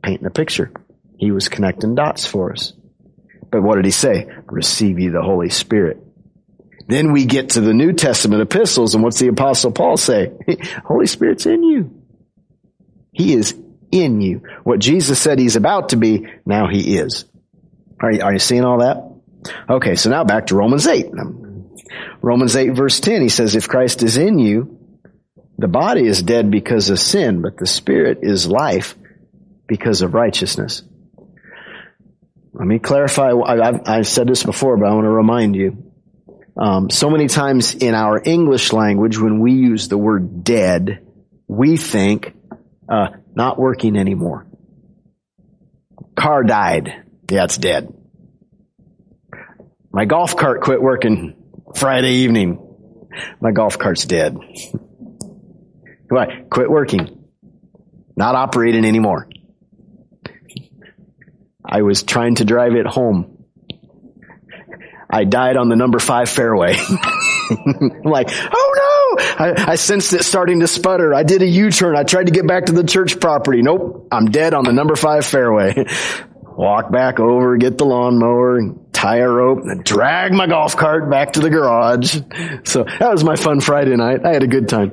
painting 0.02 0.26
a 0.26 0.30
picture. 0.30 0.72
He 1.18 1.30
was 1.30 1.48
connecting 1.48 1.94
dots 1.94 2.26
for 2.26 2.52
us. 2.52 2.74
But 3.50 3.62
what 3.62 3.76
did 3.76 3.86
he 3.86 3.90
say? 3.90 4.28
Receive 4.46 4.98
ye 4.98 5.08
the 5.08 5.22
Holy 5.22 5.48
Spirit. 5.48 6.02
Then 6.86 7.12
we 7.12 7.24
get 7.24 7.50
to 7.50 7.60
the 7.60 7.72
New 7.72 7.92
Testament 7.92 8.42
epistles, 8.42 8.94
and 8.94 9.02
what's 9.02 9.18
the 9.18 9.28
Apostle 9.28 9.72
Paul 9.72 9.96
say? 9.96 10.32
Holy 10.84 11.06
Spirit's 11.06 11.46
in 11.46 11.62
you. 11.62 12.02
He 13.12 13.32
is 13.32 13.56
in 13.90 14.20
you. 14.20 14.42
What 14.64 14.78
Jesus 14.78 15.20
said 15.20 15.38
he's 15.38 15.56
about 15.56 15.90
to 15.90 15.96
be, 15.96 16.26
now 16.44 16.68
he 16.68 16.96
is. 16.98 17.24
Are 18.00 18.12
you, 18.12 18.22
are 18.22 18.32
you 18.32 18.38
seeing 18.38 18.64
all 18.64 18.78
that? 18.78 19.02
Okay, 19.68 19.94
so 19.94 20.10
now 20.10 20.24
back 20.24 20.46
to 20.46 20.56
Romans 20.56 20.86
8. 20.86 21.06
Romans 22.20 22.56
8 22.56 22.70
verse 22.70 23.00
10, 23.00 23.22
he 23.22 23.28
says, 23.28 23.54
if 23.54 23.68
Christ 23.68 24.02
is 24.02 24.16
in 24.16 24.38
you, 24.38 24.78
the 25.58 25.68
body 25.68 26.06
is 26.06 26.22
dead 26.22 26.50
because 26.50 26.90
of 26.90 26.98
sin, 26.98 27.40
but 27.40 27.56
the 27.56 27.66
spirit 27.66 28.18
is 28.22 28.46
life 28.46 28.94
because 29.66 30.02
of 30.02 30.14
righteousness. 30.14 30.82
Let 32.52 32.66
me 32.66 32.78
clarify. 32.78 33.32
I've, 33.32 33.80
I've 33.86 34.06
said 34.06 34.28
this 34.28 34.42
before, 34.42 34.76
but 34.76 34.86
I 34.86 34.94
want 34.94 35.04
to 35.04 35.10
remind 35.10 35.56
you. 35.56 35.92
Um, 36.58 36.88
so 36.88 37.10
many 37.10 37.28
times 37.28 37.74
in 37.74 37.94
our 37.94 38.20
English 38.22 38.72
language, 38.72 39.18
when 39.18 39.40
we 39.40 39.52
use 39.52 39.88
the 39.88 39.98
word 39.98 40.42
dead, 40.42 41.06
we 41.46 41.76
think 41.76 42.34
uh, 42.88 43.08
not 43.36 43.58
working 43.58 43.96
anymore. 43.96 44.46
Car 46.16 46.42
died. 46.42 47.04
Yeah, 47.30 47.44
it's 47.44 47.58
dead. 47.58 47.92
My 49.92 50.06
golf 50.06 50.36
cart 50.36 50.62
quit 50.62 50.80
working 50.82 51.36
Friday 51.74 52.14
evening. 52.24 52.58
My 53.40 53.52
golf 53.52 53.78
cart's 53.78 54.04
dead. 54.04 54.36
What? 56.08 56.28
Quit 56.50 56.70
working. 56.70 57.24
Not 58.16 58.36
operating 58.36 58.84
anymore. 58.84 59.28
I 61.68 61.82
was 61.82 62.04
trying 62.04 62.36
to 62.36 62.44
drive 62.44 62.74
it 62.76 62.86
home. 62.86 63.44
I 65.10 65.24
died 65.24 65.56
on 65.56 65.68
the 65.68 65.74
number 65.74 65.98
five 65.98 66.28
fairway. 66.28 66.76
Like, 68.04 68.28
oh! 68.30 68.75
I, 69.38 69.72
I, 69.72 69.74
sensed 69.76 70.12
it 70.12 70.24
starting 70.24 70.60
to 70.60 70.66
sputter. 70.66 71.14
I 71.14 71.22
did 71.22 71.42
a 71.42 71.46
U-turn. 71.46 71.96
I 71.96 72.04
tried 72.04 72.26
to 72.26 72.32
get 72.32 72.46
back 72.46 72.66
to 72.66 72.72
the 72.72 72.84
church 72.84 73.20
property. 73.20 73.62
Nope. 73.62 74.08
I'm 74.10 74.26
dead 74.26 74.54
on 74.54 74.64
the 74.64 74.72
number 74.72 74.96
five 74.96 75.24
fairway. 75.24 75.86
Walk 76.56 76.90
back 76.90 77.20
over, 77.20 77.58
get 77.58 77.76
the 77.76 77.84
lawnmower, 77.84 78.60
tie 78.90 79.18
a 79.18 79.28
rope, 79.28 79.64
and 79.64 79.84
drag 79.84 80.32
my 80.32 80.46
golf 80.46 80.74
cart 80.74 81.10
back 81.10 81.34
to 81.34 81.40
the 81.40 81.50
garage. 81.50 82.16
So 82.64 82.84
that 82.84 83.12
was 83.12 83.22
my 83.22 83.36
fun 83.36 83.60
Friday 83.60 83.94
night. 83.94 84.24
I 84.24 84.32
had 84.32 84.42
a 84.42 84.46
good 84.46 84.66
time. 84.66 84.92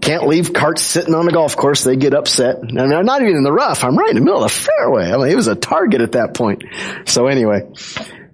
Can't 0.00 0.26
leave 0.26 0.52
carts 0.52 0.82
sitting 0.82 1.14
on 1.14 1.26
the 1.26 1.30
golf 1.30 1.56
course. 1.56 1.84
They 1.84 1.94
get 1.94 2.14
upset. 2.14 2.58
And 2.58 2.80
I'm 2.80 3.06
not 3.06 3.22
even 3.22 3.36
in 3.36 3.44
the 3.44 3.52
rough. 3.52 3.84
I'm 3.84 3.96
right 3.96 4.10
in 4.10 4.16
the 4.16 4.22
middle 4.22 4.42
of 4.42 4.52
the 4.52 4.58
fairway. 4.58 5.12
I 5.12 5.16
mean, 5.16 5.28
it 5.28 5.36
was 5.36 5.46
a 5.46 5.54
target 5.54 6.00
at 6.00 6.12
that 6.12 6.34
point. 6.34 6.64
So 7.04 7.28
anyway, 7.28 7.60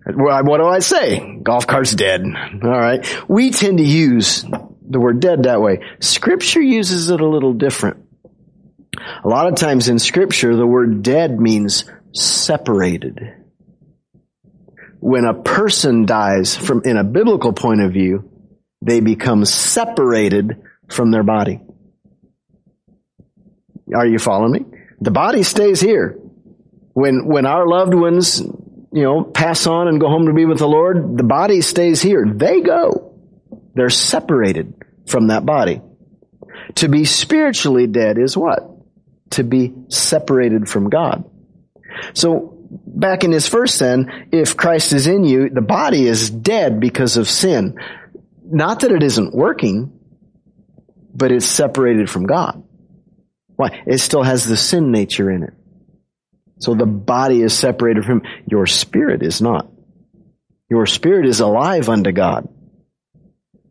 what 0.07 0.57
do 0.57 0.67
I 0.67 0.79
say? 0.79 1.39
Golf 1.43 1.67
cart's 1.67 1.95
dead. 1.95 2.23
All 2.25 2.71
right. 2.71 3.07
We 3.29 3.51
tend 3.51 3.77
to 3.77 3.85
use 3.85 4.47
the 4.89 5.01
word 5.01 5.21
dead 5.21 5.45
that 5.45 5.61
way. 5.61 5.81
Scripture 6.01 6.63
uses 6.63 7.11
it 7.11 7.21
a 7.21 7.29
little 7.29 7.53
different. 7.53 8.09
A 9.25 9.29
lot 9.29 9.47
of 9.47 9.55
times 9.55 9.89
in 9.89 9.99
scripture, 9.99 10.57
the 10.57 10.67
word 10.67 11.03
dead 11.03 11.39
means 11.39 11.85
separated. 12.13 13.35
When 15.01 15.25
a 15.25 15.35
person 15.35 16.07
dies 16.07 16.57
from, 16.57 16.83
in 16.85 16.97
a 16.97 17.05
biblical 17.05 17.53
point 17.53 17.81
of 17.81 17.93
view, 17.93 18.31
they 18.83 19.01
become 19.01 19.45
separated 19.45 20.63
from 20.89 21.11
their 21.11 21.23
body. 21.23 21.61
Are 23.95 24.07
you 24.07 24.19
following 24.19 24.53
me? 24.53 24.79
The 25.01 25.11
body 25.11 25.43
stays 25.43 25.81
here. 25.81 26.19
When, 26.93 27.27
when 27.27 27.47
our 27.47 27.67
loved 27.67 27.95
ones, 27.95 28.41
you 28.41 29.03
know, 29.03 29.23
pass 29.23 29.67
on 29.67 29.87
and 29.87 30.01
go 30.01 30.09
home 30.09 30.27
to 30.27 30.33
be 30.33 30.45
with 30.45 30.59
the 30.59 30.69
Lord, 30.69 31.17
the 31.17 31.23
body 31.23 31.61
stays 31.61 32.03
here. 32.03 32.27
They 32.27 32.61
go. 32.61 33.15
They're 33.75 33.91
separated 33.91 34.78
from 35.09 35.29
that 35.29 35.45
body. 35.45 35.81
To 36.77 36.89
be 36.89 37.05
spiritually 37.05 37.87
dead 37.87 38.19
is 38.19 38.37
what? 38.37 38.61
To 39.31 39.45
be 39.45 39.75
separated 39.89 40.69
from 40.69 40.91
God. 40.91 41.25
So 42.15 42.59
back 42.71 43.25
in 43.25 43.33
his 43.33 43.49
first 43.49 43.77
sin, 43.77 44.29
if 44.33 44.57
Christ 44.57 44.93
is 44.93 45.07
in 45.07 45.25
you, 45.25 45.49
the 45.51 45.61
body 45.61 46.07
is 46.07 46.31
dead 46.31 46.81
because 46.81 47.17
of 47.17 47.29
sin. 47.29 47.79
Not 48.45 48.81
that 48.81 48.93
it 48.93 49.03
isn't 49.03 49.35
working, 49.35 49.99
but 51.15 51.33
it's 51.33 51.47
separated 51.47 52.09
from 52.09 52.27
God. 52.27 52.63
Why? 53.57 53.83
It 53.87 53.99
still 53.99 54.23
has 54.23 54.47
the 54.47 54.57
sin 54.57 54.93
nature 54.93 55.31
in 55.31 55.43
it. 55.43 55.55
So 56.61 56.75
the 56.75 56.87
body 56.87 57.43
is 57.43 57.57
separated 57.57 58.05
from 58.05 58.23
your 58.47 58.67
spirit 58.67 59.23
is 59.23 59.41
not. 59.41 59.69
Your 60.71 60.87
spirit 60.87 61.27
is 61.27 61.41
alive 61.41 61.89
unto 61.89 62.13
God. 62.13 62.49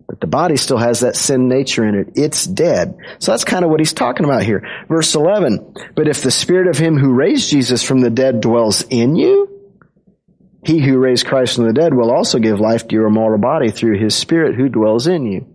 But 0.08 0.22
the 0.22 0.28
body 0.28 0.56
still 0.56 0.78
has 0.78 1.02
that 1.02 1.17
sin 1.17 1.50
nature 1.50 1.86
in 1.86 1.96
it. 1.96 2.12
It's 2.15 2.46
dead. 2.46 2.98
So 3.20 3.32
that's 3.32 3.43
kind 3.43 3.65
of 3.65 3.72
what 3.72 3.82
he's 3.82 3.93
talking 3.93 4.26
about 4.26 4.43
here. 4.43 4.65
Verse 4.88 5.13
11. 5.13 5.74
But 5.96 6.08
if 6.08 6.22
the 6.22 6.32
spirit 6.32 6.67
of 6.67 6.78
him 6.78 6.98
who 6.98 7.13
raised 7.13 7.50
Jesus 7.50 7.84
from 7.84 8.00
the 8.00 8.10
dead 8.10 8.39
dwells 8.39 8.84
in 8.84 9.17
you, 9.17 9.50
he 10.63 10.80
who 10.80 10.98
raised 10.98 11.28
Christ 11.28 11.56
from 11.56 11.65
the 11.65 11.74
dead 11.74 11.93
will 11.93 12.12
also 12.12 12.39
give 12.39 12.60
life 12.60 12.88
to 12.88 12.96
your 12.96 13.10
mortal 13.10 13.38
body 13.38 13.70
through 13.70 14.00
his 14.00 14.15
spirit 14.15 14.56
who 14.56 14.70
dwells 14.70 15.08
in 15.08 15.26
you. 15.26 15.46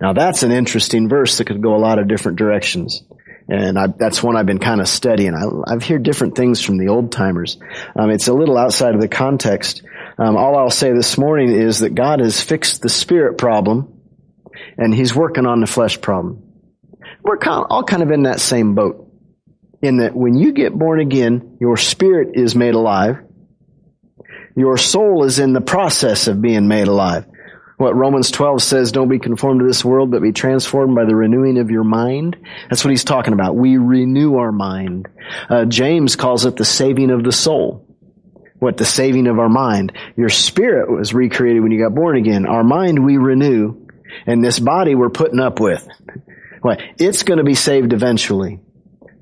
Now 0.00 0.12
that's 0.12 0.42
an 0.42 0.52
interesting 0.52 1.08
verse 1.08 1.38
that 1.38 1.46
could 1.46 1.62
go 1.62 1.74
a 1.74 1.78
lot 1.78 1.98
of 1.98 2.08
different 2.08 2.38
directions. 2.38 3.02
And 3.48 3.78
I, 3.78 3.86
that's 3.86 4.22
one 4.22 4.36
I've 4.36 4.46
been 4.46 4.58
kind 4.58 4.80
of 4.80 4.88
studying. 4.88 5.32
I, 5.34 5.72
have 5.72 5.84
heard 5.84 6.02
different 6.02 6.34
things 6.34 6.60
from 6.60 6.78
the 6.78 6.88
old 6.88 7.12
timers. 7.12 7.58
Um, 7.94 8.10
it's 8.10 8.26
a 8.26 8.34
little 8.34 8.58
outside 8.58 8.94
of 8.94 9.00
the 9.00 9.08
context. 9.08 9.82
Um, 10.18 10.36
all 10.36 10.56
I'll 10.56 10.70
say 10.70 10.92
this 10.92 11.18
morning 11.18 11.52
is 11.52 11.80
that 11.80 11.94
God 11.94 12.20
has 12.20 12.40
fixed 12.40 12.80
the 12.80 12.88
spirit 12.88 13.36
problem, 13.36 14.00
and 14.78 14.94
He's 14.94 15.14
working 15.14 15.46
on 15.46 15.60
the 15.60 15.66
flesh 15.66 16.00
problem. 16.00 16.42
We're 17.22 17.38
kind 17.38 17.64
of, 17.64 17.66
all 17.70 17.82
kind 17.84 18.02
of 18.02 18.10
in 18.10 18.22
that 18.22 18.40
same 18.40 18.74
boat. 18.74 19.02
In 19.82 19.98
that 19.98 20.16
when 20.16 20.34
you 20.34 20.52
get 20.52 20.72
born 20.72 21.00
again, 21.00 21.58
your 21.60 21.76
spirit 21.76 22.30
is 22.34 22.54
made 22.54 22.74
alive. 22.74 23.18
Your 24.56 24.78
soul 24.78 25.24
is 25.24 25.38
in 25.38 25.52
the 25.52 25.60
process 25.60 26.28
of 26.28 26.40
being 26.40 26.66
made 26.66 26.88
alive. 26.88 27.26
What 27.76 27.94
Romans 27.94 28.30
12 28.30 28.62
says, 28.62 28.90
don't 28.90 29.10
be 29.10 29.18
conformed 29.18 29.60
to 29.60 29.66
this 29.66 29.84
world, 29.84 30.10
but 30.10 30.22
be 30.22 30.32
transformed 30.32 30.94
by 30.94 31.04
the 31.04 31.14
renewing 31.14 31.58
of 31.58 31.70
your 31.70 31.84
mind. 31.84 32.38
That's 32.70 32.82
what 32.82 32.90
he's 32.90 33.04
talking 33.04 33.34
about. 33.34 33.54
We 33.54 33.76
renew 33.76 34.36
our 34.36 34.50
mind. 34.50 35.08
Uh, 35.50 35.66
James 35.66 36.16
calls 36.16 36.46
it 36.46 36.56
the 36.56 36.64
saving 36.64 37.10
of 37.10 37.22
the 37.22 37.32
soul. 37.32 37.85
What? 38.58 38.76
The 38.76 38.84
saving 38.84 39.26
of 39.26 39.38
our 39.38 39.48
mind. 39.48 39.92
Your 40.16 40.28
spirit 40.28 40.90
was 40.90 41.12
recreated 41.12 41.62
when 41.62 41.72
you 41.72 41.82
got 41.82 41.94
born 41.94 42.16
again. 42.16 42.46
Our 42.46 42.64
mind 42.64 43.04
we 43.04 43.16
renew, 43.16 43.86
and 44.26 44.42
this 44.42 44.58
body 44.58 44.94
we're 44.94 45.10
putting 45.10 45.40
up 45.40 45.60
with. 45.60 45.86
What? 46.62 46.80
It's 46.98 47.22
going 47.22 47.38
to 47.38 47.44
be 47.44 47.54
saved 47.54 47.92
eventually, 47.92 48.60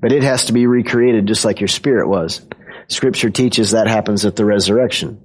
but 0.01 0.11
it 0.11 0.23
has 0.23 0.45
to 0.45 0.53
be 0.53 0.67
recreated 0.67 1.27
just 1.27 1.45
like 1.45 1.59
your 1.59 1.67
spirit 1.67 2.07
was. 2.07 2.41
Scripture 2.87 3.29
teaches 3.29 3.71
that 3.71 3.87
happens 3.87 4.25
at 4.25 4.35
the 4.35 4.45
resurrection. 4.45 5.21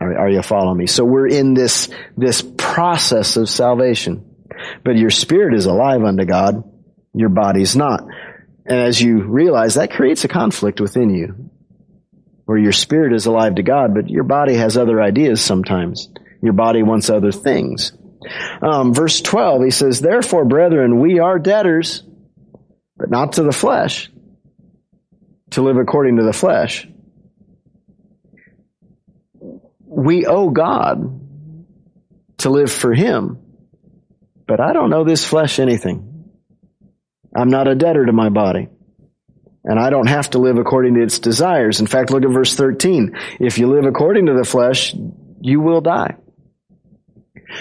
Are, 0.00 0.16
are 0.16 0.30
you 0.30 0.42
following 0.42 0.78
me? 0.78 0.86
So 0.86 1.04
we're 1.04 1.28
in 1.28 1.54
this, 1.54 1.88
this 2.16 2.42
process 2.56 3.36
of 3.36 3.48
salvation. 3.48 4.24
But 4.84 4.96
your 4.96 5.10
spirit 5.10 5.54
is 5.54 5.66
alive 5.66 6.02
unto 6.02 6.24
God. 6.24 6.64
Your 7.14 7.28
body's 7.28 7.76
not. 7.76 8.04
And 8.66 8.78
as 8.78 9.00
you 9.00 9.22
realize, 9.22 9.74
that 9.74 9.92
creates 9.92 10.24
a 10.24 10.28
conflict 10.28 10.80
within 10.80 11.10
you. 11.10 11.50
Where 12.48 12.56
your 12.56 12.72
spirit 12.72 13.12
is 13.12 13.26
alive 13.26 13.56
to 13.56 13.62
God, 13.62 13.92
but 13.92 14.08
your 14.08 14.24
body 14.24 14.54
has 14.54 14.78
other 14.78 15.02
ideas 15.02 15.42
sometimes. 15.42 16.08
Your 16.42 16.54
body 16.54 16.82
wants 16.82 17.10
other 17.10 17.30
things. 17.30 17.92
Um, 18.62 18.94
verse 18.94 19.20
12, 19.20 19.64
he 19.64 19.70
says, 19.70 20.00
Therefore, 20.00 20.46
brethren, 20.46 20.98
we 20.98 21.18
are 21.18 21.38
debtors, 21.38 22.02
but 22.96 23.10
not 23.10 23.34
to 23.34 23.42
the 23.42 23.52
flesh, 23.52 24.10
to 25.50 25.60
live 25.62 25.76
according 25.76 26.16
to 26.16 26.22
the 26.22 26.32
flesh 26.32 26.88
we 29.98 30.26
owe 30.26 30.50
God 30.50 31.20
to 32.38 32.50
live 32.50 32.70
for 32.70 32.94
Him. 32.94 33.38
But 34.46 34.60
I 34.60 34.72
don't 34.72 34.92
owe 34.92 35.04
this 35.04 35.24
flesh 35.24 35.58
anything. 35.58 36.30
I'm 37.34 37.48
not 37.48 37.68
a 37.68 37.74
debtor 37.74 38.06
to 38.06 38.12
my 38.12 38.28
body. 38.28 38.68
And 39.68 39.78
I 39.78 39.90
don't 39.90 40.08
have 40.08 40.30
to 40.30 40.38
live 40.38 40.56
according 40.56 40.94
to 40.94 41.02
its 41.02 41.18
desires. 41.18 41.78
In 41.78 41.86
fact, 41.86 42.10
look 42.10 42.24
at 42.24 42.30
verse 42.30 42.54
13. 42.54 43.14
If 43.38 43.58
you 43.58 43.68
live 43.68 43.84
according 43.84 44.26
to 44.26 44.32
the 44.32 44.42
flesh, 44.42 44.94
you 45.42 45.60
will 45.60 45.82
die. 45.82 46.16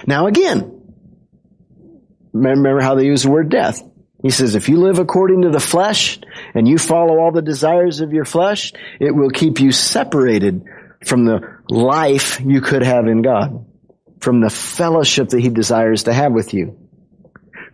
Now 0.05 0.27
again, 0.27 0.95
remember 2.31 2.79
how 2.79 2.95
they 2.95 3.05
use 3.05 3.23
the 3.23 3.29
word 3.29 3.49
death. 3.49 3.83
He 4.23 4.29
says, 4.29 4.55
if 4.55 4.69
you 4.69 4.79
live 4.79 4.99
according 4.99 5.41
to 5.41 5.49
the 5.49 5.59
flesh 5.59 6.17
and 6.55 6.65
you 6.65 6.77
follow 6.77 7.19
all 7.19 7.33
the 7.33 7.41
desires 7.41 7.99
of 7.99 8.13
your 8.13 8.25
flesh, 8.25 8.71
it 9.01 9.13
will 9.13 9.29
keep 9.29 9.59
you 9.59 9.73
separated 9.73 10.63
from 11.05 11.25
the 11.25 11.41
life 11.69 12.39
you 12.39 12.61
could 12.61 12.83
have 12.83 13.07
in 13.07 13.21
God, 13.21 13.65
from 14.21 14.39
the 14.39 14.49
fellowship 14.49 15.29
that 15.29 15.41
He 15.41 15.49
desires 15.49 16.03
to 16.03 16.13
have 16.13 16.31
with 16.31 16.53
you. 16.53 16.79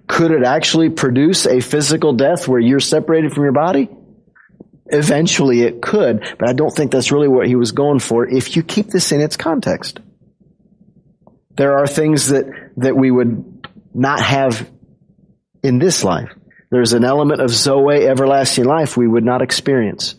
Could 0.08 0.32
it 0.32 0.44
actually 0.44 0.90
produce 0.90 1.46
a 1.46 1.60
physical 1.60 2.14
death 2.14 2.48
where 2.48 2.60
you're 2.60 2.80
separated 2.80 3.32
from 3.32 3.44
your 3.44 3.54
body? 3.54 3.90
Eventually 4.94 5.62
it 5.62 5.82
could, 5.82 6.20
but 6.38 6.48
I 6.48 6.54
don't 6.54 6.74
think 6.74 6.92
that's 6.92 7.12
really 7.12 7.28
what 7.28 7.48
he 7.48 7.56
was 7.56 7.72
going 7.72 8.00
for 8.00 8.28
if 8.28 8.56
you 8.56 8.64
keep 8.64 8.88
this 8.88 9.12
in 9.12 9.22
its 9.22 9.36
context. 9.36 10.00
There 11.56 11.78
are 11.78 11.88
things 11.88 12.28
that, 12.30 12.46
that 12.78 12.96
we 12.96 13.12
would 13.12 13.68
not 13.94 14.22
have 14.22 14.70
in 15.64 15.80
this 15.80 16.04
life. 16.04 16.30
There's 16.70 16.94
an 16.94 17.04
element 17.04 17.42
of 17.42 17.50
Zoe, 17.50 18.08
everlasting 18.08 18.66
life, 18.66 18.98
we 18.98 19.08
would 19.08 19.24
not 19.24 19.42
experience. 19.42 20.16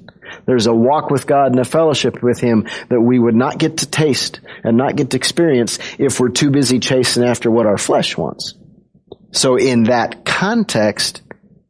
There's 0.47 0.67
a 0.67 0.75
walk 0.75 1.11
with 1.11 1.27
God 1.27 1.53
and 1.53 1.61
a 1.61 1.65
fellowship 1.65 2.23
with 2.23 2.41
Him 2.41 2.69
that 2.89 3.01
we 3.01 3.19
would 3.19 3.35
not 3.35 3.59
get 3.59 3.79
to 3.79 3.87
taste 3.87 4.41
and 4.63 4.77
not 4.77 4.97
get 4.97 5.11
to 5.11 5.17
experience 5.17 5.79
if 5.99 6.21
we're 6.21 6.31
too 6.31 6.51
busy 6.51 6.79
chasing 6.81 7.25
after 7.25 7.51
what 7.51 7.67
our 7.67 7.79
flesh 7.79 8.17
wants. 8.17 8.55
So 9.33 9.57
in 9.57 9.85
that 9.85 10.25
context, 10.25 11.23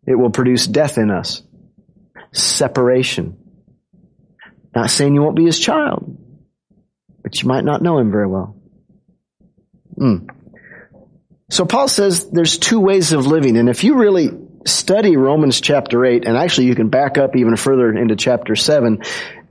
it 0.07 0.17
will 0.17 0.31
produce 0.31 0.67
death 0.67 0.99
in 0.99 1.11
us. 1.11 1.43
Separation. 2.35 3.39
Not 4.75 4.91
saying 4.91 5.15
you 5.15 5.23
won't 5.23 5.37
be 5.37 5.47
His 5.47 5.59
child, 5.59 6.19
but 7.23 7.41
you 7.41 7.49
might 7.49 7.65
not 7.65 7.81
know 7.81 7.99
Him 7.99 8.11
very 8.11 8.27
well. 8.27 8.57
Mm. 9.97 10.29
So 11.51 11.65
Paul 11.65 11.89
says 11.89 12.29
there's 12.31 12.59
two 12.59 12.81
ways 12.81 13.13
of 13.13 13.27
living, 13.27 13.57
and 13.57 13.69
if 13.69 13.85
you 13.85 13.95
really 13.95 14.31
study 14.67 15.17
Romans 15.17 15.61
chapter 15.61 16.05
8, 16.05 16.27
and 16.27 16.37
actually 16.37 16.67
you 16.67 16.75
can 16.75 16.89
back 16.89 17.19
up 17.19 17.37
even 17.37 17.57
further 17.57 17.93
into 17.97 18.17
chapter 18.17 18.57
7, 18.57 19.03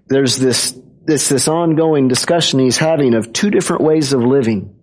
there's 0.08 0.38
this, 0.38 0.78
this, 1.06 1.30
this 1.30 1.48
ongoing 1.48 2.08
discussion 2.08 2.60
he's 2.60 2.78
having 2.78 3.14
of 3.14 3.32
two 3.32 3.50
different 3.50 3.84
ways 3.84 4.14
of 4.14 4.22
living. 4.22 4.76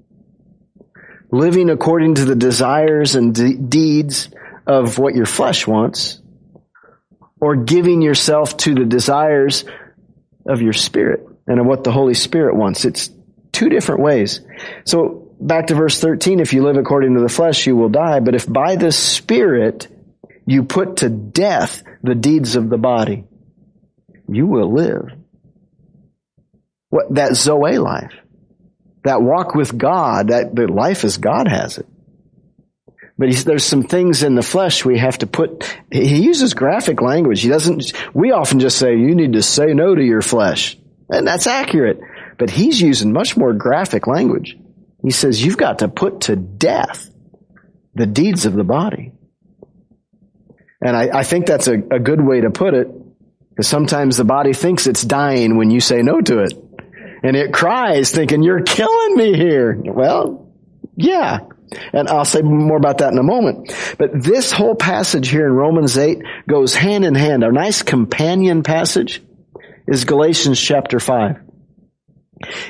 Living 1.30 1.70
according 1.70 2.16
to 2.16 2.24
the 2.24 2.34
desires 2.34 3.14
and 3.14 3.34
de- 3.34 3.56
deeds 3.56 4.30
of 4.66 4.98
what 4.98 5.14
your 5.14 5.26
flesh 5.26 5.66
wants, 5.66 6.19
or 7.40 7.56
giving 7.56 8.02
yourself 8.02 8.56
to 8.58 8.74
the 8.74 8.84
desires 8.84 9.64
of 10.46 10.62
your 10.62 10.72
spirit 10.72 11.26
and 11.46 11.58
of 11.58 11.66
what 11.66 11.84
the 11.84 11.92
Holy 11.92 12.14
Spirit 12.14 12.56
wants. 12.56 12.84
It's 12.84 13.10
two 13.52 13.68
different 13.68 14.02
ways. 14.02 14.40
So 14.84 15.30
back 15.40 15.68
to 15.68 15.74
verse 15.74 16.00
13, 16.00 16.40
if 16.40 16.52
you 16.52 16.62
live 16.62 16.76
according 16.76 17.14
to 17.14 17.20
the 17.20 17.28
flesh, 17.28 17.66
you 17.66 17.76
will 17.76 17.88
die. 17.88 18.20
But 18.20 18.34
if 18.34 18.50
by 18.50 18.76
the 18.76 18.92
Spirit 18.92 19.88
you 20.46 20.64
put 20.64 20.98
to 20.98 21.08
death 21.08 21.82
the 22.02 22.14
deeds 22.14 22.56
of 22.56 22.68
the 22.68 22.78
body, 22.78 23.24
you 24.28 24.46
will 24.46 24.72
live. 24.72 25.10
What, 26.88 27.14
that 27.14 27.36
Zoe 27.36 27.78
life, 27.78 28.12
that 29.04 29.22
walk 29.22 29.54
with 29.54 29.76
God, 29.76 30.28
that, 30.28 30.54
that 30.54 30.70
life 30.70 31.04
as 31.04 31.18
God 31.18 31.48
has 31.48 31.78
it. 31.78 31.86
But 33.20 33.36
there's 33.44 33.66
some 33.66 33.82
things 33.82 34.22
in 34.22 34.34
the 34.34 34.42
flesh 34.42 34.82
we 34.82 34.96
have 34.96 35.18
to 35.18 35.26
put, 35.26 35.76
he 35.92 36.22
uses 36.22 36.54
graphic 36.54 37.02
language. 37.02 37.42
He 37.42 37.50
doesn't, 37.50 37.92
we 38.14 38.32
often 38.32 38.60
just 38.60 38.78
say, 38.78 38.96
you 38.96 39.14
need 39.14 39.34
to 39.34 39.42
say 39.42 39.74
no 39.74 39.94
to 39.94 40.02
your 40.02 40.22
flesh. 40.22 40.78
And 41.10 41.26
that's 41.26 41.46
accurate. 41.46 42.00
But 42.38 42.48
he's 42.48 42.80
using 42.80 43.12
much 43.12 43.36
more 43.36 43.52
graphic 43.52 44.06
language. 44.06 44.56
He 45.02 45.10
says, 45.10 45.44
you've 45.44 45.58
got 45.58 45.80
to 45.80 45.88
put 45.88 46.22
to 46.22 46.36
death 46.36 47.10
the 47.94 48.06
deeds 48.06 48.46
of 48.46 48.54
the 48.54 48.64
body. 48.64 49.12
And 50.80 50.96
I, 50.96 51.18
I 51.18 51.22
think 51.22 51.44
that's 51.44 51.68
a, 51.68 51.74
a 51.74 51.98
good 51.98 52.22
way 52.22 52.40
to 52.40 52.48
put 52.50 52.72
it, 52.72 52.88
because 53.50 53.68
sometimes 53.68 54.16
the 54.16 54.24
body 54.24 54.54
thinks 54.54 54.86
it's 54.86 55.02
dying 55.02 55.58
when 55.58 55.70
you 55.70 55.80
say 55.80 56.00
no 56.00 56.22
to 56.22 56.38
it. 56.38 56.54
And 57.22 57.36
it 57.36 57.52
cries 57.52 58.12
thinking, 58.12 58.42
you're 58.42 58.62
killing 58.62 59.14
me 59.14 59.36
here. 59.36 59.78
Well, 59.78 60.54
yeah. 60.96 61.40
And 61.92 62.08
I'll 62.08 62.24
say 62.24 62.42
more 62.42 62.76
about 62.76 62.98
that 62.98 63.12
in 63.12 63.18
a 63.18 63.22
moment. 63.22 63.72
But 63.98 64.22
this 64.22 64.50
whole 64.50 64.74
passage 64.74 65.28
here 65.28 65.46
in 65.46 65.52
Romans 65.52 65.96
8 65.96 66.22
goes 66.48 66.74
hand 66.74 67.04
in 67.04 67.14
hand. 67.14 67.44
A 67.44 67.52
nice 67.52 67.82
companion 67.82 68.62
passage 68.62 69.22
is 69.86 70.04
Galatians 70.04 70.60
chapter 70.60 70.98
5. 70.98 71.36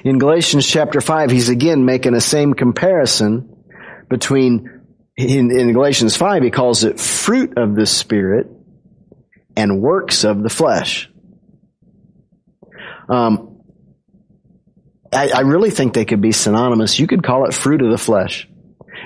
In 0.04 0.18
Galatians 0.18 0.66
chapter 0.66 1.00
5, 1.00 1.30
he's 1.30 1.48
again 1.48 1.84
making 1.84 2.12
the 2.12 2.20
same 2.20 2.54
comparison 2.54 3.56
between 4.08 4.80
in, 5.16 5.50
in 5.50 5.72
Galatians 5.72 6.16
5, 6.16 6.42
he 6.42 6.50
calls 6.50 6.84
it 6.84 6.98
fruit 6.98 7.58
of 7.58 7.74
the 7.74 7.86
Spirit 7.86 8.48
and 9.56 9.80
works 9.80 10.24
of 10.24 10.42
the 10.42 10.48
flesh. 10.48 11.10
Um, 13.08 13.60
I, 15.12 15.28
I 15.28 15.40
really 15.40 15.70
think 15.70 15.94
they 15.94 16.04
could 16.04 16.20
be 16.20 16.32
synonymous. 16.32 16.98
You 16.98 17.06
could 17.06 17.22
call 17.22 17.46
it 17.46 17.54
fruit 17.54 17.82
of 17.82 17.90
the 17.90 17.98
flesh. 17.98 18.48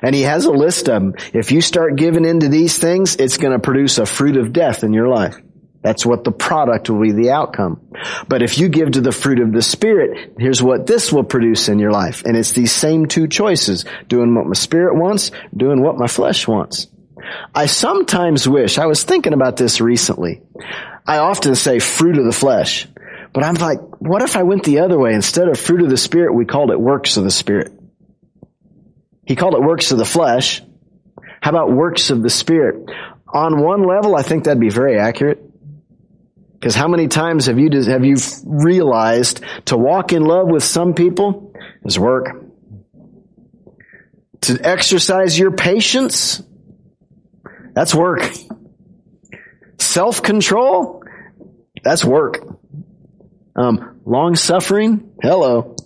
And 0.05 0.15
he 0.15 0.23
has 0.23 0.45
a 0.45 0.53
list 0.53 0.89
of 0.91 1.03
them. 1.03 1.15
If 1.33 1.51
you 1.51 1.63
start 1.63 1.97
giving 1.97 2.27
into 2.27 2.51
these 2.51 2.79
things, 2.79 3.17
it's 3.17 3.39
going 3.39 3.55
to 3.55 3.59
produce 3.59 3.97
a 3.97 4.05
fruit 4.05 4.37
of 4.37 4.53
death 4.53 4.85
in 4.85 4.93
your 4.93 5.09
life. 5.09 5.37
That's 5.81 6.05
what 6.05 6.25
the 6.25 6.31
product 6.31 6.91
will 6.91 7.01
be, 7.01 7.13
the 7.13 7.31
outcome. 7.31 7.81
But 8.29 8.43
if 8.43 8.59
you 8.59 8.69
give 8.69 8.93
to 8.93 9.01
the 9.01 9.13
fruit 9.13 9.41
of 9.41 9.53
the 9.53 9.63
Spirit, 9.63 10.35
here's 10.39 10.63
what 10.63 10.87
this 10.87 11.11
will 11.11 11.25
produce 11.25 11.71
in 11.71 11.79
your 11.79 11.91
life. 11.91 12.23
And 12.25 12.37
it's 12.37 12.53
these 12.53 12.71
same 12.73 13.07
two 13.07 13.29
choices. 13.29 13.87
Doing 14.09 14.35
what 14.35 14.47
my 14.47 14.55
spirit 14.55 14.95
wants, 14.95 15.31
doing 15.57 15.83
what 15.83 15.97
my 15.97 16.07
flesh 16.07 16.47
wants. 16.47 16.87
I 17.55 17.67
sometimes 17.67 18.47
wish, 18.47 18.77
I 18.77 18.87
was 18.87 19.05
thinking 19.05 19.33
about 19.33 19.57
this 19.57 19.81
recently. 19.81 20.43
I 21.07 21.19
often 21.19 21.55
say 21.55 21.79
fruit 21.79 22.19
of 22.19 22.27
the 22.27 22.33
flesh. 22.33 22.89
But 23.35 23.45
I'm 23.45 23.55
like, 23.55 23.81
what 24.01 24.23
if 24.23 24.37
I 24.37 24.43
went 24.43 24.65
the 24.65 24.81
other 24.81 24.99
way? 24.99 25.13
Instead 25.13 25.49
of 25.49 25.59
fruit 25.59 25.83
of 25.83 25.91
the 25.91 25.97
Spirit, 25.97 26.35
we 26.35 26.45
called 26.45 26.71
it 26.71 26.81
works 26.81 27.17
of 27.17 27.25
the 27.25 27.31
Spirit. 27.31 27.73
He 29.27 29.37
called 29.37 29.55
it 29.55 29.63
works 29.63 29.91
of 29.91 29.99
the 29.99 30.05
flesh. 30.05 30.63
How 31.41 31.51
about 31.51 31.73
works 31.73 32.11
of 32.11 32.23
the 32.23 32.31
Spirit? 32.31 32.91
On 33.33 33.63
one 33.63 33.83
level, 33.87 34.17
I 34.17 34.23
think 34.23 34.45
that'd 34.45 34.61
be 34.61 34.71
very 34.71 34.99
accurate. 34.99 35.43
Because 36.53 36.75
how 36.75 36.89
many 36.89 37.09
times 37.09 37.47
have 37.47 37.59
you, 37.59 37.69
have 37.83 38.05
you 38.05 38.17
realized 38.45 39.41
to 39.67 39.77
walk 39.77 40.13
in 40.13 40.25
love 40.25 40.49
with 40.49 40.65
some 40.65 40.95
people 40.95 41.53
is 41.85 41.99
work? 41.99 42.43
To 44.43 44.59
exercise 44.63 45.39
your 45.39 45.51
patience, 45.51 46.43
that's 47.75 47.95
work. 47.95 48.31
Self-control, 49.79 51.03
that's 51.83 52.05
work. 52.05 52.47
Um, 53.57 54.01
long 54.05 54.35
suffering, 54.35 55.13
hello, 55.23 55.77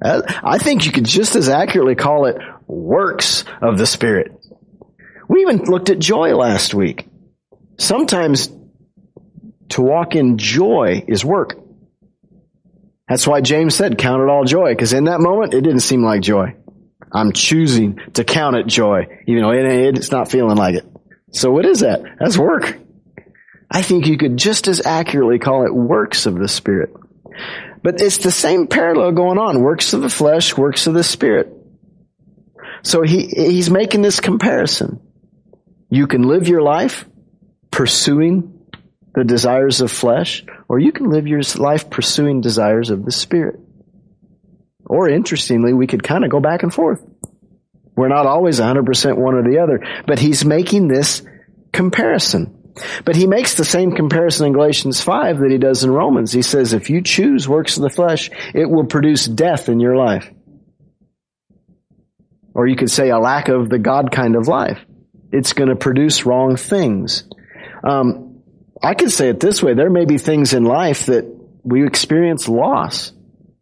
I 0.00 0.58
think 0.58 0.86
you 0.86 0.92
could 0.92 1.04
just 1.04 1.34
as 1.34 1.48
accurately 1.48 1.96
call 1.96 2.26
it 2.26 2.36
works 2.68 3.44
of 3.60 3.78
the 3.78 3.86
Spirit. 3.86 4.32
We 5.28 5.40
even 5.42 5.64
looked 5.64 5.90
at 5.90 5.98
joy 5.98 6.36
last 6.36 6.74
week. 6.74 7.08
Sometimes 7.78 8.50
to 9.70 9.82
walk 9.82 10.14
in 10.14 10.38
joy 10.38 11.04
is 11.06 11.24
work. 11.24 11.58
That's 13.08 13.26
why 13.26 13.40
James 13.40 13.74
said, 13.74 13.98
count 13.98 14.22
it 14.22 14.28
all 14.28 14.44
joy, 14.44 14.72
because 14.72 14.92
in 14.92 15.04
that 15.04 15.20
moment, 15.20 15.54
it 15.54 15.62
didn't 15.62 15.80
seem 15.80 16.02
like 16.02 16.20
joy. 16.20 16.54
I'm 17.10 17.32
choosing 17.32 17.98
to 18.14 18.24
count 18.24 18.56
it 18.56 18.66
joy, 18.66 19.22
even 19.26 19.42
though 19.42 19.52
it's 19.52 20.10
not 20.10 20.30
feeling 20.30 20.56
like 20.56 20.74
it. 20.74 20.84
So 21.32 21.50
what 21.50 21.64
is 21.64 21.80
that? 21.80 22.02
That's 22.18 22.36
work. 22.36 22.78
I 23.70 23.82
think 23.82 24.06
you 24.06 24.18
could 24.18 24.36
just 24.36 24.68
as 24.68 24.84
accurately 24.84 25.38
call 25.38 25.66
it 25.66 25.74
works 25.74 26.26
of 26.26 26.38
the 26.38 26.48
Spirit. 26.48 26.94
But 27.82 28.00
it's 28.00 28.18
the 28.18 28.30
same 28.30 28.66
parallel 28.66 29.12
going 29.12 29.38
on. 29.38 29.62
Works 29.62 29.92
of 29.92 30.02
the 30.02 30.08
flesh, 30.08 30.56
works 30.56 30.86
of 30.86 30.94
the 30.94 31.04
Spirit. 31.04 31.57
So 32.82 33.02
he, 33.02 33.26
he's 33.26 33.70
making 33.70 34.02
this 34.02 34.20
comparison. 34.20 35.00
You 35.90 36.06
can 36.06 36.22
live 36.22 36.48
your 36.48 36.62
life 36.62 37.06
pursuing 37.70 38.54
the 39.14 39.24
desires 39.24 39.80
of 39.80 39.90
flesh, 39.90 40.44
or 40.68 40.78
you 40.78 40.92
can 40.92 41.10
live 41.10 41.26
your 41.26 41.40
life 41.56 41.90
pursuing 41.90 42.40
desires 42.40 42.90
of 42.90 43.04
the 43.04 43.10
Spirit. 43.10 43.58
Or 44.84 45.08
interestingly, 45.08 45.72
we 45.72 45.86
could 45.86 46.02
kind 46.02 46.24
of 46.24 46.30
go 46.30 46.40
back 46.40 46.62
and 46.62 46.72
forth. 46.72 47.04
We're 47.96 48.08
not 48.08 48.26
always 48.26 48.60
100% 48.60 49.16
one 49.16 49.34
or 49.34 49.42
the 49.42 49.58
other, 49.58 49.84
but 50.06 50.18
he's 50.18 50.44
making 50.44 50.88
this 50.88 51.22
comparison. 51.72 52.54
But 53.04 53.16
he 53.16 53.26
makes 53.26 53.54
the 53.54 53.64
same 53.64 53.92
comparison 53.92 54.46
in 54.46 54.52
Galatians 54.52 55.00
5 55.00 55.40
that 55.40 55.50
he 55.50 55.58
does 55.58 55.82
in 55.82 55.90
Romans. 55.90 56.32
He 56.32 56.42
says, 56.42 56.72
if 56.72 56.90
you 56.90 57.02
choose 57.02 57.48
works 57.48 57.76
of 57.76 57.82
the 57.82 57.90
flesh, 57.90 58.30
it 58.54 58.70
will 58.70 58.86
produce 58.86 59.26
death 59.26 59.68
in 59.68 59.80
your 59.80 59.96
life. 59.96 60.30
Or 62.58 62.66
you 62.66 62.74
could 62.74 62.90
say 62.90 63.10
a 63.10 63.20
lack 63.20 63.48
of 63.48 63.68
the 63.68 63.78
God 63.78 64.10
kind 64.10 64.34
of 64.34 64.48
life. 64.48 64.80
It's 65.30 65.52
going 65.52 65.68
to 65.68 65.76
produce 65.76 66.26
wrong 66.26 66.56
things. 66.56 67.22
Um, 67.88 68.42
I 68.82 68.94
could 68.94 69.12
say 69.12 69.28
it 69.28 69.38
this 69.38 69.62
way. 69.62 69.74
There 69.74 69.90
may 69.90 70.06
be 70.06 70.18
things 70.18 70.54
in 70.54 70.64
life 70.64 71.06
that 71.06 71.24
we 71.62 71.86
experience 71.86 72.48
loss 72.48 73.12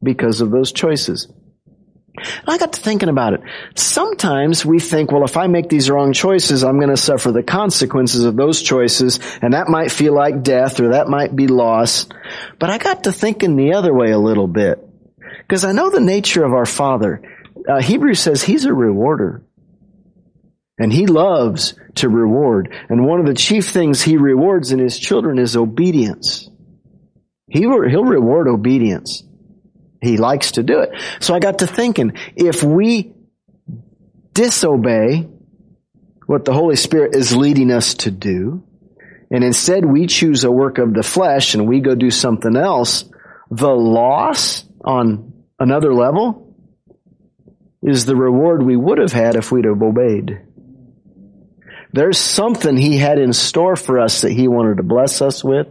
because 0.02 0.40
of 0.40 0.50
those 0.50 0.72
choices. 0.72 1.26
And 1.26 2.48
I 2.48 2.56
got 2.56 2.72
to 2.72 2.80
thinking 2.80 3.10
about 3.10 3.34
it. 3.34 3.40
Sometimes 3.74 4.64
we 4.64 4.80
think, 4.80 5.12
well, 5.12 5.24
if 5.24 5.36
I 5.36 5.46
make 5.46 5.68
these 5.68 5.90
wrong 5.90 6.14
choices, 6.14 6.64
I'm 6.64 6.78
going 6.78 6.88
to 6.88 6.96
suffer 6.96 7.32
the 7.32 7.42
consequences 7.42 8.24
of 8.24 8.34
those 8.34 8.62
choices, 8.62 9.20
and 9.42 9.52
that 9.52 9.68
might 9.68 9.92
feel 9.92 10.14
like 10.14 10.42
death 10.42 10.80
or 10.80 10.92
that 10.92 11.06
might 11.06 11.36
be 11.36 11.48
loss. 11.48 12.06
But 12.58 12.70
I 12.70 12.78
got 12.78 13.04
to 13.04 13.12
thinking 13.12 13.56
the 13.56 13.74
other 13.74 13.92
way 13.92 14.12
a 14.12 14.18
little 14.18 14.48
bit. 14.48 14.82
Because 15.46 15.66
I 15.66 15.72
know 15.72 15.90
the 15.90 16.00
nature 16.00 16.44
of 16.44 16.54
our 16.54 16.64
Father. 16.64 17.20
Uh, 17.68 17.80
Hebrews 17.80 18.20
says 18.20 18.42
He's 18.42 18.64
a 18.64 18.72
rewarder. 18.72 19.42
And 20.78 20.92
He 20.92 21.06
loves 21.06 21.74
to 21.96 22.08
reward. 22.08 22.74
And 22.88 23.06
one 23.06 23.20
of 23.20 23.26
the 23.26 23.34
chief 23.34 23.68
things 23.68 24.02
He 24.02 24.16
rewards 24.16 24.72
in 24.72 24.78
His 24.78 24.98
children 24.98 25.38
is 25.38 25.56
obedience. 25.56 26.50
He, 27.48 27.60
he'll 27.60 28.04
reward 28.04 28.48
obedience. 28.48 29.22
He 30.02 30.16
likes 30.16 30.52
to 30.52 30.62
do 30.62 30.80
it. 30.80 30.90
So 31.20 31.34
I 31.34 31.38
got 31.38 31.60
to 31.60 31.66
thinking, 31.66 32.12
if 32.34 32.62
we 32.62 33.14
disobey 34.32 35.28
what 36.26 36.44
the 36.44 36.52
Holy 36.52 36.76
Spirit 36.76 37.14
is 37.14 37.34
leading 37.34 37.70
us 37.70 37.94
to 37.94 38.10
do, 38.10 38.64
and 39.30 39.42
instead 39.42 39.84
we 39.84 40.06
choose 40.06 40.44
a 40.44 40.50
work 40.50 40.78
of 40.78 40.92
the 40.92 41.02
flesh 41.02 41.54
and 41.54 41.66
we 41.66 41.80
go 41.80 41.94
do 41.94 42.10
something 42.10 42.56
else, 42.56 43.04
the 43.50 43.70
loss 43.70 44.64
on 44.84 45.32
another 45.58 45.94
level 45.94 46.45
is 47.82 48.04
the 48.04 48.16
reward 48.16 48.62
we 48.62 48.76
would 48.76 48.98
have 48.98 49.12
had 49.12 49.36
if 49.36 49.52
we'd 49.52 49.64
have 49.64 49.82
obeyed. 49.82 50.40
There's 51.92 52.18
something 52.18 52.76
he 52.76 52.98
had 52.98 53.18
in 53.18 53.32
store 53.32 53.76
for 53.76 54.00
us 54.00 54.22
that 54.22 54.32
he 54.32 54.48
wanted 54.48 54.78
to 54.78 54.82
bless 54.82 55.22
us 55.22 55.42
with 55.42 55.68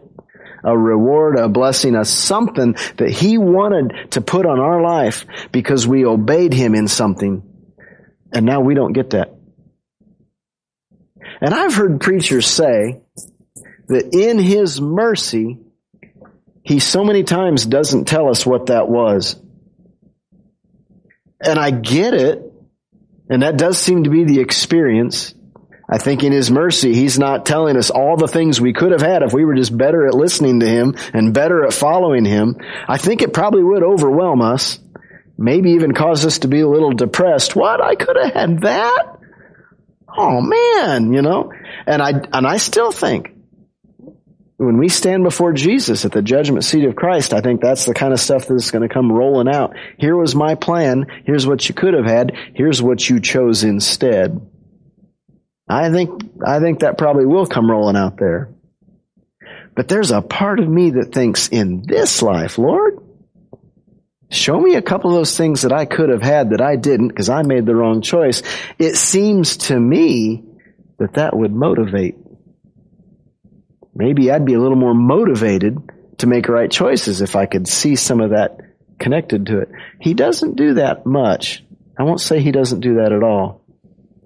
a 0.65 0.75
reward, 0.75 1.37
a 1.37 1.47
blessing, 1.47 1.95
a 1.95 2.03
something 2.03 2.75
that 2.97 3.09
He 3.09 3.37
wanted 3.37 4.11
to 4.11 4.21
put 4.21 4.47
on 4.47 4.59
our 4.59 4.81
life 4.81 5.25
because 5.51 5.87
we 5.87 6.05
obeyed 6.05 6.53
Him 6.53 6.73
in 6.73 6.87
something. 6.87 7.43
And 8.33 8.45
now 8.45 8.61
we 8.61 8.73
don't 8.73 8.93
get 8.93 9.11
that. 9.11 9.35
And 11.39 11.53
I've 11.53 11.75
heard 11.75 12.01
preachers 12.01 12.47
say 12.47 13.01
that 13.87 14.15
in 14.15 14.39
His 14.39 14.81
mercy, 14.81 15.59
He 16.63 16.79
so 16.79 17.03
many 17.03 17.23
times 17.23 17.65
doesn't 17.65 18.05
tell 18.05 18.27
us 18.29 18.43
what 18.43 18.67
that 18.67 18.89
was. 18.89 19.39
And 21.45 21.59
I 21.59 21.71
get 21.71 22.13
it. 22.13 22.41
And 23.29 23.41
that 23.41 23.57
does 23.57 23.77
seem 23.77 24.03
to 24.03 24.09
be 24.09 24.23
the 24.23 24.39
experience. 24.39 25.33
I 25.89 25.97
think 25.97 26.23
in 26.23 26.31
His 26.31 26.49
mercy, 26.49 26.93
He's 26.93 27.19
not 27.19 27.45
telling 27.45 27.77
us 27.77 27.89
all 27.89 28.17
the 28.17 28.27
things 28.27 28.59
we 28.59 28.73
could 28.73 28.91
have 28.91 29.01
had 29.01 29.23
if 29.23 29.33
we 29.33 29.45
were 29.45 29.55
just 29.55 29.75
better 29.75 30.07
at 30.07 30.13
listening 30.13 30.59
to 30.61 30.67
Him 30.67 30.95
and 31.13 31.33
better 31.33 31.63
at 31.65 31.73
following 31.73 32.25
Him. 32.25 32.57
I 32.87 32.97
think 32.97 33.21
it 33.21 33.33
probably 33.33 33.63
would 33.63 33.83
overwhelm 33.83 34.41
us, 34.41 34.79
maybe 35.37 35.71
even 35.71 35.93
cause 35.93 36.25
us 36.25 36.39
to 36.39 36.47
be 36.47 36.61
a 36.61 36.67
little 36.67 36.91
depressed. 36.91 37.55
What? 37.55 37.83
I 37.83 37.95
could 37.95 38.17
have 38.21 38.33
had 38.33 38.61
that? 38.61 39.19
Oh 40.17 40.41
man, 40.41 41.13
you 41.13 41.21
know? 41.21 41.51
And 41.85 42.01
I, 42.01 42.11
and 42.31 42.47
I 42.47 42.57
still 42.57 42.91
think 42.91 43.34
when 44.57 44.77
we 44.77 44.87
stand 44.87 45.23
before 45.23 45.51
Jesus 45.51 46.05
at 46.05 46.13
the 46.13 46.21
judgment 46.21 46.63
seat 46.63 46.85
of 46.85 46.95
Christ, 46.95 47.33
I 47.33 47.41
think 47.41 47.61
that's 47.61 47.85
the 47.85 47.93
kind 47.93 48.13
of 48.13 48.19
stuff 48.19 48.47
that's 48.47 48.71
going 48.71 48.87
to 48.87 48.93
come 48.93 49.11
rolling 49.11 49.53
out. 49.53 49.75
Here 49.97 50.15
was 50.15 50.33
my 50.33 50.55
plan. 50.55 51.07
Here's 51.25 51.45
what 51.45 51.67
you 51.67 51.75
could 51.75 51.93
have 51.93 52.05
had. 52.05 52.33
Here's 52.53 52.81
what 52.81 53.09
you 53.09 53.19
chose 53.19 53.63
instead. 53.63 54.49
I 55.67 55.89
think, 55.89 56.23
I 56.45 56.59
think 56.59 56.79
that 56.79 56.97
probably 56.97 57.25
will 57.25 57.47
come 57.47 57.69
rolling 57.69 57.97
out 57.97 58.17
there. 58.17 58.53
But 59.75 59.89
there's 59.89 60.11
a 60.11 60.21
part 60.21 60.59
of 60.59 60.69
me 60.69 60.91
that 60.91 61.11
thinks 61.11 61.49
in 61.49 61.83
this 61.85 62.21
life, 62.21 62.57
Lord, 62.57 62.99
show 64.29 64.57
me 64.57 64.75
a 64.75 64.81
couple 64.81 65.11
of 65.11 65.17
those 65.17 65.35
things 65.35 65.63
that 65.63 65.73
I 65.73 65.83
could 65.83 66.09
have 66.09 66.21
had 66.21 66.51
that 66.51 66.61
I 66.61 66.77
didn't 66.77 67.09
because 67.09 67.29
I 67.29 67.41
made 67.41 67.65
the 67.65 67.75
wrong 67.75 68.01
choice. 68.01 68.41
It 68.79 68.95
seems 68.95 69.57
to 69.57 69.77
me 69.77 70.43
that 70.97 71.15
that 71.15 71.35
would 71.35 71.51
motivate. 71.51 72.15
Maybe 73.95 74.29
I'd 74.29 74.45
be 74.45 74.53
a 74.53 74.59
little 74.59 74.77
more 74.77 74.93
motivated 74.93 75.77
to 76.17 76.27
make 76.27 76.49
right 76.49 76.69
choices 76.69 77.21
if 77.21 77.35
I 77.35 77.45
could 77.45 77.67
see 77.67 77.95
some 77.95 78.21
of 78.21 78.31
that 78.31 78.59
connected 78.99 79.47
to 79.47 79.59
it. 79.59 79.69
He 79.99 80.13
doesn't 80.13 80.55
do 80.55 80.75
that 80.75 81.05
much. 81.05 81.63
I 81.97 82.03
won't 82.03 82.21
say 82.21 82.39
he 82.39 82.51
doesn't 82.51 82.81
do 82.81 82.95
that 82.95 83.11
at 83.11 83.23
all. 83.23 83.61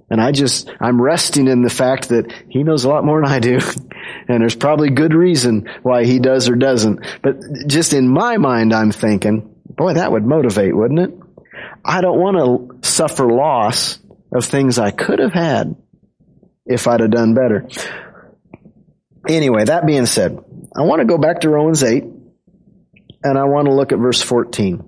And 0.09 0.19
I 0.19 0.31
just, 0.31 0.71
I'm 0.79 0.99
resting 0.99 1.47
in 1.47 1.61
the 1.61 1.69
fact 1.69 2.09
that 2.09 2.33
he 2.49 2.63
knows 2.63 2.83
a 2.83 2.89
lot 2.89 3.05
more 3.05 3.21
than 3.21 3.31
I 3.31 3.39
do. 3.39 3.59
and 4.27 4.41
there's 4.41 4.55
probably 4.55 4.89
good 4.89 5.13
reason 5.13 5.69
why 5.83 6.03
he 6.03 6.19
does 6.19 6.49
or 6.49 6.55
doesn't. 6.55 7.05
But 7.21 7.67
just 7.67 7.93
in 7.93 8.07
my 8.07 8.37
mind, 8.37 8.73
I'm 8.73 8.91
thinking, 8.91 9.53
boy, 9.67 9.93
that 9.93 10.11
would 10.11 10.25
motivate, 10.25 10.75
wouldn't 10.75 10.99
it? 10.99 11.13
I 11.85 12.01
don't 12.01 12.19
want 12.19 12.81
to 12.81 12.87
suffer 12.89 13.27
loss 13.27 13.99
of 14.33 14.45
things 14.45 14.79
I 14.79 14.91
could 14.91 15.19
have 15.19 15.33
had 15.33 15.75
if 16.65 16.87
I'd 16.87 17.01
have 17.01 17.11
done 17.11 17.35
better. 17.35 17.67
Anyway, 19.29 19.63
that 19.65 19.85
being 19.85 20.07
said, 20.07 20.43
I 20.75 20.81
want 20.81 21.01
to 21.01 21.05
go 21.05 21.19
back 21.19 21.41
to 21.41 21.49
Romans 21.49 21.83
8 21.83 22.03
and 23.23 23.37
I 23.37 23.43
want 23.43 23.67
to 23.67 23.73
look 23.73 23.91
at 23.91 23.99
verse 23.99 24.23
14. 24.23 24.83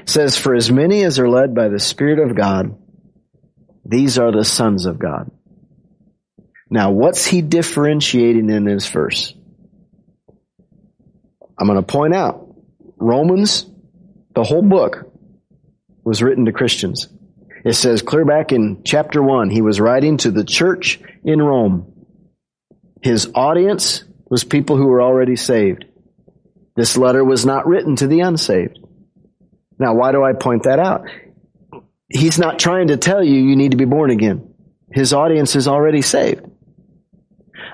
It 0.00 0.08
says, 0.08 0.38
For 0.38 0.54
as 0.54 0.72
many 0.72 1.04
as 1.04 1.18
are 1.18 1.28
led 1.28 1.54
by 1.54 1.68
the 1.68 1.78
Spirit 1.78 2.18
of 2.18 2.34
God, 2.34 2.78
these 3.84 4.18
are 4.18 4.32
the 4.32 4.44
sons 4.44 4.86
of 4.86 4.98
God. 4.98 5.30
Now, 6.70 6.92
what's 6.92 7.26
he 7.26 7.42
differentiating 7.42 8.48
in 8.48 8.64
this 8.64 8.88
verse? 8.88 9.34
I'm 11.58 11.66
going 11.66 11.78
to 11.78 11.82
point 11.82 12.14
out 12.14 12.56
Romans, 12.96 13.66
the 14.34 14.44
whole 14.44 14.62
book, 14.62 15.12
was 16.04 16.22
written 16.22 16.46
to 16.46 16.52
Christians. 16.52 17.06
It 17.66 17.74
says 17.74 18.00
clear 18.00 18.24
back 18.24 18.50
in 18.50 18.82
chapter 18.82 19.22
1, 19.22 19.50
he 19.50 19.60
was 19.60 19.78
writing 19.78 20.16
to 20.18 20.30
the 20.30 20.44
church 20.44 21.00
in 21.22 21.42
Rome. 21.42 21.93
His 23.04 23.30
audience 23.34 24.02
was 24.28 24.42
people 24.42 24.76
who 24.76 24.86
were 24.86 25.02
already 25.02 25.36
saved. 25.36 25.84
This 26.74 26.96
letter 26.96 27.24
was 27.24 27.46
not 27.46 27.68
written 27.68 27.94
to 27.96 28.08
the 28.08 28.20
unsaved. 28.20 28.80
Now, 29.78 29.94
why 29.94 30.10
do 30.10 30.24
I 30.24 30.32
point 30.32 30.64
that 30.64 30.80
out? 30.80 31.06
he's 32.08 32.38
not 32.38 32.58
trying 32.58 32.88
to 32.88 32.96
tell 32.96 33.22
you 33.22 33.34
you 33.34 33.56
need 33.56 33.72
to 33.72 33.76
be 33.76 33.84
born 33.84 34.10
again. 34.10 34.54
His 34.92 35.12
audience 35.12 35.56
is 35.56 35.66
already 35.66 36.02
saved. 36.02 36.46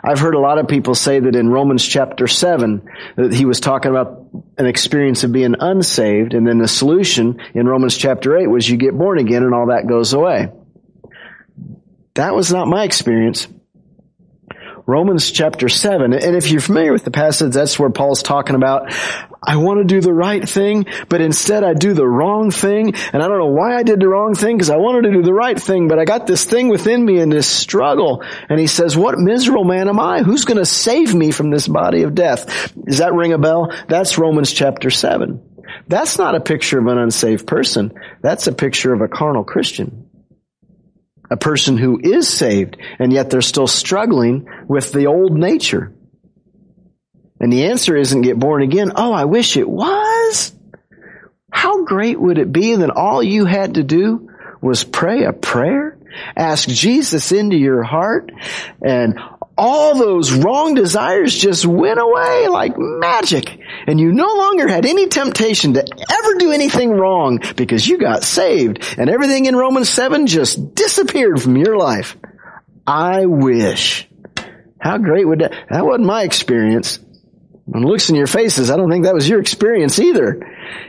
I've 0.02 0.18
heard 0.18 0.34
a 0.34 0.40
lot 0.40 0.58
of 0.58 0.66
people 0.66 0.94
say 0.94 1.20
that 1.20 1.36
in 1.36 1.50
Romans 1.50 1.86
chapter 1.86 2.26
7, 2.26 2.88
that 3.16 3.34
he 3.34 3.44
was 3.44 3.60
talking 3.60 3.90
about 3.90 4.26
an 4.56 4.64
experience 4.64 5.24
of 5.24 5.32
being 5.32 5.54
unsaved, 5.60 6.32
and 6.32 6.46
then 6.46 6.58
the 6.58 6.68
solution 6.68 7.38
in 7.54 7.66
Romans 7.66 7.96
chapter 7.98 8.38
8 8.38 8.46
was 8.46 8.68
you 8.68 8.78
get 8.78 8.96
born 8.96 9.18
again 9.18 9.42
and 9.42 9.52
all 9.52 9.66
that 9.66 9.86
goes 9.86 10.14
away. 10.14 10.48
That 12.14 12.34
was 12.34 12.50
not 12.50 12.66
my 12.66 12.84
experience. 12.84 13.46
Romans 14.86 15.30
chapter 15.30 15.68
7. 15.68 16.12
And 16.12 16.36
if 16.36 16.50
you're 16.50 16.60
familiar 16.60 16.92
with 16.92 17.04
the 17.04 17.10
passage, 17.10 17.52
that's 17.52 17.78
where 17.78 17.90
Paul's 17.90 18.22
talking 18.22 18.56
about, 18.56 18.92
I 19.42 19.56
want 19.56 19.78
to 19.78 19.84
do 19.84 20.00
the 20.00 20.12
right 20.12 20.46
thing, 20.46 20.86
but 21.08 21.20
instead 21.20 21.64
I 21.64 21.74
do 21.74 21.94
the 21.94 22.06
wrong 22.06 22.50
thing. 22.50 22.94
And 23.12 23.22
I 23.22 23.28
don't 23.28 23.38
know 23.38 23.46
why 23.46 23.76
I 23.76 23.82
did 23.82 24.00
the 24.00 24.08
wrong 24.08 24.34
thing 24.34 24.56
because 24.56 24.70
I 24.70 24.76
wanted 24.76 25.02
to 25.02 25.12
do 25.12 25.22
the 25.22 25.32
right 25.32 25.60
thing, 25.60 25.88
but 25.88 25.98
I 25.98 26.04
got 26.04 26.26
this 26.26 26.44
thing 26.44 26.68
within 26.68 27.04
me 27.04 27.20
in 27.20 27.30
this 27.30 27.48
struggle. 27.48 28.22
And 28.48 28.60
he 28.60 28.66
says, 28.66 28.96
what 28.96 29.18
miserable 29.18 29.64
man 29.64 29.88
am 29.88 30.00
I? 30.00 30.22
Who's 30.22 30.44
going 30.44 30.58
to 30.58 30.66
save 30.66 31.14
me 31.14 31.30
from 31.30 31.50
this 31.50 31.68
body 31.68 32.02
of 32.02 32.14
death? 32.14 32.74
Does 32.84 32.98
that 32.98 33.14
ring 33.14 33.32
a 33.32 33.38
bell? 33.38 33.72
That's 33.88 34.18
Romans 34.18 34.52
chapter 34.52 34.90
7. 34.90 35.46
That's 35.86 36.18
not 36.18 36.34
a 36.34 36.40
picture 36.40 36.78
of 36.78 36.86
an 36.86 36.98
unsaved 36.98 37.46
person. 37.46 37.92
That's 38.22 38.46
a 38.46 38.52
picture 38.52 38.92
of 38.92 39.00
a 39.00 39.08
carnal 39.08 39.44
Christian 39.44 40.09
a 41.30 41.36
person 41.36 41.76
who 41.76 42.00
is 42.02 42.28
saved, 42.28 42.76
and 42.98 43.12
yet 43.12 43.30
they're 43.30 43.40
still 43.40 43.66
struggling 43.66 44.48
with 44.68 44.92
the 44.92 45.06
old 45.06 45.32
nature. 45.32 45.92
And 47.40 47.52
the 47.52 47.66
answer 47.66 47.96
isn't 47.96 48.22
get 48.22 48.38
born 48.38 48.62
again. 48.62 48.92
Oh, 48.96 49.12
I 49.12 49.24
wish 49.24 49.56
it 49.56 49.68
was. 49.68 50.52
How 51.50 51.84
great 51.84 52.20
would 52.20 52.38
it 52.38 52.52
be 52.52 52.76
that 52.76 52.90
all 52.90 53.22
you 53.22 53.46
had 53.46 53.74
to 53.74 53.82
do 53.82 54.28
was 54.60 54.84
pray 54.84 55.24
a 55.24 55.32
prayer, 55.32 55.98
ask 56.36 56.68
Jesus 56.68 57.32
into 57.32 57.56
your 57.56 57.82
heart, 57.82 58.30
and 58.82 59.18
all 59.60 59.94
those 59.94 60.32
wrong 60.32 60.74
desires 60.74 61.36
just 61.36 61.66
went 61.66 62.00
away 62.00 62.48
like 62.48 62.72
magic. 62.78 63.60
And 63.86 64.00
you 64.00 64.10
no 64.10 64.26
longer 64.26 64.66
had 64.66 64.86
any 64.86 65.08
temptation 65.08 65.74
to 65.74 65.80
ever 65.80 66.34
do 66.38 66.50
anything 66.50 66.90
wrong 66.90 67.40
because 67.56 67.86
you 67.86 67.98
got 67.98 68.24
saved 68.24 68.82
and 68.96 69.10
everything 69.10 69.44
in 69.44 69.54
Romans 69.54 69.90
7 69.90 70.26
just 70.26 70.74
disappeared 70.74 71.42
from 71.42 71.58
your 71.58 71.76
life. 71.76 72.16
I 72.86 73.26
wish. 73.26 74.08
How 74.80 74.96
great 74.96 75.28
would 75.28 75.40
that, 75.40 75.52
that 75.68 75.84
wasn't 75.84 76.06
my 76.06 76.22
experience. 76.22 76.98
And 77.72 77.84
looks 77.84 78.08
in 78.08 78.16
your 78.16 78.26
faces, 78.26 78.70
I 78.70 78.78
don't 78.78 78.90
think 78.90 79.04
that 79.04 79.14
was 79.14 79.28
your 79.28 79.40
experience 79.40 79.98
either. 79.98 80.40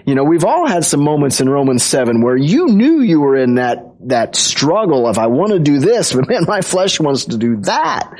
You 0.05 0.15
know, 0.15 0.23
we've 0.23 0.45
all 0.45 0.65
had 0.65 0.85
some 0.85 1.03
moments 1.03 1.41
in 1.41 1.49
Romans 1.49 1.83
7 1.83 2.21
where 2.21 2.37
you 2.37 2.67
knew 2.67 3.01
you 3.01 3.19
were 3.19 3.35
in 3.35 3.55
that, 3.55 3.90
that 4.07 4.35
struggle 4.35 5.07
of 5.07 5.17
I 5.17 5.27
want 5.27 5.51
to 5.51 5.59
do 5.59 5.79
this, 5.79 6.13
but 6.13 6.27
man, 6.27 6.45
my 6.47 6.61
flesh 6.61 6.99
wants 6.99 7.25
to 7.25 7.37
do 7.37 7.57
that. 7.61 8.13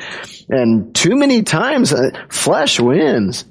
And 0.50 0.94
too 0.94 1.16
many 1.16 1.44
times, 1.44 1.94
uh, 1.94 2.12
flesh 2.30 2.80
wins. 2.80 3.46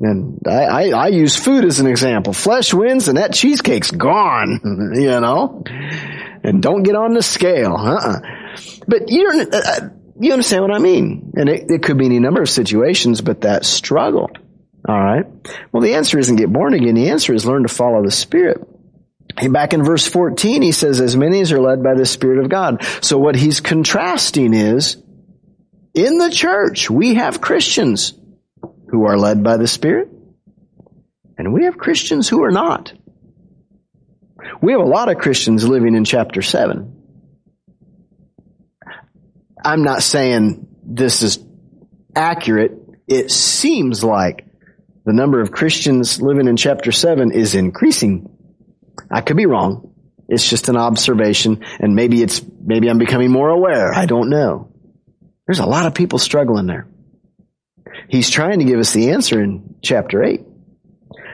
And 0.00 0.40
I, 0.46 0.64
I, 0.64 0.88
I, 0.88 1.06
use 1.08 1.36
food 1.36 1.66
as 1.66 1.78
an 1.78 1.86
example. 1.86 2.32
Flesh 2.32 2.72
wins 2.72 3.08
and 3.08 3.18
that 3.18 3.34
cheesecake's 3.34 3.90
gone, 3.90 4.60
you 4.94 5.20
know? 5.20 5.62
And 6.42 6.62
don't 6.62 6.82
get 6.82 6.96
on 6.96 7.12
the 7.12 7.22
scale, 7.22 7.74
uh-uh. 7.76 8.20
But 8.88 9.10
you 9.10 9.24
don't, 9.24 9.54
uh, 9.54 9.58
uh, 9.58 9.88
you 10.18 10.32
understand 10.32 10.62
what 10.62 10.72
I 10.74 10.78
mean? 10.78 11.34
And 11.36 11.50
it, 11.50 11.66
it 11.68 11.82
could 11.82 11.98
be 11.98 12.06
any 12.06 12.18
number 12.18 12.40
of 12.40 12.48
situations, 12.48 13.20
but 13.20 13.42
that 13.42 13.66
struggle. 13.66 14.30
Alright? 14.88 15.26
Well, 15.70 15.82
the 15.82 15.94
answer 15.94 16.18
isn't 16.18 16.36
get 16.36 16.50
born 16.50 16.72
again. 16.72 16.94
The 16.94 17.10
answer 17.10 17.34
is 17.34 17.44
learn 17.44 17.64
to 17.64 17.68
follow 17.68 18.02
the 18.02 18.10
Spirit. 18.10 18.66
Back 19.36 19.74
in 19.74 19.82
verse 19.84 20.06
14, 20.06 20.62
he 20.62 20.72
says, 20.72 21.00
as 21.00 21.16
many 21.16 21.40
as 21.40 21.52
are 21.52 21.60
led 21.60 21.82
by 21.82 21.94
the 21.94 22.06
Spirit 22.06 22.38
of 22.38 22.48
God. 22.48 22.84
So 23.00 23.18
what 23.18 23.36
he's 23.36 23.60
contrasting 23.60 24.54
is, 24.54 24.96
in 25.94 26.18
the 26.18 26.30
church, 26.30 26.90
we 26.90 27.14
have 27.14 27.40
Christians 27.40 28.14
who 28.88 29.06
are 29.06 29.18
led 29.18 29.42
by 29.42 29.56
the 29.56 29.66
Spirit, 29.66 30.08
and 31.38 31.52
we 31.52 31.64
have 31.64 31.78
Christians 31.78 32.28
who 32.28 32.42
are 32.44 32.50
not. 32.50 32.92
We 34.62 34.72
have 34.72 34.80
a 34.80 34.84
lot 34.84 35.08
of 35.08 35.18
Christians 35.18 35.66
living 35.66 35.94
in 35.94 36.04
chapter 36.04 36.42
7. 36.42 36.96
I'm 39.62 39.82
not 39.82 40.02
saying 40.02 40.66
this 40.82 41.22
is 41.22 41.38
accurate. 42.14 42.72
It 43.06 43.30
seems 43.30 44.02
like 44.04 44.46
the 45.04 45.12
number 45.12 45.40
of 45.40 45.50
Christians 45.50 46.20
living 46.20 46.46
in 46.46 46.56
chapter 46.56 46.92
7 46.92 47.32
is 47.32 47.54
increasing. 47.54 48.29
I 49.10 49.20
could 49.20 49.36
be 49.36 49.46
wrong. 49.46 49.94
It's 50.28 50.48
just 50.48 50.68
an 50.68 50.76
observation, 50.76 51.64
and 51.80 51.96
maybe 51.96 52.22
it's, 52.22 52.40
maybe 52.64 52.88
I'm 52.88 52.98
becoming 52.98 53.32
more 53.32 53.48
aware. 53.48 53.92
I 53.92 54.06
don't 54.06 54.30
know. 54.30 54.72
There's 55.46 55.58
a 55.58 55.66
lot 55.66 55.86
of 55.86 55.94
people 55.94 56.20
struggling 56.20 56.66
there. 56.66 56.86
He's 58.08 58.30
trying 58.30 58.60
to 58.60 58.64
give 58.64 58.78
us 58.78 58.92
the 58.92 59.10
answer 59.10 59.42
in 59.42 59.74
chapter 59.82 60.22
8. 60.22 60.42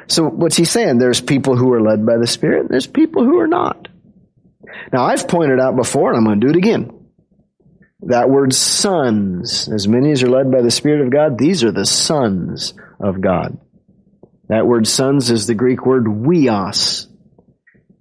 So 0.09 0.24
what's 0.24 0.57
he 0.57 0.64
saying? 0.64 0.99
There's 0.99 1.20
people 1.20 1.57
who 1.57 1.72
are 1.74 1.83
led 1.83 2.07
by 2.07 2.16
the 2.16 2.27
Spirit, 2.27 2.68
there's 2.70 2.87
people 2.87 3.24
who 3.24 3.39
are 3.41 3.47
not. 3.47 3.89
Now 4.93 5.05
I've 5.05 5.29
pointed 5.29 5.61
out 5.61 5.77
before, 5.77 6.11
and 6.11 6.18
I'm 6.18 6.24
going 6.24 6.41
to 6.41 6.47
do 6.47 6.53
it 6.53 6.57
again. 6.57 6.93
That 8.03 8.31
word 8.31 8.55
sons, 8.55 9.68
as 9.68 9.89
many 9.89 10.12
as 10.12 10.22
are 10.22 10.29
led 10.29 10.51
by 10.51 10.62
the 10.62 10.70
Spirit 10.70 11.05
of 11.05 11.12
God, 11.12 11.39
these 11.39 11.64
are 11.64 11.72
the 11.72 11.87
sons 11.87 12.74
of 13.01 13.20
God. 13.20 13.59
That 14.49 14.66
word 14.66 14.87
sons 14.87 15.31
is 15.31 15.47
the 15.47 15.55
Greek 15.55 15.85
word 15.85 16.05
huios. 16.05 17.05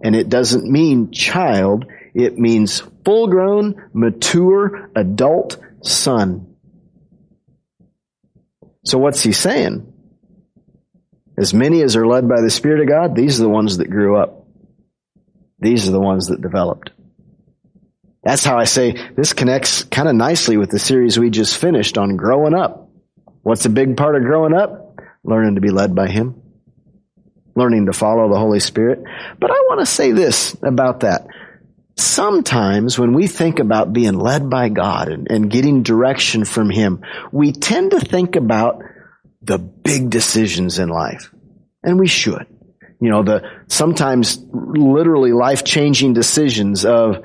And 0.01 0.15
it 0.15 0.29
doesn't 0.29 0.69
mean 0.69 1.11
child, 1.11 1.85
it 2.13 2.37
means 2.37 2.81
full 3.03 3.27
grown, 3.27 3.89
mature, 3.93 4.89
adult 4.95 5.57
son. 5.81 6.55
So 8.83 8.97
what's 8.97 9.23
he 9.23 9.31
saying? 9.31 9.91
As 11.37 11.53
many 11.53 11.81
as 11.81 11.95
are 11.95 12.07
led 12.07 12.29
by 12.29 12.41
the 12.41 12.49
Spirit 12.49 12.81
of 12.81 12.87
God, 12.87 13.15
these 13.15 13.39
are 13.39 13.43
the 13.43 13.49
ones 13.49 13.77
that 13.77 13.89
grew 13.89 14.17
up. 14.17 14.47
These 15.59 15.87
are 15.87 15.91
the 15.91 15.99
ones 15.99 16.27
that 16.27 16.41
developed. 16.41 16.91
That's 18.23 18.43
how 18.43 18.57
I 18.57 18.63
say 18.63 18.95
this 19.15 19.33
connects 19.33 19.83
kind 19.83 20.07
of 20.07 20.15
nicely 20.15 20.57
with 20.57 20.71
the 20.71 20.79
series 20.79 21.19
we 21.19 21.29
just 21.29 21.57
finished 21.57 21.97
on 21.97 22.15
growing 22.15 22.53
up. 22.53 22.89
What's 23.43 23.65
a 23.65 23.69
big 23.69 23.97
part 23.97 24.15
of 24.15 24.23
growing 24.23 24.53
up? 24.53 24.99
Learning 25.23 25.55
to 25.55 25.61
be 25.61 25.69
led 25.69 25.93
by 25.93 26.07
Him. 26.07 26.41
Learning 27.55 27.85
to 27.85 27.93
follow 27.93 28.29
the 28.29 28.39
Holy 28.39 28.59
Spirit. 28.59 29.03
But 29.39 29.49
I 29.49 29.63
want 29.67 29.79
to 29.79 29.85
say 29.85 30.11
this 30.11 30.55
about 30.61 31.01
that 31.01 31.27
sometimes 31.97 32.99
when 32.99 33.13
we 33.13 33.27
think 33.27 33.59
about 33.59 33.93
being 33.93 34.19
led 34.19 34.49
by 34.49 34.69
God 34.69 35.09
and, 35.09 35.31
and, 35.31 35.49
getting 35.49 35.83
direction 35.83 36.45
from 36.45 36.69
Him, 36.69 37.01
we 37.31 37.51
tend 37.51 37.91
to 37.91 37.99
think 37.99 38.35
about 38.35 38.83
the 39.41 39.57
big 39.57 40.09
decisions 40.09 40.79
in 40.79 40.89
life. 40.89 41.31
And 41.83 41.99
we 41.99 42.07
should. 42.07 42.47
You 42.99 43.11
know, 43.11 43.23
the 43.23 43.49
sometimes 43.67 44.39
literally 44.51 45.31
life-changing 45.31 46.13
decisions 46.13 46.85
of, 46.85 47.21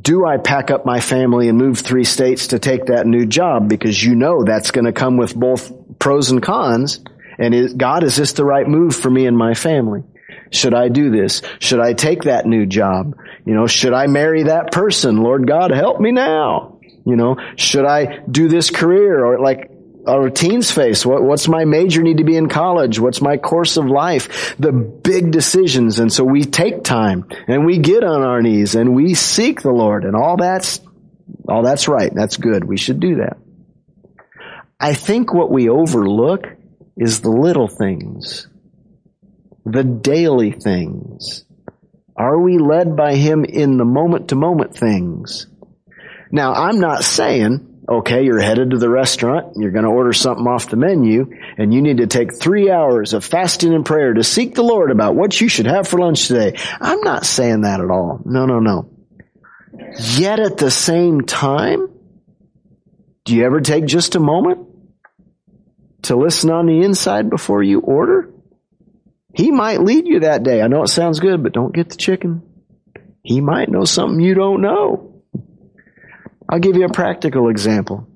do 0.00 0.24
I 0.24 0.36
pack 0.36 0.70
up 0.70 0.86
my 0.86 1.00
family 1.00 1.48
and 1.48 1.58
move 1.58 1.78
three 1.78 2.04
states 2.04 2.48
to 2.48 2.58
take 2.58 2.86
that 2.86 3.06
new 3.06 3.26
job? 3.26 3.68
Because 3.68 4.02
you 4.02 4.14
know 4.14 4.44
that's 4.44 4.70
going 4.70 4.84
to 4.84 4.92
come 4.92 5.16
with 5.16 5.34
both 5.34 5.72
pros 5.98 6.30
and 6.30 6.42
cons. 6.42 7.00
And 7.38 7.54
is, 7.54 7.74
God, 7.74 8.04
is 8.04 8.16
this 8.16 8.32
the 8.32 8.44
right 8.44 8.66
move 8.66 8.94
for 8.94 9.10
me 9.10 9.26
and 9.26 9.36
my 9.36 9.54
family? 9.54 10.02
Should 10.50 10.74
I 10.74 10.88
do 10.88 11.10
this? 11.10 11.42
Should 11.60 11.80
I 11.80 11.94
take 11.94 12.24
that 12.24 12.46
new 12.46 12.66
job? 12.66 13.16
You 13.46 13.54
know, 13.54 13.66
should 13.66 13.94
I 13.94 14.06
marry 14.06 14.44
that 14.44 14.70
person? 14.70 15.16
Lord 15.22 15.46
God, 15.46 15.70
help 15.70 15.98
me 16.00 16.12
now. 16.12 16.78
You 17.04 17.16
know, 17.16 17.36
should 17.56 17.84
I 17.84 18.20
do 18.30 18.48
this 18.48 18.70
career 18.70 19.24
or 19.24 19.40
like 19.40 19.70
our 20.06 20.30
teens 20.30 20.70
face? 20.70 21.06
What, 21.06 21.22
what's 21.22 21.48
my 21.48 21.64
major 21.64 22.02
need 22.02 22.18
to 22.18 22.24
be 22.24 22.36
in 22.36 22.48
college? 22.48 22.98
What's 23.00 23.20
my 23.20 23.36
course 23.38 23.76
of 23.76 23.86
life? 23.86 24.56
The 24.58 24.72
big 24.72 25.32
decisions. 25.32 25.98
And 25.98 26.12
so 26.12 26.24
we 26.24 26.44
take 26.44 26.84
time 26.84 27.26
and 27.48 27.64
we 27.64 27.78
get 27.78 28.04
on 28.04 28.22
our 28.22 28.42
knees 28.42 28.74
and 28.74 28.94
we 28.94 29.14
seek 29.14 29.62
the 29.62 29.72
Lord 29.72 30.04
and 30.04 30.14
all 30.14 30.36
that's, 30.36 30.80
all 31.48 31.62
that's 31.62 31.88
right. 31.88 32.12
That's 32.14 32.36
good. 32.36 32.64
We 32.64 32.76
should 32.76 33.00
do 33.00 33.16
that. 33.16 33.38
I 34.78 34.94
think 34.94 35.32
what 35.32 35.50
we 35.50 35.68
overlook 35.68 36.46
is 36.96 37.20
the 37.20 37.30
little 37.30 37.68
things, 37.68 38.48
the 39.64 39.84
daily 39.84 40.52
things. 40.52 41.44
Are 42.16 42.38
we 42.38 42.58
led 42.58 42.96
by 42.96 43.14
Him 43.14 43.44
in 43.44 43.78
the 43.78 43.84
moment 43.84 44.28
to 44.28 44.36
moment 44.36 44.76
things? 44.76 45.46
Now, 46.30 46.52
I'm 46.52 46.78
not 46.78 47.04
saying, 47.04 47.84
okay, 47.88 48.24
you're 48.24 48.40
headed 48.40 48.70
to 48.70 48.78
the 48.78 48.88
restaurant, 48.88 49.56
you're 49.56 49.70
going 49.70 49.84
to 49.84 49.90
order 49.90 50.12
something 50.12 50.46
off 50.46 50.70
the 50.70 50.76
menu, 50.76 51.30
and 51.58 51.72
you 51.72 51.82
need 51.82 51.98
to 51.98 52.06
take 52.06 52.38
three 52.38 52.70
hours 52.70 53.12
of 53.12 53.24
fasting 53.24 53.74
and 53.74 53.84
prayer 53.84 54.14
to 54.14 54.24
seek 54.24 54.54
the 54.54 54.62
Lord 54.62 54.90
about 54.90 55.14
what 55.14 55.40
you 55.40 55.48
should 55.48 55.66
have 55.66 55.88
for 55.88 55.98
lunch 55.98 56.28
today. 56.28 56.58
I'm 56.80 57.00
not 57.00 57.26
saying 57.26 57.62
that 57.62 57.80
at 57.80 57.90
all. 57.90 58.20
No, 58.24 58.46
no, 58.46 58.60
no. 58.60 58.90
Yet 60.16 60.38
at 60.38 60.58
the 60.58 60.70
same 60.70 61.22
time, 61.22 61.88
do 63.24 63.34
you 63.34 63.44
ever 63.44 63.60
take 63.60 63.86
just 63.86 64.14
a 64.14 64.20
moment 64.20 64.68
to 66.02 66.16
listen 66.16 66.50
on 66.50 66.66
the 66.66 66.82
inside 66.82 67.30
before 67.30 67.62
you 67.62 67.80
order? 67.80 68.32
He 69.34 69.50
might 69.50 69.80
lead 69.80 70.06
you 70.06 70.20
that 70.20 70.42
day. 70.42 70.60
I 70.60 70.68
know 70.68 70.82
it 70.82 70.88
sounds 70.88 71.20
good, 71.20 71.42
but 71.42 71.52
don't 71.52 71.74
get 71.74 71.90
the 71.90 71.96
chicken. 71.96 72.42
He 73.22 73.40
might 73.40 73.68
know 73.68 73.84
something 73.84 74.20
you 74.20 74.34
don't 74.34 74.60
know. 74.60 75.22
I'll 76.48 76.58
give 76.58 76.76
you 76.76 76.84
a 76.84 76.92
practical 76.92 77.48
example. 77.48 78.08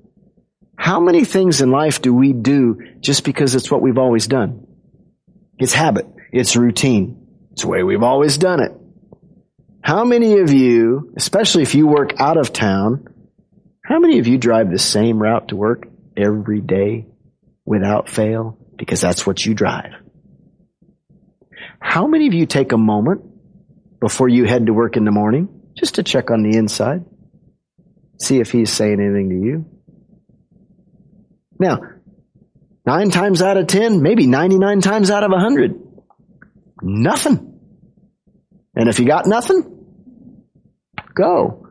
How 0.75 0.99
many 0.99 1.25
things 1.25 1.61
in 1.61 1.71
life 1.71 2.01
do 2.01 2.13
we 2.13 2.33
do 2.33 2.79
just 2.99 3.23
because 3.23 3.55
it's 3.55 3.71
what 3.71 3.81
we've 3.81 3.97
always 3.97 4.27
done? 4.27 4.67
It's 5.57 5.73
habit. 5.73 6.05
It's 6.31 6.55
routine. 6.55 7.25
It's 7.53 7.63
the 7.63 7.69
way 7.69 7.81
we've 7.81 8.03
always 8.03 8.37
done 8.37 8.61
it. 8.61 8.73
How 9.81 10.03
many 10.03 10.39
of 10.39 10.51
you, 10.51 11.13
especially 11.15 11.63
if 11.63 11.73
you 11.73 11.87
work 11.87 12.19
out 12.19 12.37
of 12.37 12.53
town, 12.53 13.07
how 13.83 13.99
many 13.99 14.19
of 14.19 14.27
you 14.27 14.37
drive 14.37 14.69
the 14.69 14.77
same 14.77 15.17
route 15.17 15.47
to 15.47 15.55
work 15.55 15.87
every 16.15 16.61
day 16.61 17.07
without 17.67 18.09
fail 18.09 18.57
because 18.77 19.01
that's 19.01 19.27
what 19.27 19.45
you 19.45 19.53
drive. 19.53 19.91
How 21.79 22.07
many 22.07 22.27
of 22.27 22.33
you 22.33 22.45
take 22.45 22.71
a 22.71 22.77
moment 22.77 23.21
before 23.99 24.29
you 24.29 24.45
head 24.45 24.65
to 24.65 24.73
work 24.73 24.95
in 24.95 25.03
the 25.03 25.11
morning 25.11 25.49
just 25.77 25.95
to 25.95 26.03
check 26.03 26.31
on 26.31 26.41
the 26.41 26.57
inside? 26.57 27.03
See 28.19 28.39
if 28.39 28.51
he's 28.51 28.71
saying 28.71 28.99
anything 28.99 29.29
to 29.29 29.35
you. 29.35 29.65
Now, 31.59 31.79
nine 32.85 33.11
times 33.11 33.41
out 33.41 33.57
of 33.57 33.67
ten, 33.67 34.01
maybe 34.01 34.27
99 34.27 34.81
times 34.81 35.11
out 35.11 35.23
of 35.23 35.31
a 35.31 35.39
hundred, 35.39 35.75
nothing. 36.81 37.59
And 38.75 38.87
if 38.87 38.99
you 38.99 39.05
got 39.05 39.27
nothing, 39.27 39.85
go. 41.13 41.67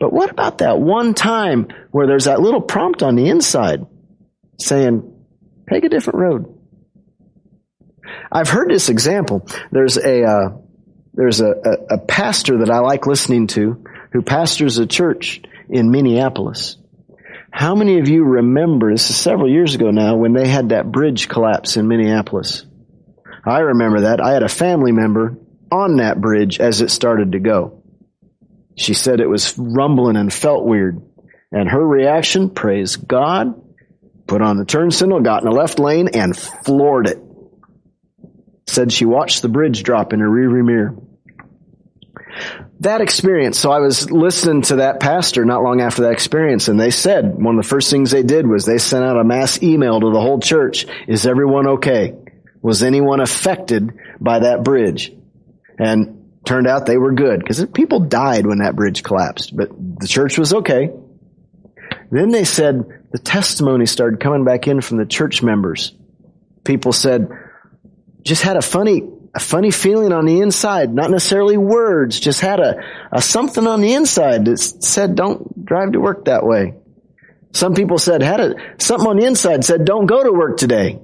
But 0.00 0.12
what 0.12 0.30
about 0.30 0.58
that 0.58 0.80
one 0.80 1.12
time 1.12 1.68
where 1.90 2.06
there's 2.06 2.24
that 2.24 2.40
little 2.40 2.62
prompt 2.62 3.02
on 3.02 3.14
the 3.14 3.28
inside 3.28 3.84
saying, 4.58 5.17
take 5.68 5.84
a 5.84 5.88
different 5.88 6.18
road? 6.18 6.58
I've 8.30 8.48
heard 8.48 8.70
this 8.70 8.88
example. 8.88 9.46
There's 9.70 9.96
a, 9.96 10.24
uh, 10.24 10.48
there's 11.14 11.40
a, 11.40 11.50
a, 11.50 11.94
a 11.94 11.98
pastor 11.98 12.58
that 12.58 12.70
I 12.70 12.78
like 12.78 13.06
listening 13.06 13.46
to 13.48 13.84
who 14.12 14.22
pastors 14.22 14.78
a 14.78 14.86
church 14.86 15.42
in 15.68 15.90
Minneapolis. 15.90 16.76
How 17.50 17.74
many 17.74 17.98
of 17.98 18.08
you 18.08 18.24
remember, 18.24 18.92
this 18.92 19.10
is 19.10 19.16
several 19.16 19.50
years 19.50 19.74
ago 19.74 19.90
now, 19.90 20.16
when 20.16 20.32
they 20.32 20.46
had 20.46 20.68
that 20.70 20.90
bridge 20.90 21.28
collapse 21.28 21.76
in 21.76 21.88
Minneapolis? 21.88 22.64
I 23.44 23.60
remember 23.60 24.02
that. 24.02 24.20
I 24.20 24.32
had 24.32 24.42
a 24.42 24.48
family 24.48 24.92
member 24.92 25.38
on 25.70 25.96
that 25.96 26.20
bridge 26.20 26.60
as 26.60 26.80
it 26.80 26.90
started 26.90 27.32
to 27.32 27.38
go. 27.38 27.82
She 28.76 28.94
said 28.94 29.20
it 29.20 29.28
was 29.28 29.58
rumbling 29.58 30.16
and 30.16 30.32
felt 30.32 30.64
weird. 30.64 31.02
And 31.50 31.68
her 31.68 31.84
reaction, 31.84 32.50
praise 32.50 32.96
God, 32.96 33.60
put 34.28 34.42
on 34.42 34.56
the 34.56 34.64
turn 34.64 34.92
signal, 34.92 35.20
got 35.20 35.42
in 35.42 35.50
the 35.50 35.56
left 35.56 35.80
lane, 35.80 36.08
and 36.14 36.36
floored 36.36 37.08
it. 37.08 37.18
Said 38.66 38.92
she 38.92 39.04
watched 39.04 39.42
the 39.42 39.48
bridge 39.48 39.82
drop 39.82 40.12
in 40.12 40.20
her 40.20 40.28
rearview 40.28 40.64
mirror. 40.64 40.96
That 42.80 43.00
experience, 43.00 43.58
so 43.58 43.72
I 43.72 43.80
was 43.80 44.08
listening 44.10 44.62
to 44.62 44.76
that 44.76 45.00
pastor 45.00 45.44
not 45.44 45.64
long 45.64 45.80
after 45.80 46.02
that 46.02 46.12
experience, 46.12 46.68
and 46.68 46.78
they 46.78 46.90
said 46.90 47.34
one 47.34 47.58
of 47.58 47.64
the 47.64 47.68
first 47.68 47.90
things 47.90 48.12
they 48.12 48.22
did 48.22 48.46
was 48.46 48.64
they 48.64 48.78
sent 48.78 49.04
out 49.04 49.18
a 49.18 49.24
mass 49.24 49.60
email 49.62 49.98
to 49.98 50.12
the 50.12 50.20
whole 50.20 50.38
church. 50.38 50.86
Is 51.08 51.26
everyone 51.26 51.66
okay? 51.66 52.14
Was 52.62 52.84
anyone 52.84 53.20
affected 53.20 53.98
by 54.20 54.40
that 54.40 54.62
bridge? 54.62 55.12
And 55.78 56.18
Turned 56.48 56.66
out 56.66 56.86
they 56.86 56.96
were 56.96 57.12
good 57.12 57.40
because 57.40 57.62
people 57.66 58.00
died 58.00 58.46
when 58.46 58.60
that 58.60 58.74
bridge 58.74 59.02
collapsed, 59.02 59.54
but 59.54 59.68
the 59.70 60.08
church 60.08 60.38
was 60.38 60.54
okay. 60.54 60.90
Then 62.10 62.30
they 62.30 62.44
said 62.44 62.97
the 63.10 63.18
testimony 63.18 63.86
started 63.86 64.20
coming 64.20 64.44
back 64.44 64.68
in 64.68 64.80
from 64.80 64.98
the 64.98 65.06
church 65.06 65.42
members. 65.42 65.94
People 66.64 66.92
said, 66.92 67.28
just 68.22 68.42
had 68.42 68.56
a 68.56 68.62
funny, 68.62 69.02
a 69.34 69.40
funny 69.40 69.70
feeling 69.70 70.12
on 70.12 70.26
the 70.26 70.40
inside, 70.40 70.92
not 70.92 71.10
necessarily 71.10 71.56
words, 71.56 72.20
just 72.20 72.40
had 72.40 72.60
a, 72.60 72.82
a 73.10 73.22
something 73.22 73.66
on 73.66 73.80
the 73.80 73.94
inside 73.94 74.44
that 74.44 74.58
said, 74.58 75.14
don't 75.14 75.64
drive 75.64 75.92
to 75.92 76.00
work 76.00 76.26
that 76.26 76.44
way. 76.44 76.74
Some 77.52 77.74
people 77.74 77.98
said, 77.98 78.22
had 78.22 78.40
a, 78.40 78.54
something 78.78 79.08
on 79.08 79.16
the 79.16 79.24
inside 79.24 79.64
said, 79.64 79.84
don't 79.84 80.06
go 80.06 80.22
to 80.22 80.32
work 80.32 80.58
today. 80.58 81.00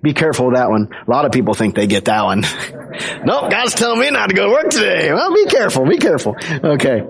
Be 0.00 0.14
careful 0.14 0.46
with 0.46 0.56
that 0.56 0.70
one. 0.70 0.88
A 0.92 1.10
lot 1.10 1.24
of 1.24 1.32
people 1.32 1.54
think 1.54 1.74
they 1.74 1.86
get 1.86 2.06
that 2.06 2.24
one. 2.24 2.40
nope, 3.24 3.50
God's 3.50 3.74
telling 3.74 4.00
me 4.00 4.10
not 4.10 4.28
to 4.28 4.34
go 4.34 4.46
to 4.46 4.50
work 4.50 4.70
today. 4.70 5.12
Well, 5.12 5.32
be 5.34 5.46
careful, 5.46 5.86
be 5.86 5.98
careful. 5.98 6.36
Okay. 6.40 7.02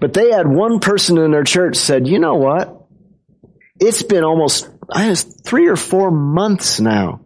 But 0.00 0.12
they 0.12 0.30
had 0.30 0.46
one 0.46 0.80
person 0.80 1.18
in 1.18 1.30
their 1.30 1.44
church 1.44 1.76
said, 1.76 2.06
you 2.06 2.18
know 2.18 2.34
what? 2.34 2.86
It's 3.78 4.02
been 4.02 4.24
almost, 4.24 4.68
three 5.44 5.68
or 5.68 5.76
four 5.76 6.10
months 6.10 6.80
now. 6.80 7.20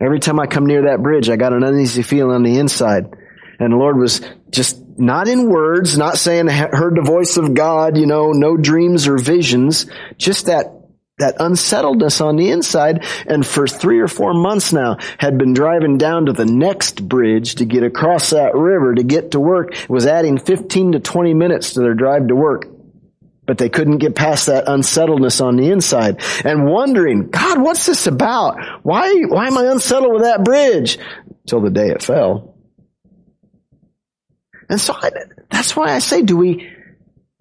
Every 0.00 0.20
time 0.20 0.38
I 0.38 0.46
come 0.46 0.66
near 0.66 0.82
that 0.82 1.02
bridge, 1.02 1.28
I 1.28 1.36
got 1.36 1.52
an 1.52 1.64
uneasy 1.64 2.02
feeling 2.02 2.34
on 2.34 2.42
the 2.42 2.58
inside. 2.58 3.06
And 3.58 3.72
the 3.72 3.76
Lord 3.76 3.98
was 3.98 4.20
just 4.50 4.80
not 4.98 5.28
in 5.28 5.48
words, 5.48 5.96
not 5.96 6.18
saying 6.18 6.48
heard 6.48 6.96
the 6.96 7.02
voice 7.02 7.36
of 7.36 7.54
God, 7.54 7.96
you 7.96 8.06
know, 8.06 8.32
no 8.32 8.56
dreams 8.56 9.08
or 9.08 9.18
visions, 9.18 9.86
just 10.16 10.46
that 10.46 10.75
that 11.18 11.36
unsettledness 11.40 12.20
on 12.20 12.36
the 12.36 12.50
inside 12.50 13.02
and 13.26 13.46
for 13.46 13.66
three 13.66 14.00
or 14.00 14.08
four 14.08 14.34
months 14.34 14.72
now 14.72 14.98
had 15.16 15.38
been 15.38 15.54
driving 15.54 15.96
down 15.96 16.26
to 16.26 16.32
the 16.32 16.44
next 16.44 17.08
bridge 17.08 17.54
to 17.54 17.64
get 17.64 17.82
across 17.82 18.30
that 18.30 18.54
river 18.54 18.94
to 18.94 19.02
get 19.02 19.30
to 19.30 19.40
work. 19.40 19.74
It 19.74 19.88
was 19.88 20.06
adding 20.06 20.36
15 20.38 20.92
to 20.92 21.00
20 21.00 21.32
minutes 21.32 21.72
to 21.72 21.80
their 21.80 21.94
drive 21.94 22.28
to 22.28 22.36
work. 22.36 22.66
But 23.46 23.58
they 23.58 23.68
couldn't 23.70 23.98
get 23.98 24.14
past 24.14 24.46
that 24.46 24.64
unsettledness 24.66 25.40
on 25.40 25.56
the 25.56 25.70
inside. 25.70 26.20
And 26.44 26.66
wondering 26.66 27.30
god 27.30 27.62
what's 27.62 27.86
this 27.86 28.06
about? 28.06 28.58
Why 28.82 29.22
why 29.22 29.46
am 29.46 29.56
i 29.56 29.64
unsettled 29.66 30.12
with 30.12 30.22
that 30.22 30.44
bridge? 30.44 30.98
Till 31.46 31.62
the 31.62 31.70
day 31.70 31.88
it 31.88 32.02
fell. 32.02 32.56
And 34.68 34.80
so 34.80 34.94
I, 34.94 35.10
that's 35.48 35.74
why 35.76 35.94
i 35.94 36.00
say 36.00 36.22
do 36.22 36.36
we 36.36 36.68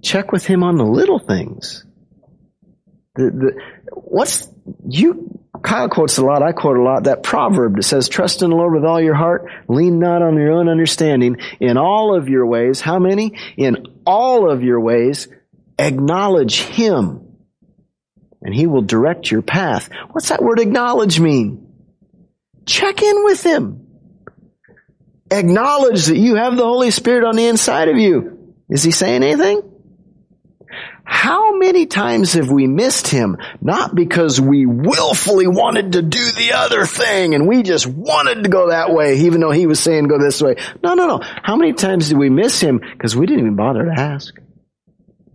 check 0.01 0.32
with 0.32 0.45
him 0.45 0.63
on 0.63 0.78
the 0.78 0.86
little 0.86 1.19
things 1.19 1.84
the, 3.16 3.24
the, 3.32 3.61
what's, 3.93 4.47
you, 4.88 5.39
Kyle 5.63 5.89
quotes 5.89 6.18
a 6.18 6.26
lot, 6.26 6.43
I 6.43 6.51
quote 6.51 6.78
a 6.78 6.84
lot, 6.84 7.05
that 7.05 7.24
proverb 7.24 7.78
that 7.78 7.84
says, 7.84 8.09
trust 8.09 8.41
in 8.41 8.49
the 8.49 8.55
Lord 8.55 8.74
with 8.74 8.86
all 8.86 9.01
your 9.01 9.16
heart, 9.16 9.49
lean 9.68 9.99
not 9.99 10.22
on 10.22 10.36
your 10.36 10.51
own 10.51 10.70
understanding, 10.70 11.38
in 11.59 11.78
all 11.78 12.16
of 12.16 12.30
your 12.30 12.45
ways, 12.45 12.82
how 12.82 12.99
many? 12.99 13.38
In 13.57 13.86
all 14.05 14.51
of 14.51 14.63
your 14.63 14.80
ways, 14.80 15.28
acknowledge 15.80 16.61
Him, 16.61 17.38
and 18.41 18.53
He 18.53 18.68
will 18.68 18.82
direct 18.82 19.32
your 19.32 19.41
path. 19.41 19.89
What's 20.11 20.30
that 20.30 20.43
word 20.43 20.59
acknowledge 20.59 21.20
mean? 21.20 21.74
Check 22.66 23.01
in 23.01 23.24
with 23.24 23.43
Him. 23.43 23.88
Acknowledge 25.32 26.05
that 26.05 26.18
you 26.18 26.36
have 26.36 26.55
the 26.55 26.63
Holy 26.63 26.91
Spirit 26.91 27.26
on 27.26 27.36
the 27.36 27.47
inside 27.47 27.88
of 27.88 27.97
you. 27.97 28.53
Is 28.70 28.84
He 28.84 28.91
saying 28.91 29.24
anything? 29.24 29.74
How 31.06 31.56
many 31.56 31.86
times 31.86 32.34
have 32.34 32.49
we 32.49 32.66
missed 32.66 33.08
him? 33.08 33.38
Not 33.62 33.93
because 33.93 34.41
we 34.41 34.66
willfully 34.66 35.45
wanted 35.45 35.93
to 35.93 36.01
do 36.01 36.32
the 36.32 36.53
other 36.53 36.86
thing 36.86 37.36
and 37.36 37.47
we 37.47 37.62
just 37.62 37.86
wanted 37.86 38.43
to 38.43 38.49
go 38.49 38.70
that 38.70 38.91
way, 38.91 39.20
even 39.20 39.39
though 39.39 39.51
he 39.51 39.68
was 39.68 39.80
saying 39.80 40.08
go 40.08 40.18
this 40.18 40.41
way. 40.41 40.56
No, 40.84 40.95
no, 40.95 41.06
no. 41.06 41.20
How 41.22 41.56
many 41.56 41.74
times 41.74 42.10
did 42.10 42.18
we 42.18 42.32
miss 42.32 42.60
him? 42.60 42.80
Because 42.80 43.16
we 43.16 43.28
didn't 43.28 43.41
even 43.41 43.56
bother 43.56 43.86
to 43.86 43.91
ask. 43.91 44.34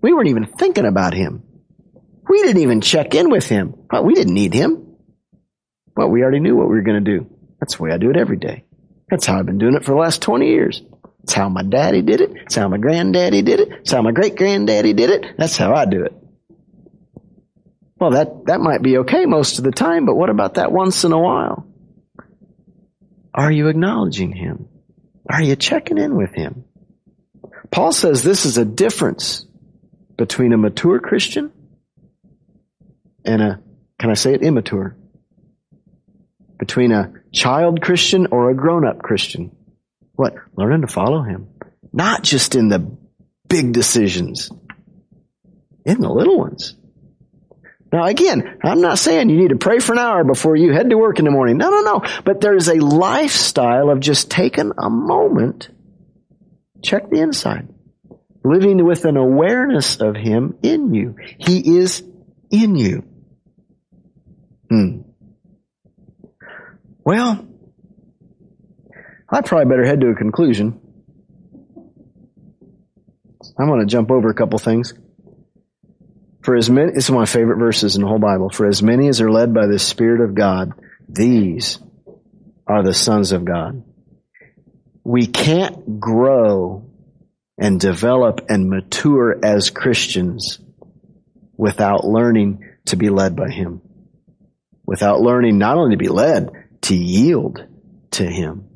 We 0.02 0.12
weren't 0.12 0.28
even 0.28 0.46
thinking 0.46 0.86
about 0.86 1.14
him. 1.14 1.44
We 2.28 2.42
didn't 2.42 2.62
even 2.62 2.80
check 2.80 3.14
in 3.14 3.30
with 3.30 3.48
him. 3.48 3.74
Well, 3.90 4.04
we 4.04 4.14
didn't 4.14 4.34
need 4.34 4.54
him. 4.54 4.96
Well, 5.96 6.08
we 6.08 6.22
already 6.22 6.40
knew 6.40 6.56
what 6.56 6.68
we 6.68 6.76
were 6.76 6.82
going 6.82 7.04
to 7.04 7.18
do. 7.18 7.30
That's 7.60 7.76
the 7.76 7.82
way 7.84 7.92
I 7.92 7.98
do 7.98 8.10
it 8.10 8.16
every 8.16 8.38
day. 8.38 8.64
That's 9.08 9.26
how 9.26 9.38
I've 9.38 9.46
been 9.46 9.58
doing 9.58 9.74
it 9.74 9.84
for 9.84 9.92
the 9.92 9.98
last 9.98 10.22
20 10.22 10.46
years. 10.46 10.82
It's 11.22 11.32
how 11.32 11.48
my 11.48 11.62
daddy 11.62 12.02
did 12.02 12.20
it. 12.20 12.32
It's 12.34 12.54
how 12.54 12.68
my 12.68 12.78
granddaddy 12.78 13.42
did 13.42 13.60
it. 13.60 13.68
It's 13.80 13.92
how 13.92 14.02
my 14.02 14.12
great 14.12 14.36
granddaddy 14.36 14.92
did 14.92 15.10
it. 15.10 15.36
That's 15.36 15.56
how 15.56 15.74
I 15.74 15.84
do 15.84 16.04
it. 16.04 16.14
Well, 17.98 18.12
that, 18.12 18.46
that 18.46 18.60
might 18.60 18.80
be 18.80 18.98
okay 18.98 19.26
most 19.26 19.58
of 19.58 19.64
the 19.64 19.72
time, 19.72 20.06
but 20.06 20.16
what 20.16 20.30
about 20.30 20.54
that 20.54 20.72
once 20.72 21.04
in 21.04 21.12
a 21.12 21.18
while? 21.18 21.66
Are 23.34 23.52
you 23.52 23.68
acknowledging 23.68 24.32
him? 24.32 24.68
Are 25.28 25.42
you 25.42 25.54
checking 25.54 25.98
in 25.98 26.16
with 26.16 26.32
him? 26.32 26.64
Paul 27.70 27.92
says 27.92 28.22
this 28.22 28.46
is 28.46 28.58
a 28.58 28.64
difference 28.64 29.46
between 30.16 30.52
a 30.52 30.58
mature 30.58 30.98
Christian 30.98 31.52
and 33.24 33.42
a, 33.42 33.60
can 33.98 34.10
I 34.10 34.14
say 34.14 34.34
it, 34.34 34.42
immature? 34.42 34.96
Between 36.58 36.90
a 36.92 37.12
child 37.32 37.80
Christian 37.80 38.28
or 38.30 38.50
a 38.50 38.54
grown 38.54 38.86
up 38.86 39.02
Christian. 39.02 39.54
What? 40.20 40.34
Learning 40.54 40.82
to 40.82 40.86
follow 40.86 41.22
him. 41.22 41.48
Not 41.94 42.22
just 42.22 42.54
in 42.54 42.68
the 42.68 42.94
big 43.48 43.72
decisions, 43.72 44.50
in 45.86 45.98
the 45.98 46.10
little 46.10 46.36
ones. 46.36 46.76
Now 47.90 48.04
again, 48.04 48.58
I'm 48.62 48.82
not 48.82 48.98
saying 48.98 49.30
you 49.30 49.38
need 49.38 49.48
to 49.48 49.56
pray 49.56 49.78
for 49.78 49.92
an 49.94 49.98
hour 49.98 50.22
before 50.22 50.56
you 50.56 50.74
head 50.74 50.90
to 50.90 50.98
work 50.98 51.20
in 51.20 51.24
the 51.24 51.30
morning. 51.30 51.56
No, 51.56 51.70
no, 51.70 51.80
no. 51.80 52.02
But 52.22 52.42
there's 52.42 52.68
a 52.68 52.74
lifestyle 52.74 53.88
of 53.88 54.00
just 54.00 54.30
taking 54.30 54.72
a 54.76 54.90
moment, 54.90 55.70
check 56.84 57.08
the 57.08 57.22
inside, 57.22 57.70
living 58.44 58.84
with 58.84 59.06
an 59.06 59.16
awareness 59.16 60.02
of 60.02 60.16
Him 60.16 60.58
in 60.62 60.92
you. 60.92 61.16
He 61.38 61.78
is 61.78 62.02
in 62.50 62.76
you. 62.76 63.04
Hmm. 64.68 65.00
Well, 67.06 67.49
I 69.30 69.42
probably 69.42 69.70
better 69.70 69.84
head 69.84 70.00
to 70.00 70.08
a 70.08 70.14
conclusion. 70.14 70.80
I'm 73.58 73.68
going 73.68 73.80
to 73.80 73.86
jump 73.86 74.10
over 74.10 74.28
a 74.28 74.34
couple 74.34 74.58
things. 74.58 74.94
For 76.42 76.56
as 76.56 76.70
many, 76.70 76.92
is 76.92 77.10
one 77.10 77.22
of 77.22 77.28
my 77.28 77.32
favorite 77.32 77.58
verses 77.58 77.96
in 77.96 78.02
the 78.02 78.08
whole 78.08 78.18
Bible. 78.18 78.50
For 78.50 78.66
as 78.66 78.82
many 78.82 79.08
as 79.08 79.20
are 79.20 79.30
led 79.30 79.52
by 79.52 79.66
the 79.66 79.78
Spirit 79.78 80.22
of 80.22 80.34
God, 80.34 80.72
these 81.08 81.78
are 82.66 82.82
the 82.82 82.94
sons 82.94 83.32
of 83.32 83.44
God. 83.44 83.84
We 85.04 85.26
can't 85.26 86.00
grow 86.00 86.90
and 87.58 87.78
develop 87.78 88.46
and 88.48 88.70
mature 88.70 89.38
as 89.44 89.70
Christians 89.70 90.58
without 91.56 92.04
learning 92.04 92.64
to 92.86 92.96
be 92.96 93.10
led 93.10 93.36
by 93.36 93.50
Him. 93.50 93.82
Without 94.86 95.20
learning 95.20 95.58
not 95.58 95.76
only 95.76 95.94
to 95.94 95.98
be 95.98 96.08
led, 96.08 96.50
to 96.82 96.96
yield 96.96 97.64
to 98.12 98.24
Him. 98.24 98.69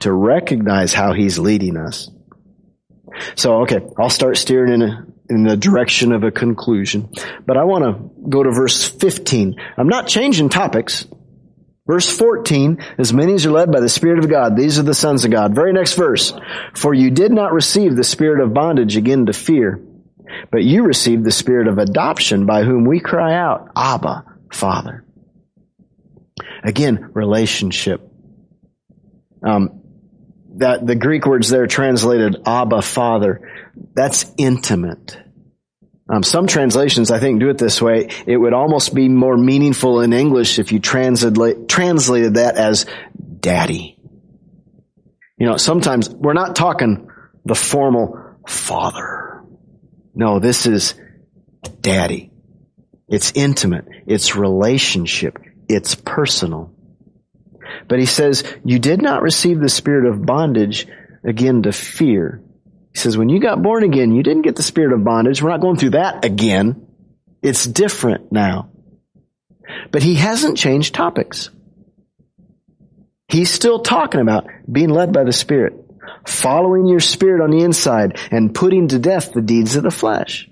To 0.00 0.12
recognize 0.12 0.92
how 0.92 1.12
He's 1.12 1.38
leading 1.38 1.76
us. 1.76 2.10
So, 3.34 3.62
okay, 3.62 3.80
I'll 3.98 4.10
start 4.10 4.36
steering 4.36 4.74
in 4.74 4.82
a, 4.82 5.06
in 5.28 5.42
the 5.44 5.56
direction 5.56 6.12
of 6.12 6.22
a 6.22 6.30
conclusion. 6.30 7.10
But 7.46 7.56
I 7.56 7.64
want 7.64 7.84
to 7.84 8.28
go 8.28 8.42
to 8.42 8.50
verse 8.50 8.86
15. 8.86 9.56
I'm 9.76 9.88
not 9.88 10.06
changing 10.06 10.50
topics. 10.50 11.06
Verse 11.86 12.10
14, 12.18 12.82
as 12.98 13.12
many 13.12 13.34
as 13.34 13.46
are 13.46 13.52
led 13.52 13.70
by 13.70 13.78
the 13.78 13.88
Spirit 13.88 14.18
of 14.18 14.28
God, 14.28 14.56
these 14.56 14.78
are 14.78 14.82
the 14.82 14.92
sons 14.92 15.24
of 15.24 15.30
God. 15.30 15.54
Very 15.54 15.72
next 15.72 15.94
verse. 15.94 16.32
For 16.74 16.92
you 16.92 17.12
did 17.12 17.30
not 17.30 17.52
receive 17.52 17.94
the 17.94 18.02
spirit 18.02 18.42
of 18.42 18.52
bondage 18.52 18.96
again 18.96 19.26
to 19.26 19.32
fear, 19.32 19.80
but 20.50 20.64
you 20.64 20.82
received 20.82 21.22
the 21.22 21.30
spirit 21.30 21.68
of 21.68 21.78
adoption 21.78 22.44
by 22.44 22.64
whom 22.64 22.84
we 22.84 22.98
cry 22.98 23.34
out, 23.34 23.70
Abba, 23.76 24.24
Father. 24.52 25.04
Again, 26.64 27.10
relationship. 27.12 28.00
Um, 29.44 29.82
that 30.56 30.86
the 30.86 30.94
Greek 30.94 31.26
words 31.26 31.48
there 31.48 31.66
translated 31.66 32.42
Abba, 32.46 32.82
Father, 32.82 33.48
that's 33.94 34.30
intimate. 34.36 35.18
Um, 36.08 36.22
some 36.22 36.46
translations, 36.46 37.10
I 37.10 37.18
think, 37.18 37.40
do 37.40 37.48
it 37.50 37.58
this 37.58 37.82
way. 37.82 38.08
It 38.26 38.36
would 38.36 38.52
almost 38.52 38.94
be 38.94 39.08
more 39.08 39.36
meaningful 39.36 40.00
in 40.00 40.12
English 40.12 40.58
if 40.58 40.70
you 40.70 40.78
translate, 40.78 41.68
translated 41.68 42.34
that 42.34 42.56
as 42.56 42.86
daddy. 43.40 43.98
You 45.36 45.46
know, 45.46 45.56
sometimes 45.56 46.08
we're 46.08 46.32
not 46.32 46.54
talking 46.54 47.10
the 47.44 47.54
formal 47.54 48.36
father. 48.46 49.42
No, 50.14 50.38
this 50.38 50.66
is 50.66 50.94
daddy. 51.80 52.30
It's 53.08 53.32
intimate. 53.34 53.86
It's 54.06 54.36
relationship. 54.36 55.38
It's 55.68 55.94
personal. 55.94 56.72
But 57.88 57.98
he 57.98 58.06
says, 58.06 58.44
you 58.64 58.78
did 58.78 59.02
not 59.02 59.22
receive 59.22 59.60
the 59.60 59.68
spirit 59.68 60.06
of 60.06 60.24
bondage 60.24 60.86
again 61.24 61.62
to 61.62 61.72
fear 61.72 62.42
he 62.96 63.00
says, 63.00 63.18
when 63.18 63.28
you 63.28 63.40
got 63.40 63.62
born 63.62 63.84
again, 63.84 64.14
you 64.14 64.22
didn't 64.22 64.40
get 64.40 64.56
the 64.56 64.62
spirit 64.62 64.94
of 64.94 65.04
bondage. 65.04 65.42
We're 65.42 65.50
not 65.50 65.60
going 65.60 65.76
through 65.76 65.90
that 65.90 66.24
again. 66.24 66.86
It's 67.42 67.66
different 67.66 68.32
now. 68.32 68.70
But 69.90 70.02
he 70.02 70.14
hasn't 70.14 70.56
changed 70.56 70.94
topics. 70.94 71.50
He's 73.28 73.50
still 73.50 73.80
talking 73.80 74.22
about 74.22 74.46
being 74.72 74.88
led 74.88 75.12
by 75.12 75.24
the 75.24 75.32
Spirit, 75.32 75.74
following 76.24 76.86
your 76.86 77.00
spirit 77.00 77.42
on 77.42 77.50
the 77.50 77.62
inside, 77.64 78.18
and 78.30 78.54
putting 78.54 78.88
to 78.88 78.98
death 78.98 79.30
the 79.34 79.42
deeds 79.42 79.76
of 79.76 79.82
the 79.82 79.90
flesh. 79.90 80.48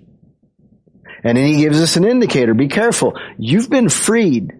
And 1.22 1.38
then 1.38 1.46
he 1.46 1.62
gives 1.62 1.80
us 1.80 1.96
an 1.96 2.04
indicator. 2.04 2.52
Be 2.52 2.68
careful. 2.68 3.18
You've 3.38 3.70
been 3.70 3.88
freed 3.88 4.52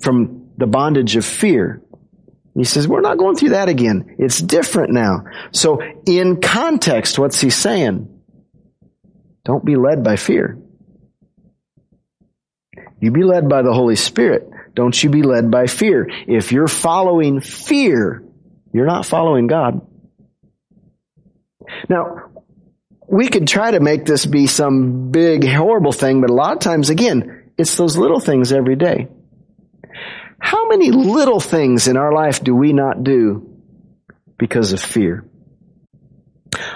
from 0.00 0.43
the 0.56 0.66
bondage 0.66 1.16
of 1.16 1.24
fear. 1.24 1.82
He 2.54 2.64
says, 2.64 2.86
we're 2.86 3.00
not 3.00 3.18
going 3.18 3.36
through 3.36 3.50
that 3.50 3.68
again. 3.68 4.14
It's 4.18 4.40
different 4.40 4.92
now. 4.92 5.24
So 5.50 5.80
in 6.06 6.40
context, 6.40 7.18
what's 7.18 7.40
he 7.40 7.50
saying? 7.50 8.10
Don't 9.44 9.64
be 9.64 9.76
led 9.76 10.04
by 10.04 10.16
fear. 10.16 10.58
You 13.00 13.10
be 13.10 13.24
led 13.24 13.48
by 13.48 13.62
the 13.62 13.72
Holy 13.72 13.96
Spirit. 13.96 14.48
Don't 14.74 15.00
you 15.02 15.10
be 15.10 15.22
led 15.22 15.50
by 15.50 15.66
fear. 15.66 16.08
If 16.26 16.52
you're 16.52 16.68
following 16.68 17.40
fear, 17.40 18.22
you're 18.72 18.86
not 18.86 19.04
following 19.04 19.46
God. 19.46 19.86
Now, 21.88 22.30
we 23.06 23.28
could 23.28 23.46
try 23.46 23.72
to 23.72 23.80
make 23.80 24.04
this 24.04 24.26
be 24.26 24.46
some 24.46 25.10
big, 25.10 25.46
horrible 25.46 25.92
thing, 25.92 26.20
but 26.20 26.30
a 26.30 26.34
lot 26.34 26.54
of 26.54 26.60
times, 26.60 26.88
again, 26.88 27.50
it's 27.58 27.76
those 27.76 27.96
little 27.96 28.20
things 28.20 28.52
every 28.52 28.76
day. 28.76 29.08
How 30.44 30.68
many 30.68 30.90
little 30.90 31.40
things 31.40 31.88
in 31.88 31.96
our 31.96 32.12
life 32.12 32.44
do 32.44 32.54
we 32.54 32.74
not 32.74 33.02
do 33.02 33.48
because 34.38 34.74
of 34.74 34.80
fear? 34.80 35.24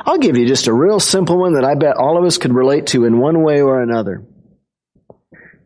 I'll 0.06 0.16
give 0.16 0.38
you 0.38 0.48
just 0.48 0.68
a 0.68 0.72
real 0.72 0.98
simple 0.98 1.36
one 1.38 1.52
that 1.52 1.66
I 1.66 1.74
bet 1.74 1.98
all 1.98 2.16
of 2.16 2.24
us 2.24 2.38
could 2.38 2.54
relate 2.54 2.86
to 2.88 3.04
in 3.04 3.18
one 3.18 3.42
way 3.42 3.60
or 3.60 3.82
another. 3.82 4.24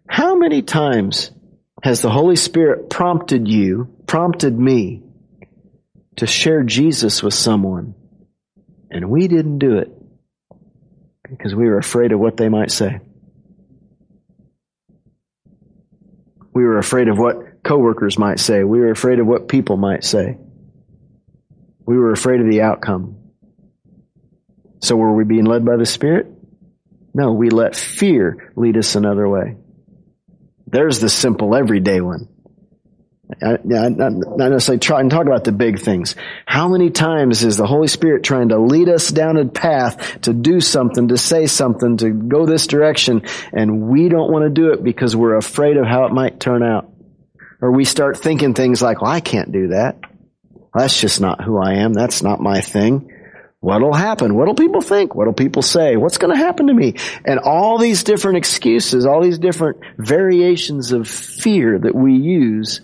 How 0.08 0.34
many 0.34 0.62
times 0.62 1.30
has 1.84 2.02
the 2.02 2.10
Holy 2.10 2.34
Spirit 2.34 2.90
prompted 2.90 3.46
you, 3.46 3.94
prompted 4.08 4.58
me, 4.58 5.04
to 6.16 6.26
share 6.26 6.64
Jesus 6.64 7.22
with 7.22 7.34
someone, 7.34 7.94
and 8.90 9.10
we 9.10 9.28
didn't 9.28 9.60
do 9.60 9.78
it 9.78 9.92
because 11.30 11.54
we 11.54 11.68
were 11.68 11.78
afraid 11.78 12.10
of 12.10 12.18
what 12.18 12.36
they 12.36 12.48
might 12.48 12.72
say? 12.72 12.98
We 16.52 16.64
were 16.64 16.78
afraid 16.78 17.06
of 17.06 17.16
what 17.16 17.51
coworkers 17.64 18.18
might 18.18 18.40
say. 18.40 18.64
We 18.64 18.80
were 18.80 18.90
afraid 18.90 19.18
of 19.18 19.26
what 19.26 19.48
people 19.48 19.76
might 19.76 20.04
say. 20.04 20.38
We 21.86 21.96
were 21.96 22.12
afraid 22.12 22.40
of 22.40 22.50
the 22.50 22.62
outcome. 22.62 23.18
So 24.80 24.96
were 24.96 25.14
we 25.14 25.24
being 25.24 25.44
led 25.44 25.64
by 25.64 25.76
the 25.76 25.86
Spirit? 25.86 26.26
No, 27.14 27.32
we 27.32 27.50
let 27.50 27.76
fear 27.76 28.52
lead 28.56 28.76
us 28.76 28.94
another 28.94 29.28
way. 29.28 29.56
There's 30.66 31.00
the 31.00 31.08
simple 31.08 31.54
everyday 31.54 32.00
one. 32.00 32.28
I, 33.40 33.58
not, 33.64 33.92
not 33.96 34.50
necessarily 34.50 34.80
try 34.80 35.00
and 35.00 35.10
talk 35.10 35.26
about 35.26 35.44
the 35.44 35.52
big 35.52 35.78
things. 35.78 36.16
How 36.44 36.68
many 36.68 36.90
times 36.90 37.44
is 37.44 37.56
the 37.56 37.66
Holy 37.66 37.88
Spirit 37.88 38.24
trying 38.24 38.50
to 38.50 38.58
lead 38.58 38.88
us 38.88 39.10
down 39.10 39.38
a 39.38 39.46
path 39.46 40.20
to 40.22 40.34
do 40.34 40.60
something, 40.60 41.08
to 41.08 41.16
say 41.16 41.46
something, 41.46 41.96
to 41.98 42.10
go 42.10 42.44
this 42.44 42.66
direction, 42.66 43.22
and 43.52 43.88
we 43.88 44.08
don't 44.08 44.30
want 44.30 44.44
to 44.44 44.50
do 44.50 44.72
it 44.72 44.82
because 44.82 45.16
we're 45.16 45.36
afraid 45.36 45.76
of 45.76 45.86
how 45.86 46.04
it 46.04 46.12
might 46.12 46.40
turn 46.40 46.62
out? 46.62 46.91
Or 47.62 47.70
we 47.70 47.84
start 47.84 48.18
thinking 48.18 48.54
things 48.54 48.82
like, 48.82 49.00
well, 49.00 49.10
I 49.10 49.20
can't 49.20 49.52
do 49.52 49.68
that. 49.68 50.00
That's 50.74 51.00
just 51.00 51.20
not 51.20 51.42
who 51.42 51.58
I 51.58 51.74
am. 51.74 51.92
That's 51.92 52.22
not 52.22 52.40
my 52.40 52.60
thing. 52.60 53.08
What'll 53.60 53.94
happen? 53.94 54.34
What'll 54.34 54.56
people 54.56 54.80
think? 54.80 55.14
What'll 55.14 55.32
people 55.32 55.62
say? 55.62 55.96
What's 55.96 56.18
going 56.18 56.34
to 56.34 56.36
happen 56.36 56.66
to 56.66 56.74
me? 56.74 56.96
And 57.24 57.38
all 57.38 57.78
these 57.78 58.02
different 58.02 58.38
excuses, 58.38 59.06
all 59.06 59.22
these 59.22 59.38
different 59.38 59.78
variations 59.96 60.90
of 60.90 61.06
fear 61.06 61.78
that 61.78 61.94
we 61.94 62.14
use 62.14 62.80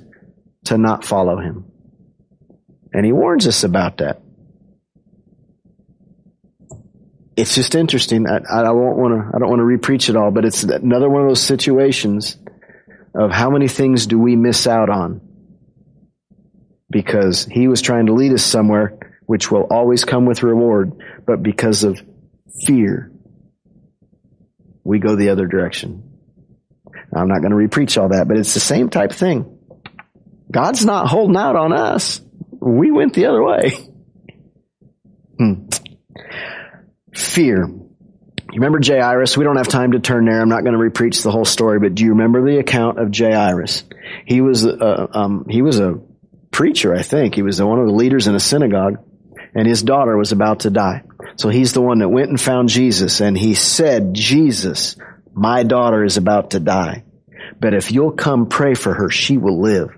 to 0.66 0.78
not 0.78 1.04
follow 1.04 1.40
him. 1.40 1.64
And 2.92 3.04
he 3.04 3.10
warns 3.10 3.48
us 3.48 3.64
about 3.64 3.96
that. 3.96 4.22
It's 7.36 7.56
just 7.56 7.74
interesting. 7.74 8.28
I, 8.28 8.36
I 8.36 8.62
don't 8.62 8.96
want 8.96 9.14
to, 9.14 9.36
I 9.36 9.38
don't 9.40 9.48
want 9.48 9.60
to 9.60 9.64
repreach 9.64 10.08
it 10.08 10.14
all, 10.14 10.30
but 10.30 10.44
it's 10.44 10.62
another 10.62 11.08
one 11.08 11.22
of 11.22 11.28
those 11.28 11.42
situations 11.42 12.36
of 13.18 13.32
how 13.32 13.50
many 13.50 13.68
things 13.68 14.06
do 14.06 14.18
we 14.18 14.36
miss 14.36 14.66
out 14.66 14.88
on 14.88 15.20
because 16.88 17.44
he 17.44 17.68
was 17.68 17.82
trying 17.82 18.06
to 18.06 18.14
lead 18.14 18.32
us 18.32 18.44
somewhere 18.44 18.98
which 19.26 19.50
will 19.50 19.66
always 19.70 20.06
come 20.06 20.24
with 20.24 20.42
reward, 20.42 20.92
but 21.26 21.42
because 21.42 21.84
of 21.84 22.00
fear, 22.64 23.12
we 24.84 24.98
go 24.98 25.16
the 25.16 25.28
other 25.28 25.46
direction. 25.46 26.02
I'm 27.14 27.28
not 27.28 27.42
going 27.42 27.50
to 27.50 27.56
repreach 27.56 28.00
all 28.00 28.08
that, 28.08 28.26
but 28.26 28.38
it's 28.38 28.54
the 28.54 28.60
same 28.60 28.88
type 28.88 29.12
thing. 29.12 29.58
God's 30.50 30.82
not 30.86 31.08
holding 31.08 31.36
out 31.36 31.56
on 31.56 31.74
us. 31.74 32.22
We 32.52 32.90
went 32.90 33.12
the 33.14 33.26
other 33.26 33.42
way. 33.42 33.72
Hmm. 35.38 35.68
Fear. 37.14 37.70
You 38.50 38.60
remember 38.60 38.80
Jairus? 38.82 39.36
We 39.36 39.44
don't 39.44 39.56
have 39.56 39.68
time 39.68 39.92
to 39.92 40.00
turn 40.00 40.24
there. 40.24 40.40
I'm 40.40 40.48
not 40.48 40.64
going 40.64 40.72
to 40.72 40.78
repreach 40.78 41.22
the 41.22 41.30
whole 41.30 41.44
story, 41.44 41.78
but 41.80 41.94
do 41.94 42.04
you 42.04 42.10
remember 42.10 42.42
the 42.42 42.58
account 42.58 42.98
of 42.98 43.14
Jairus? 43.14 43.84
He 44.26 44.40
was, 44.40 44.64
uh, 44.64 45.06
um, 45.12 45.46
he 45.50 45.60
was 45.60 45.78
a 45.78 46.00
preacher, 46.50 46.94
I 46.94 47.02
think. 47.02 47.34
He 47.34 47.42
was 47.42 47.60
one 47.60 47.78
of 47.78 47.86
the 47.86 47.92
leaders 47.92 48.26
in 48.26 48.34
a 48.34 48.40
synagogue, 48.40 49.04
and 49.54 49.66
his 49.66 49.82
daughter 49.82 50.16
was 50.16 50.32
about 50.32 50.60
to 50.60 50.70
die. 50.70 51.02
So 51.36 51.50
he's 51.50 51.74
the 51.74 51.82
one 51.82 51.98
that 51.98 52.08
went 52.08 52.30
and 52.30 52.40
found 52.40 52.70
Jesus, 52.70 53.20
and 53.20 53.36
he 53.36 53.52
said, 53.52 54.14
Jesus, 54.14 54.96
my 55.34 55.62
daughter 55.62 56.02
is 56.02 56.16
about 56.16 56.52
to 56.52 56.60
die. 56.60 57.04
But 57.60 57.74
if 57.74 57.92
you'll 57.92 58.12
come 58.12 58.48
pray 58.48 58.74
for 58.74 58.94
her, 58.94 59.10
she 59.10 59.36
will 59.36 59.60
live. 59.60 59.90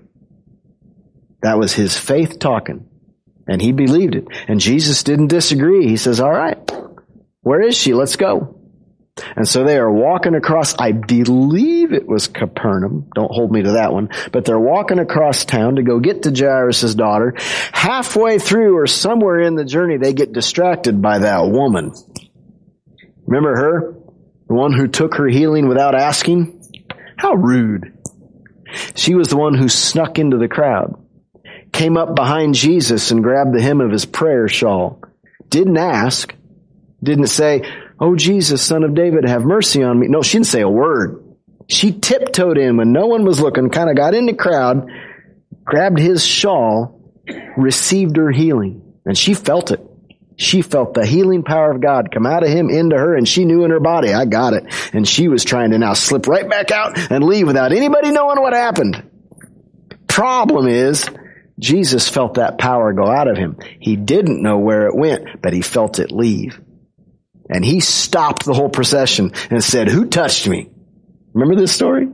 That 1.41 1.57
was 1.57 1.73
his 1.73 1.97
faith 1.97 2.37
talking. 2.37 2.87
And 3.47 3.61
he 3.61 3.71
believed 3.71 4.15
it. 4.15 4.25
And 4.47 4.59
Jesus 4.59 5.03
didn't 5.03 5.27
disagree. 5.27 5.87
He 5.87 5.97
says, 5.97 6.19
all 6.19 6.31
right, 6.31 6.57
where 7.41 7.61
is 7.61 7.77
she? 7.77 7.93
Let's 7.93 8.15
go. 8.15 8.57
And 9.35 9.47
so 9.47 9.63
they 9.63 9.77
are 9.77 9.91
walking 9.91 10.35
across, 10.35 10.75
I 10.79 10.93
believe 10.93 11.91
it 11.91 12.07
was 12.07 12.27
Capernaum. 12.27 13.09
Don't 13.13 13.31
hold 13.31 13.51
me 13.51 13.63
to 13.63 13.73
that 13.73 13.93
one. 13.93 14.09
But 14.31 14.45
they're 14.45 14.59
walking 14.59 14.99
across 14.99 15.43
town 15.45 15.75
to 15.75 15.83
go 15.83 15.99
get 15.99 16.23
to 16.23 16.31
Jairus' 16.33 16.95
daughter. 16.95 17.35
Halfway 17.71 18.39
through 18.39 18.77
or 18.77 18.87
somewhere 18.87 19.41
in 19.41 19.55
the 19.55 19.65
journey, 19.65 19.97
they 19.97 20.13
get 20.13 20.33
distracted 20.33 21.01
by 21.01 21.19
that 21.19 21.49
woman. 21.49 21.91
Remember 23.25 23.55
her? 23.55 23.95
The 24.47 24.53
one 24.53 24.73
who 24.73 24.87
took 24.87 25.15
her 25.15 25.27
healing 25.27 25.67
without 25.67 25.95
asking? 25.95 26.61
How 27.17 27.33
rude. 27.33 27.97
She 28.95 29.15
was 29.15 29.27
the 29.27 29.37
one 29.37 29.53
who 29.53 29.67
snuck 29.69 30.17
into 30.19 30.37
the 30.37 30.47
crowd, 30.47 30.95
came 31.71 31.97
up 31.97 32.15
behind 32.15 32.55
Jesus 32.55 33.11
and 33.11 33.23
grabbed 33.23 33.53
the 33.53 33.61
hem 33.61 33.81
of 33.81 33.91
his 33.91 34.05
prayer 34.05 34.47
shawl. 34.47 35.01
Didn't 35.49 35.77
ask, 35.77 36.33
didn't 37.03 37.27
say, 37.27 37.63
Oh 37.99 38.15
Jesus, 38.15 38.61
son 38.61 38.83
of 38.83 38.95
David, 38.95 39.27
have 39.27 39.43
mercy 39.43 39.83
on 39.83 39.99
me. 39.99 40.07
No, 40.07 40.21
she 40.21 40.37
didn't 40.37 40.47
say 40.47 40.61
a 40.61 40.69
word. 40.69 41.23
She 41.67 41.91
tiptoed 41.91 42.57
in 42.57 42.77
when 42.77 42.91
no 42.91 43.07
one 43.07 43.23
was 43.23 43.39
looking, 43.39 43.69
kind 43.69 43.89
of 43.89 43.95
got 43.95 44.13
in 44.13 44.25
the 44.25 44.33
crowd, 44.33 44.89
grabbed 45.63 45.99
his 45.99 46.25
shawl, 46.25 46.99
received 47.55 48.17
her 48.17 48.31
healing. 48.31 48.81
And 49.05 49.17
she 49.17 49.33
felt 49.33 49.71
it. 49.71 49.79
She 50.35 50.63
felt 50.63 50.95
the 50.95 51.05
healing 51.05 51.43
power 51.43 51.71
of 51.71 51.81
God 51.81 52.11
come 52.11 52.25
out 52.25 52.43
of 52.43 52.49
him 52.49 52.69
into 52.69 52.97
her 52.97 53.15
and 53.15 53.27
she 53.27 53.45
knew 53.45 53.63
in 53.63 53.69
her 53.71 53.79
body, 53.79 54.11
I 54.11 54.25
got 54.25 54.53
it. 54.53 54.63
And 54.93 55.07
she 55.07 55.27
was 55.27 55.43
trying 55.43 55.71
to 55.71 55.77
now 55.77 55.93
slip 55.93 56.27
right 56.27 56.49
back 56.49 56.71
out 56.71 56.97
and 57.11 57.23
leave 57.23 57.45
without 57.45 57.71
anybody 57.71 58.09
knowing 58.11 58.41
what 58.41 58.53
happened. 58.53 59.03
Problem 60.07 60.67
is, 60.67 61.07
Jesus 61.59 62.09
felt 62.09 62.35
that 62.35 62.57
power 62.57 62.91
go 62.91 63.05
out 63.05 63.27
of 63.27 63.37
him. 63.37 63.57
He 63.79 63.95
didn't 63.95 64.41
know 64.41 64.57
where 64.57 64.87
it 64.87 64.95
went, 64.95 65.41
but 65.41 65.53
he 65.53 65.61
felt 65.61 65.99
it 65.99 66.11
leave. 66.11 66.59
And 67.51 67.65
he 67.65 67.81
stopped 67.81 68.45
the 68.45 68.53
whole 68.53 68.69
procession 68.69 69.33
and 69.49 69.61
said, 69.61 69.89
who 69.89 70.05
touched 70.05 70.47
me? 70.47 70.69
Remember 71.33 71.59
this 71.59 71.73
story? 71.73 72.07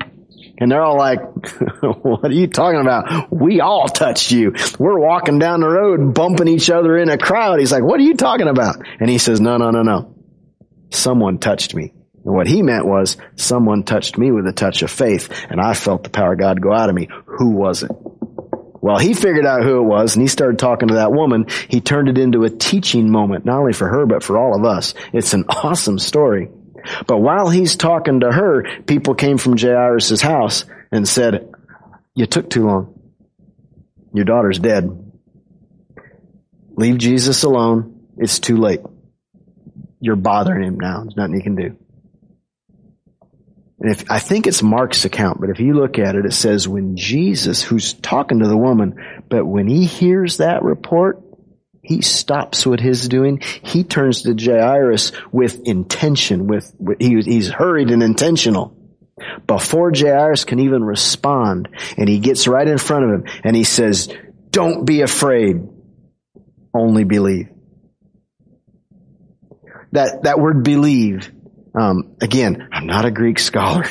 And 0.59 0.71
they're 0.71 0.81
all 0.81 0.97
like, 0.97 1.19
what 1.81 2.25
are 2.25 2.33
you 2.33 2.47
talking 2.47 2.81
about? 2.81 3.31
We 3.31 3.61
all 3.61 3.87
touched 3.87 4.31
you. 4.31 4.55
We're 4.79 4.99
walking 4.99 5.37
down 5.37 5.59
the 5.59 5.69
road 5.69 6.15
bumping 6.15 6.47
each 6.47 6.71
other 6.71 6.97
in 6.97 7.09
a 7.09 7.17
crowd. 7.17 7.59
He's 7.59 7.71
like, 7.71 7.83
what 7.83 7.99
are 7.99 8.03
you 8.03 8.15
talking 8.15 8.47
about? 8.47 8.77
And 8.99 9.09
he 9.09 9.19
says, 9.19 9.39
no, 9.39 9.57
no, 9.57 9.69
no, 9.69 9.83
no. 9.83 10.15
Someone 10.89 11.37
touched 11.37 11.75
me. 11.75 11.93
And 12.25 12.33
what 12.33 12.47
he 12.47 12.63
meant 12.63 12.87
was 12.87 13.17
someone 13.35 13.83
touched 13.83 14.17
me 14.17 14.31
with 14.31 14.47
a 14.47 14.53
touch 14.53 14.81
of 14.81 14.89
faith 14.89 15.29
and 15.49 15.61
I 15.61 15.75
felt 15.75 16.03
the 16.03 16.09
power 16.09 16.33
of 16.33 16.39
God 16.39 16.59
go 16.59 16.73
out 16.73 16.89
of 16.89 16.95
me. 16.95 17.07
Who 17.25 17.51
was 17.51 17.83
it? 17.83 17.91
Well, 18.81 18.97
he 18.97 19.13
figured 19.13 19.45
out 19.45 19.63
who 19.63 19.79
it 19.79 19.85
was 19.85 20.15
and 20.15 20.21
he 20.21 20.27
started 20.27 20.59
talking 20.59 20.89
to 20.89 20.95
that 20.95 21.11
woman. 21.11 21.47
He 21.67 21.81
turned 21.81 22.09
it 22.09 22.17
into 22.17 22.43
a 22.43 22.49
teaching 22.49 23.11
moment, 23.11 23.45
not 23.45 23.59
only 23.59 23.73
for 23.73 23.87
her, 23.87 24.05
but 24.05 24.23
for 24.23 24.37
all 24.37 24.55
of 24.55 24.65
us. 24.65 24.93
It's 25.13 25.33
an 25.33 25.45
awesome 25.49 25.99
story. 25.99 26.49
But 27.05 27.17
while 27.17 27.49
he's 27.49 27.75
talking 27.75 28.21
to 28.21 28.31
her, 28.31 28.65
people 28.85 29.15
came 29.15 29.37
from 29.37 29.57
Jairus' 29.57 30.21
house 30.21 30.65
and 30.91 31.07
said, 31.07 31.53
you 32.17 32.25
took 32.25 32.49
too 32.49 32.65
long. 32.65 32.99
Your 34.13 34.25
daughter's 34.25 34.57
dead. 34.57 35.13
Leave 36.75 36.97
Jesus 36.97 37.43
alone. 37.43 38.07
It's 38.17 38.39
too 38.39 38.57
late. 38.57 38.81
You're 39.99 40.15
bothering 40.15 40.63
him 40.63 40.79
now. 40.79 41.03
There's 41.03 41.15
nothing 41.15 41.35
you 41.35 41.43
can 41.43 41.55
do. 41.55 41.77
And 43.79 43.91
if, 43.91 44.09
I 44.09 44.19
think 44.19 44.47
it's 44.47 44.63
Mark's 44.63 45.05
account, 45.05 45.39
but 45.39 45.49
if 45.49 45.59
you 45.59 45.73
look 45.73 45.99
at 45.99 46.15
it, 46.15 46.25
it 46.25 46.33
says 46.33 46.67
when 46.67 46.97
Jesus, 46.97 47.61
who's 47.61 47.93
talking 47.93 48.39
to 48.39 48.47
the 48.47 48.57
woman, 48.57 49.23
but 49.29 49.45
when 49.45 49.67
he 49.67 49.85
hears 49.85 50.37
that 50.37 50.63
report, 50.63 51.21
he 51.83 52.01
stops 52.01 52.65
what 52.65 52.79
he's 52.79 53.07
doing. 53.07 53.39
He 53.39 53.83
turns 53.83 54.23
to 54.23 54.35
Jairus 54.35 55.11
with 55.31 55.61
intention, 55.65 56.47
with, 56.47 56.73
with 56.79 56.99
he, 56.99 57.21
he's 57.21 57.49
hurried 57.49 57.91
and 57.91 58.03
intentional. 58.03 58.75
Before 59.45 59.91
Jairus 59.95 60.43
can 60.43 60.59
even 60.59 60.83
respond, 60.83 61.69
and 61.97 62.09
he 62.09 62.19
gets 62.19 62.47
right 62.47 62.67
in 62.67 62.77
front 62.77 63.05
of 63.05 63.11
him, 63.11 63.41
and 63.43 63.55
he 63.55 63.63
says, 63.63 64.09
don't 64.49 64.85
be 64.85 65.01
afraid, 65.01 65.67
only 66.73 67.03
believe. 67.03 67.49
That, 69.93 70.23
that 70.23 70.39
word 70.39 70.63
believe, 70.63 71.31
um, 71.79 72.15
again, 72.21 72.69
I'm 72.71 72.87
not 72.87 73.05
a 73.05 73.11
Greek 73.11 73.39
scholar. 73.39 73.85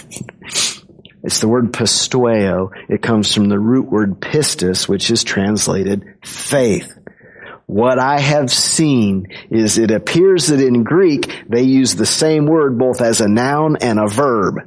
It's 1.22 1.41
the 1.41 1.49
word 1.49 1.72
pisteuo. 1.72 2.70
It 2.89 3.03
comes 3.03 3.34
from 3.34 3.49
the 3.49 3.59
root 3.59 3.91
word 3.91 4.20
pistis, 4.20 4.89
which 4.89 5.11
is 5.11 5.24
translated 5.24 6.05
faith. 6.24 6.93
What 7.66 7.99
I 7.99 8.20
have 8.20 8.51
seen 8.51 9.26
is 9.51 9.76
it 9.76 9.91
appears 9.91 10.47
that 10.49 10.61
in 10.61 10.84
Greek 10.84 11.45
they 11.49 11.62
use 11.62 11.97
the 11.97 12.07
same 12.07 12.47
word 12.47 12.78
both 12.78 13.01
as 13.01 13.20
a 13.20 13.28
noun 13.28 13.76
and 13.80 13.99
a 13.99 14.07
verb. 14.07 14.61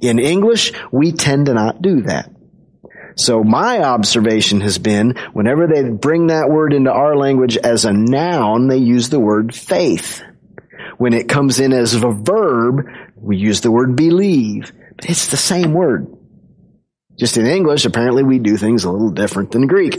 In 0.00 0.18
English, 0.18 0.72
we 0.90 1.12
tend 1.12 1.46
to 1.46 1.54
not 1.54 1.82
do 1.82 2.02
that. 2.02 2.30
So 3.16 3.42
my 3.42 3.82
observation 3.82 4.60
has 4.62 4.78
been 4.78 5.16
whenever 5.32 5.66
they 5.66 5.90
bring 5.90 6.28
that 6.28 6.48
word 6.48 6.72
into 6.72 6.92
our 6.92 7.16
language 7.16 7.56
as 7.56 7.84
a 7.84 7.92
noun, 7.92 8.68
they 8.68 8.78
use 8.78 9.10
the 9.10 9.20
word 9.20 9.54
faith. 9.54 10.22
When 10.98 11.14
it 11.14 11.28
comes 11.28 11.60
in 11.60 11.72
as 11.72 11.94
a 11.94 12.10
verb, 12.10 12.86
we 13.16 13.36
use 13.36 13.60
the 13.60 13.70
word 13.70 13.96
believe. 13.96 14.72
But 14.96 15.08
it's 15.08 15.28
the 15.28 15.36
same 15.36 15.72
word. 15.72 16.14
Just 17.18 17.36
in 17.36 17.46
English, 17.46 17.84
apparently 17.84 18.22
we 18.22 18.38
do 18.38 18.56
things 18.56 18.84
a 18.84 18.90
little 18.90 19.10
different 19.10 19.52
than 19.52 19.66
Greek. 19.66 19.96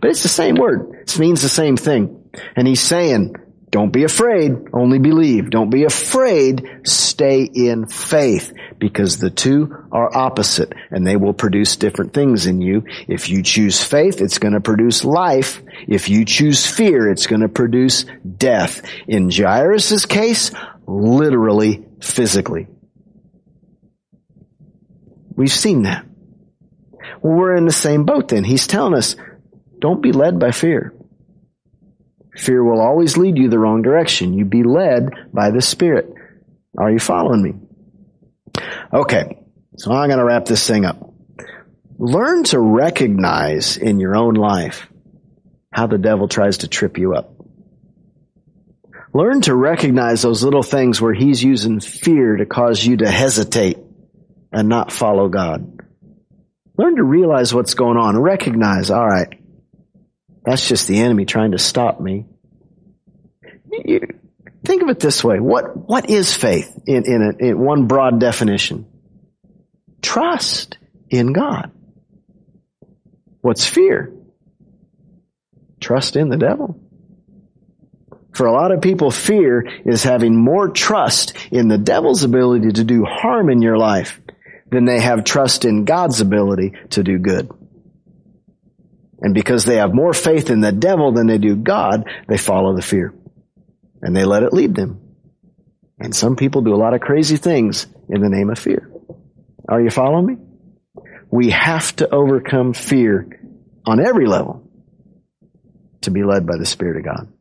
But 0.00 0.10
it's 0.10 0.22
the 0.22 0.28
same 0.28 0.56
word. 0.56 1.02
It 1.02 1.18
means 1.18 1.42
the 1.42 1.48
same 1.48 1.76
thing. 1.76 2.30
And 2.56 2.66
he's 2.66 2.80
saying, 2.80 3.34
don't 3.70 3.92
be 3.92 4.04
afraid, 4.04 4.52
only 4.72 4.98
believe. 4.98 5.50
Don't 5.50 5.70
be 5.70 5.84
afraid, 5.84 6.80
stay 6.84 7.42
in 7.42 7.86
faith 7.86 8.52
because 8.78 9.18
the 9.18 9.30
two 9.30 9.74
are 9.92 10.16
opposite 10.16 10.72
and 10.90 11.06
they 11.06 11.16
will 11.16 11.34
produce 11.34 11.76
different 11.76 12.14
things 12.14 12.46
in 12.46 12.62
you. 12.62 12.84
If 13.08 13.28
you 13.28 13.42
choose 13.42 13.82
faith, 13.82 14.22
it's 14.22 14.38
going 14.38 14.54
to 14.54 14.60
produce 14.60 15.04
life. 15.04 15.62
If 15.86 16.08
you 16.08 16.24
choose 16.24 16.66
fear, 16.66 17.10
it's 17.10 17.26
going 17.26 17.42
to 17.42 17.48
produce 17.48 18.06
death. 18.36 18.82
In 19.06 19.30
Jairus' 19.30 20.06
case, 20.06 20.50
literally, 20.86 21.84
physically. 22.00 22.68
We've 25.36 25.52
seen 25.52 25.82
that. 25.82 26.06
Well, 27.22 27.36
we're 27.36 27.56
in 27.56 27.66
the 27.66 27.72
same 27.72 28.04
boat 28.04 28.28
then. 28.28 28.44
He's 28.44 28.66
telling 28.66 28.94
us, 28.94 29.14
don't 29.78 30.02
be 30.02 30.12
led 30.12 30.38
by 30.38 30.52
fear. 30.52 30.94
Fear 32.38 32.62
will 32.62 32.80
always 32.80 33.16
lead 33.16 33.36
you 33.36 33.48
the 33.48 33.58
wrong 33.58 33.82
direction. 33.82 34.32
You 34.32 34.44
be 34.44 34.62
led 34.62 35.10
by 35.32 35.50
the 35.50 35.60
Spirit. 35.60 36.14
Are 36.78 36.90
you 36.90 37.00
following 37.00 37.42
me? 37.42 38.62
Okay, 38.92 39.42
so 39.76 39.90
I'm 39.92 40.08
going 40.08 40.20
to 40.20 40.24
wrap 40.24 40.44
this 40.44 40.64
thing 40.66 40.84
up. 40.84 41.12
Learn 41.98 42.44
to 42.44 42.60
recognize 42.60 43.76
in 43.76 43.98
your 43.98 44.16
own 44.16 44.34
life 44.34 44.88
how 45.72 45.88
the 45.88 45.98
devil 45.98 46.28
tries 46.28 46.58
to 46.58 46.68
trip 46.68 46.96
you 46.96 47.14
up. 47.14 47.34
Learn 49.12 49.40
to 49.42 49.54
recognize 49.54 50.22
those 50.22 50.44
little 50.44 50.62
things 50.62 51.00
where 51.00 51.14
he's 51.14 51.42
using 51.42 51.80
fear 51.80 52.36
to 52.36 52.46
cause 52.46 52.84
you 52.84 52.98
to 52.98 53.10
hesitate 53.10 53.78
and 54.52 54.68
not 54.68 54.92
follow 54.92 55.28
God. 55.28 55.80
Learn 56.76 56.94
to 56.96 57.02
realize 57.02 57.52
what's 57.52 57.74
going 57.74 57.96
on. 57.96 58.16
Recognize, 58.16 58.90
all 58.92 59.06
right, 59.06 59.40
that's 60.48 60.66
just 60.66 60.88
the 60.88 61.00
enemy 61.00 61.26
trying 61.26 61.52
to 61.52 61.58
stop 61.58 62.00
me. 62.00 62.24
You, 63.84 64.00
think 64.64 64.82
of 64.82 64.88
it 64.88 64.98
this 64.98 65.22
way. 65.22 65.40
What, 65.40 65.76
what 65.76 66.08
is 66.08 66.32
faith 66.32 66.72
in, 66.86 67.04
in, 67.04 67.22
a, 67.22 67.46
in 67.48 67.58
one 67.58 67.86
broad 67.86 68.18
definition? 68.18 68.86
Trust 70.00 70.78
in 71.10 71.34
God. 71.34 71.70
What's 73.42 73.66
fear? 73.66 74.10
Trust 75.80 76.16
in 76.16 76.30
the 76.30 76.38
devil. 76.38 76.80
For 78.32 78.46
a 78.46 78.52
lot 78.52 78.72
of 78.72 78.80
people, 78.80 79.10
fear 79.10 79.68
is 79.84 80.02
having 80.02 80.34
more 80.34 80.70
trust 80.70 81.34
in 81.50 81.68
the 81.68 81.76
devil's 81.76 82.24
ability 82.24 82.72
to 82.72 82.84
do 82.84 83.04
harm 83.04 83.50
in 83.50 83.60
your 83.60 83.76
life 83.76 84.18
than 84.70 84.86
they 84.86 84.98
have 84.98 85.24
trust 85.24 85.66
in 85.66 85.84
God's 85.84 86.22
ability 86.22 86.72
to 86.90 87.02
do 87.02 87.18
good. 87.18 87.50
And 89.20 89.34
because 89.34 89.64
they 89.64 89.76
have 89.76 89.94
more 89.94 90.12
faith 90.12 90.50
in 90.50 90.60
the 90.60 90.72
devil 90.72 91.12
than 91.12 91.26
they 91.26 91.38
do 91.38 91.56
God, 91.56 92.08
they 92.28 92.38
follow 92.38 92.74
the 92.74 92.82
fear. 92.82 93.14
And 94.00 94.14
they 94.14 94.24
let 94.24 94.44
it 94.44 94.52
lead 94.52 94.74
them. 94.74 95.00
And 95.98 96.14
some 96.14 96.36
people 96.36 96.62
do 96.62 96.74
a 96.74 96.76
lot 96.76 96.94
of 96.94 97.00
crazy 97.00 97.36
things 97.36 97.86
in 98.08 98.20
the 98.20 98.28
name 98.28 98.50
of 98.50 98.58
fear. 98.58 98.90
Are 99.68 99.80
you 99.80 99.90
following 99.90 100.26
me? 100.26 100.36
We 101.30 101.50
have 101.50 101.94
to 101.96 102.08
overcome 102.14 102.72
fear 102.72 103.40
on 103.84 104.04
every 104.04 104.26
level 104.26 104.62
to 106.02 106.10
be 106.10 106.22
led 106.22 106.46
by 106.46 106.56
the 106.56 106.64
Spirit 106.64 106.98
of 106.98 107.04
God. 107.04 107.32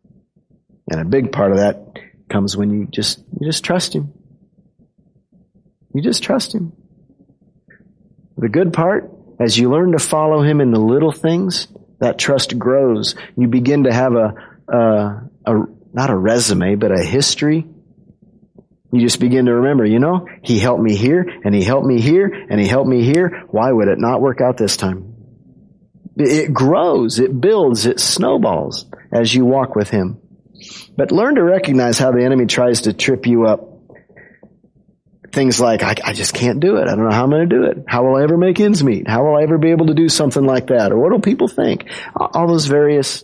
And 0.89 1.01
a 1.01 1.05
big 1.05 1.31
part 1.31 1.51
of 1.51 1.57
that 1.57 1.99
comes 2.29 2.57
when 2.57 2.71
you 2.71 2.87
just, 2.87 3.19
you 3.39 3.45
just 3.45 3.63
trust 3.63 3.93
Him. 3.93 4.13
You 5.93 6.01
just 6.01 6.23
trust 6.23 6.55
Him. 6.55 6.73
The 8.37 8.49
good 8.49 8.73
part 8.73 9.11
as 9.39 9.57
you 9.57 9.71
learn 9.71 9.91
to 9.91 9.99
follow 9.99 10.41
him 10.41 10.61
in 10.61 10.71
the 10.71 10.79
little 10.79 11.11
things, 11.11 11.67
that 11.99 12.17
trust 12.17 12.57
grows. 12.57 13.15
You 13.35 13.47
begin 13.47 13.83
to 13.83 13.93
have 13.93 14.13
a, 14.13 14.33
a, 14.67 15.29
a 15.45 15.65
not 15.93 16.09
a 16.09 16.15
resume, 16.15 16.75
but 16.75 16.91
a 16.91 17.03
history. 17.03 17.65
You 18.91 19.01
just 19.01 19.19
begin 19.19 19.45
to 19.45 19.55
remember, 19.55 19.85
you 19.85 19.99
know, 19.99 20.27
he 20.41 20.59
helped 20.59 20.81
me 20.81 20.95
here, 20.95 21.27
and 21.43 21.53
he 21.53 21.63
helped 21.63 21.85
me 21.85 21.99
here, 21.99 22.31
and 22.49 22.59
he 22.59 22.67
helped 22.67 22.89
me 22.89 23.03
here. 23.03 23.43
Why 23.49 23.71
would 23.71 23.87
it 23.87 23.99
not 23.99 24.21
work 24.21 24.39
out 24.41 24.57
this 24.57 24.77
time? 24.77 25.15
It 26.15 26.53
grows, 26.53 27.19
it 27.19 27.39
builds, 27.39 27.85
it 27.85 27.99
snowballs 27.99 28.85
as 29.11 29.33
you 29.33 29.45
walk 29.45 29.75
with 29.75 29.89
him. 29.89 30.19
But 30.95 31.11
learn 31.11 31.35
to 31.35 31.43
recognize 31.43 31.99
how 31.99 32.11
the 32.11 32.23
enemy 32.23 32.45
tries 32.45 32.81
to 32.81 32.93
trip 32.93 33.27
you 33.27 33.45
up 33.45 33.76
things 35.37 35.59
like, 35.59 35.83
I, 35.83 35.93
I, 36.03 36.13
just 36.13 36.33
can't 36.33 36.59
do 36.59 36.77
it. 36.77 36.87
I 36.87 36.95
don't 36.95 37.07
know 37.07 37.15
how 37.15 37.23
I'm 37.23 37.29
going 37.29 37.47
to 37.47 37.55
do 37.55 37.63
it. 37.65 37.83
How 37.87 38.03
will 38.03 38.15
I 38.15 38.23
ever 38.23 38.37
make 38.37 38.59
ends 38.59 38.83
meet? 38.83 39.07
How 39.07 39.23
will 39.23 39.35
I 39.35 39.43
ever 39.43 39.59
be 39.59 39.69
able 39.69 39.85
to 39.85 39.93
do 39.93 40.09
something 40.09 40.43
like 40.43 40.67
that? 40.67 40.91
Or 40.91 40.97
what 40.97 41.13
do 41.13 41.19
people 41.19 41.47
think? 41.47 41.85
All 42.15 42.47
those 42.47 42.65
various 42.65 43.23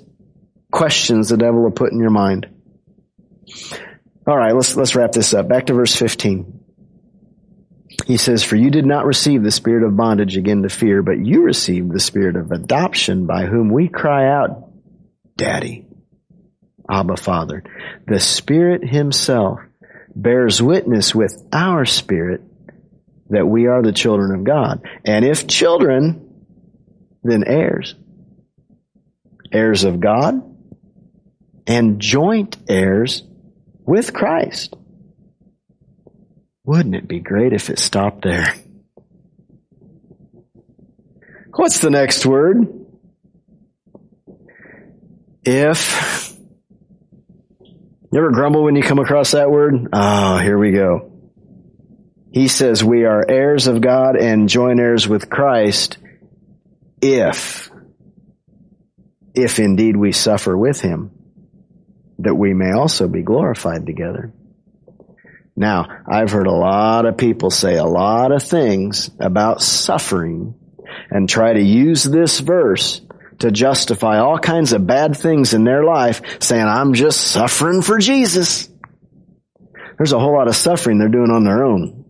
questions 0.72 1.30
the 1.30 1.38
devil 1.38 1.64
will 1.64 1.72
put 1.72 1.92
in 1.92 2.00
your 2.00 2.12
mind. 2.12 2.48
All 4.28 4.38
right, 4.38 4.54
let's, 4.54 4.76
let's 4.76 4.96
wrap 4.96 5.12
this 5.12 5.34
up. 5.34 5.48
Back 5.48 5.66
to 5.66 5.74
verse 5.74 5.96
15. 5.96 6.60
He 8.06 8.18
says, 8.18 8.44
For 8.44 8.58
you 8.58 8.70
did 8.70 8.86
not 8.86 9.08
receive 9.08 9.42
the 9.42 9.50
spirit 9.50 9.84
of 9.84 9.98
bondage 9.98 10.38
again 10.38 10.62
to 10.62 10.70
fear, 10.70 11.02
but 11.02 11.18
you 11.18 11.42
received 11.42 11.92
the 11.92 12.00
spirit 12.00 12.36
of 12.36 12.52
adoption 12.52 13.26
by 13.26 13.48
whom 13.48 13.74
we 13.74 13.88
cry 13.88 14.28
out, 14.28 14.70
Daddy, 15.36 15.88
Abba 16.88 17.18
Father. 17.18 17.64
The 18.06 18.20
Spirit 18.20 18.88
Himself 18.88 19.62
bears 20.16 20.62
witness 20.62 21.14
with 21.14 21.36
our 21.52 21.86
spirit 21.86 22.42
that 23.30 23.48
we 23.48 23.68
are 23.68 23.82
the 23.82 23.92
children 23.92 24.34
of 24.36 24.44
God. 24.44 24.88
And 25.06 25.26
if 25.26 25.48
children, 25.48 26.46
then 27.24 27.44
heirs. 27.46 27.96
Heirs 29.52 29.84
of 29.84 30.00
God 30.00 30.42
and 31.68 32.00
joint 32.00 32.58
heirs 32.68 33.24
with 33.86 34.14
Christ. 34.14 34.76
Wouldn't 36.66 36.96
it 36.96 37.08
be 37.08 37.20
great 37.20 37.54
if 37.54 37.70
it 37.70 37.80
stopped 37.80 38.24
there? 38.24 38.54
What's 41.56 41.80
the 41.80 41.90
next 41.90 42.26
word? 42.26 42.68
If. 45.44 46.33
You 48.14 48.20
ever 48.20 48.30
grumble 48.30 48.62
when 48.64 48.76
you 48.76 48.84
come 48.84 49.00
across 49.00 49.32
that 49.32 49.50
word? 49.50 49.88
Oh, 49.92 50.38
here 50.38 50.56
we 50.56 50.70
go. 50.72 51.14
He 52.32 52.48
says 52.48 52.84
we 52.84 53.06
are 53.06 53.26
heirs 53.28 53.66
of 53.66 53.82
God 53.82 54.18
and 54.18 54.48
joint 54.48 54.80
heirs 54.80 55.08
with 55.08 55.32
Christ 55.32 55.98
if, 57.02 57.72
if 59.34 59.58
indeed 59.58 59.98
we 59.98 60.12
suffer 60.12 60.56
with 60.56 60.80
him, 60.80 61.10
that 62.20 62.36
we 62.36 62.54
may 62.54 62.74
also 62.74 63.08
be 63.08 63.24
glorified 63.24 63.88
together. 63.88 64.32
Now, 65.56 65.88
I've 66.08 66.30
heard 66.30 66.46
a 66.46 66.52
lot 66.52 67.08
of 67.08 67.18
people 67.18 67.50
say 67.50 67.78
a 67.78 67.84
lot 67.84 68.32
of 68.32 68.44
things 68.44 69.10
about 69.20 69.60
suffering 69.60 70.54
and 71.10 71.28
try 71.28 71.54
to 71.54 71.64
use 71.64 72.04
this 72.04 72.40
verse 72.42 73.02
to 73.40 73.52
justify 73.52 74.20
all 74.20 74.38
kinds 74.40 74.74
of 74.74 74.86
bad 74.86 75.18
things 75.18 75.54
in 75.54 75.64
their 75.64 75.84
life, 75.84 76.22
saying, 76.40 76.66
I'm 76.66 76.94
just 76.94 77.20
suffering 77.22 77.82
for 77.82 77.98
Jesus. 77.98 78.70
There's 79.98 80.14
a 80.14 80.20
whole 80.20 80.34
lot 80.34 80.48
of 80.48 80.56
suffering 80.56 81.00
they're 81.00 81.10
doing 81.10 81.32
on 81.32 81.44
their 81.44 81.64
own. 81.64 82.06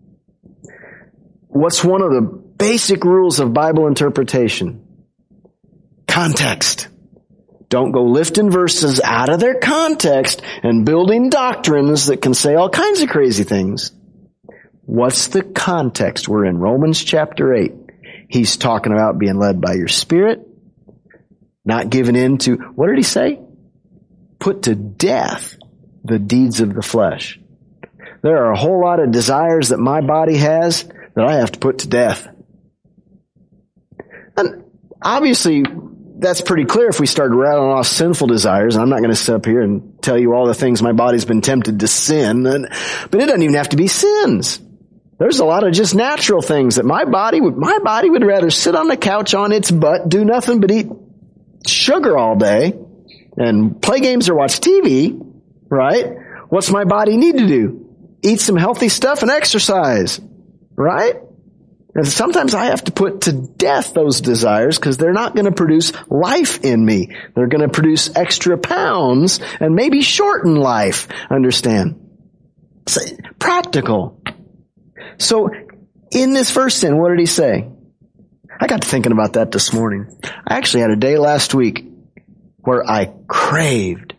What's 1.48 1.84
one 1.84 2.02
of 2.02 2.10
the 2.10 2.22
basic 2.22 3.04
rules 3.04 3.40
of 3.40 3.52
Bible 3.52 3.86
interpretation? 3.86 4.84
Context. 6.06 6.88
Don't 7.68 7.92
go 7.92 8.04
lifting 8.04 8.50
verses 8.50 9.00
out 9.00 9.28
of 9.30 9.40
their 9.40 9.58
context 9.58 10.42
and 10.62 10.84
building 10.86 11.30
doctrines 11.30 12.06
that 12.06 12.22
can 12.22 12.34
say 12.34 12.54
all 12.54 12.68
kinds 12.68 13.00
of 13.02 13.08
crazy 13.08 13.44
things. 13.44 13.90
What's 14.82 15.28
the 15.28 15.42
context? 15.42 16.28
We're 16.28 16.44
in 16.44 16.58
Romans 16.58 17.02
chapter 17.02 17.54
8. 17.54 17.72
He's 18.28 18.56
talking 18.56 18.92
about 18.92 19.18
being 19.18 19.38
led 19.38 19.60
by 19.60 19.74
your 19.74 19.88
spirit, 19.88 20.46
not 21.64 21.90
given 21.90 22.16
in 22.16 22.38
to, 22.38 22.56
what 22.56 22.88
did 22.88 22.96
he 22.96 23.02
say? 23.02 23.40
Put 24.38 24.64
to 24.64 24.74
death 24.74 25.56
the 26.04 26.18
deeds 26.18 26.60
of 26.60 26.74
the 26.74 26.82
flesh. 26.82 27.40
There 28.22 28.44
are 28.44 28.52
a 28.52 28.58
whole 28.58 28.80
lot 28.80 29.00
of 29.00 29.10
desires 29.10 29.70
that 29.70 29.78
my 29.78 30.00
body 30.00 30.36
has 30.36 30.84
that 31.14 31.24
I 31.24 31.34
have 31.34 31.52
to 31.52 31.58
put 31.58 31.78
to 31.78 31.88
death. 31.88 32.28
And 34.36 34.64
obviously, 35.00 35.64
that's 36.18 36.40
pretty 36.40 36.64
clear 36.64 36.88
if 36.88 37.00
we 37.00 37.06
start 37.06 37.32
rattling 37.32 37.70
off 37.70 37.86
sinful 37.86 38.26
desires. 38.26 38.76
I'm 38.76 38.88
not 38.88 38.98
going 38.98 39.10
to 39.10 39.16
sit 39.16 39.34
up 39.34 39.46
here 39.46 39.62
and 39.62 40.02
tell 40.02 40.18
you 40.18 40.34
all 40.34 40.46
the 40.46 40.54
things 40.54 40.82
my 40.82 40.92
body's 40.92 41.24
been 41.24 41.40
tempted 41.40 41.80
to 41.80 41.88
sin, 41.88 42.44
but 42.44 43.20
it 43.20 43.26
doesn't 43.26 43.42
even 43.42 43.54
have 43.54 43.70
to 43.70 43.76
be 43.76 43.88
sins. 43.88 44.60
There's 45.18 45.38
a 45.38 45.44
lot 45.44 45.64
of 45.64 45.72
just 45.72 45.94
natural 45.94 46.42
things 46.42 46.76
that 46.76 46.84
my 46.84 47.04
body 47.04 47.40
would, 47.40 47.56
my 47.56 47.78
body 47.78 48.10
would 48.10 48.24
rather 48.24 48.50
sit 48.50 48.74
on 48.74 48.88
the 48.88 48.96
couch 48.96 49.34
on 49.34 49.52
its 49.52 49.70
butt, 49.70 50.08
do 50.08 50.24
nothing 50.24 50.60
but 50.60 50.70
eat 50.70 50.88
sugar 51.66 52.16
all 52.16 52.36
day 52.36 52.74
and 53.36 53.80
play 53.80 54.00
games 54.00 54.28
or 54.28 54.34
watch 54.34 54.60
TV, 54.60 55.18
right? 55.68 56.16
What's 56.48 56.70
my 56.70 56.84
body 56.84 57.16
need 57.16 57.38
to 57.38 57.46
do? 57.46 57.80
Eat 58.22 58.40
some 58.40 58.56
healthy 58.56 58.88
stuff 58.88 59.22
and 59.22 59.30
exercise, 59.30 60.20
right? 60.76 61.16
And 61.94 62.08
sometimes 62.08 62.54
I 62.54 62.66
have 62.66 62.82
to 62.84 62.92
put 62.92 63.22
to 63.22 63.32
death 63.32 63.94
those 63.94 64.20
desires 64.20 64.78
because 64.78 64.96
they're 64.96 65.12
not 65.12 65.34
going 65.34 65.44
to 65.44 65.52
produce 65.52 65.92
life 66.08 66.64
in 66.64 66.84
me. 66.84 67.14
They're 67.34 67.46
going 67.46 67.62
to 67.62 67.68
produce 67.68 68.14
extra 68.16 68.58
pounds 68.58 69.38
and 69.60 69.74
maybe 69.74 70.02
shorten 70.02 70.56
life. 70.56 71.06
Understand? 71.30 72.00
It's 72.82 72.98
practical. 73.38 74.20
So 75.18 75.50
in 76.10 76.32
this 76.32 76.50
first 76.50 76.78
sin, 76.78 76.98
what 76.98 77.10
did 77.10 77.20
he 77.20 77.26
say? 77.26 77.68
I 78.60 78.66
got 78.66 78.82
to 78.82 78.88
thinking 78.88 79.12
about 79.12 79.34
that 79.34 79.50
this 79.50 79.72
morning. 79.72 80.08
I 80.24 80.54
actually 80.56 80.82
had 80.82 80.90
a 80.90 80.96
day 80.96 81.18
last 81.18 81.54
week 81.54 81.84
where 82.58 82.88
I 82.88 83.12
craved 83.26 84.14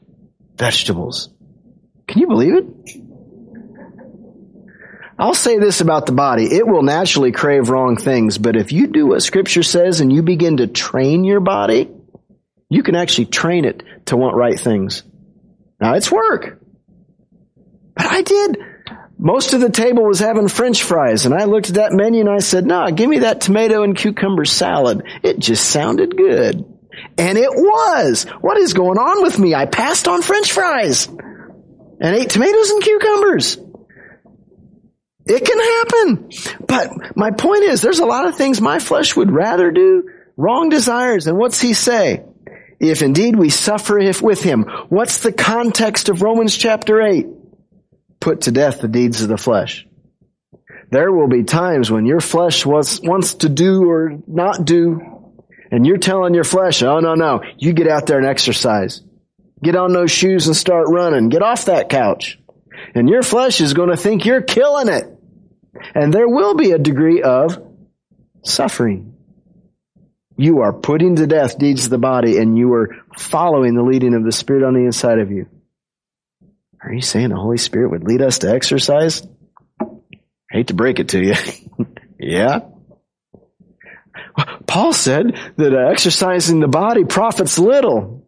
vegetables. 0.56 1.30
Can 2.08 2.22
you 2.22 2.28
believe 2.28 2.56
it? 2.56 2.66
I'll 5.18 5.34
say 5.34 5.58
this 5.58 5.80
about 5.80 6.06
the 6.06 6.12
body. 6.12 6.44
It 6.44 6.68
will 6.68 6.84
naturally 6.84 7.32
crave 7.32 7.70
wrong 7.70 7.96
things, 7.96 8.38
but 8.38 8.58
if 8.58 8.74
you 8.74 8.88
do 8.88 9.08
what 9.08 9.24
scripture 9.24 9.64
says 9.64 10.02
and 10.02 10.12
you 10.12 10.22
begin 10.22 10.58
to 10.58 10.68
train 10.68 11.24
your 11.24 11.40
body, 11.40 11.90
you 12.70 12.84
can 12.84 12.96
actually 12.96 13.28
train 13.28 13.64
it 13.64 13.84
to 14.08 14.18
want 14.18 14.36
right 14.36 14.60
things. 14.60 15.04
Now 15.80 15.94
it's 15.94 16.12
work. 16.12 16.60
But 17.96 18.06
I 18.08 18.22
did. 18.22 18.58
Most 19.26 19.54
of 19.54 19.60
the 19.60 19.72
table 19.72 20.04
was 20.04 20.20
having 20.20 20.48
french 20.48 20.84
fries 20.84 21.26
and 21.26 21.34
I 21.34 21.46
looked 21.46 21.70
at 21.70 21.76
that 21.76 21.94
menu 21.94 22.20
and 22.20 22.30
I 22.30 22.38
said, 22.38 22.64
nah, 22.64 22.92
give 22.92 23.10
me 23.10 23.20
that 23.20 23.42
tomato 23.42 23.82
and 23.82 23.98
cucumber 23.98 24.46
salad. 24.46 25.02
It 25.24 25.40
just 25.40 25.68
sounded 25.68 26.16
good. 26.16 26.64
And 27.18 27.36
it 27.36 27.50
was. 27.50 28.26
What 28.42 28.60
is 28.60 28.74
going 28.74 29.00
on 29.00 29.24
with 29.24 29.40
me? 29.40 29.56
I 29.56 29.66
passed 29.66 30.08
on 30.08 30.22
french 30.22 30.52
fries 30.52 31.08
and 31.08 32.16
ate 32.16 32.30
tomatoes 32.30 32.70
and 32.70 32.84
cucumbers. 32.84 33.58
It 35.26 35.44
can 35.44 35.60
happen. 35.60 36.30
But 36.68 37.18
my 37.18 37.32
point 37.32 37.64
is, 37.64 37.82
there's 37.82 38.02
a 38.02 38.06
lot 38.06 38.28
of 38.28 38.36
things 38.36 38.62
my 38.62 38.78
flesh 38.78 39.16
would 39.16 39.32
rather 39.32 39.72
do. 39.72 40.08
Wrong 40.38 40.70
desires. 40.70 41.26
And 41.26 41.36
what's 41.36 41.60
he 41.60 41.74
say? 41.74 42.24
If 42.80 43.02
indeed 43.02 43.36
we 43.36 43.50
suffer 43.50 43.98
if 43.98 44.22
with 44.22 44.44
him. 44.44 44.66
What's 44.90 45.24
the 45.24 45.34
context 45.34 46.10
of 46.10 46.22
Romans 46.22 46.56
chapter 46.56 47.02
8? 47.02 47.26
Put 48.26 48.42
to 48.42 48.52
death 48.52 48.82
the 48.82 48.88
deeds 48.88 49.22
of 49.22 49.30
the 49.30 49.38
flesh. 49.38 49.86
There 50.90 51.12
will 51.12 51.28
be 51.28 51.44
times 51.44 51.92
when 51.92 52.08
your 52.08 52.20
flesh 52.20 52.66
wants, 52.66 53.00
wants 53.00 53.36
to 53.36 53.50
do 53.50 53.88
or 53.88 54.18
not 54.26 54.66
do, 54.66 55.00
and 55.70 55.86
you're 55.86 56.00
telling 56.00 56.34
your 56.34 56.44
flesh, 56.44 56.82
oh 56.82 57.02
no, 57.02 57.14
no, 57.14 57.44
you 57.60 57.74
get 57.74 57.88
out 57.88 58.08
there 58.08 58.18
and 58.18 58.26
exercise. 58.26 59.04
Get 59.62 59.76
on 59.76 59.94
those 59.94 60.10
shoes 60.10 60.48
and 60.48 60.56
start 60.56 60.88
running. 60.90 61.30
Get 61.30 61.44
off 61.44 61.66
that 61.66 61.90
couch. 61.90 62.40
And 62.96 63.08
your 63.08 63.22
flesh 63.22 63.62
is 63.62 63.76
going 63.76 63.92
to 63.92 63.96
think 63.96 64.26
you're 64.26 64.42
killing 64.42 64.90
it. 64.90 65.06
And 65.94 66.12
there 66.12 66.28
will 66.28 66.56
be 66.56 66.72
a 66.72 66.80
degree 66.80 67.22
of 67.22 67.64
suffering. 68.44 69.18
You 70.36 70.62
are 70.62 70.74
putting 70.74 71.18
to 71.18 71.28
death 71.28 71.60
deeds 71.60 71.84
of 71.84 71.92
the 71.92 72.00
body 72.00 72.40
and 72.40 72.58
you 72.58 72.74
are 72.74 72.90
following 73.20 73.76
the 73.76 73.84
leading 73.84 74.16
of 74.16 74.24
the 74.24 74.32
Spirit 74.32 74.64
on 74.64 74.74
the 74.74 74.86
inside 74.86 75.20
of 75.20 75.30
you. 75.30 75.48
Are 76.86 76.94
you 76.94 77.02
saying 77.02 77.30
the 77.30 77.36
Holy 77.36 77.58
Spirit 77.58 77.90
would 77.90 78.04
lead 78.04 78.22
us 78.22 78.40
to 78.40 78.52
exercise? 78.52 79.26
I 79.82 79.88
hate 80.52 80.68
to 80.68 80.76
break 80.76 81.00
it 81.00 81.10
to 81.10 81.20
you. 81.20 81.34
yeah. 82.20 82.60
Paul 84.68 84.94
said 84.94 85.40
that 85.58 85.74
exercising 85.92 86.60
the 86.60 86.68
body 86.68 87.04
profits 87.04 87.58
little. 87.58 88.24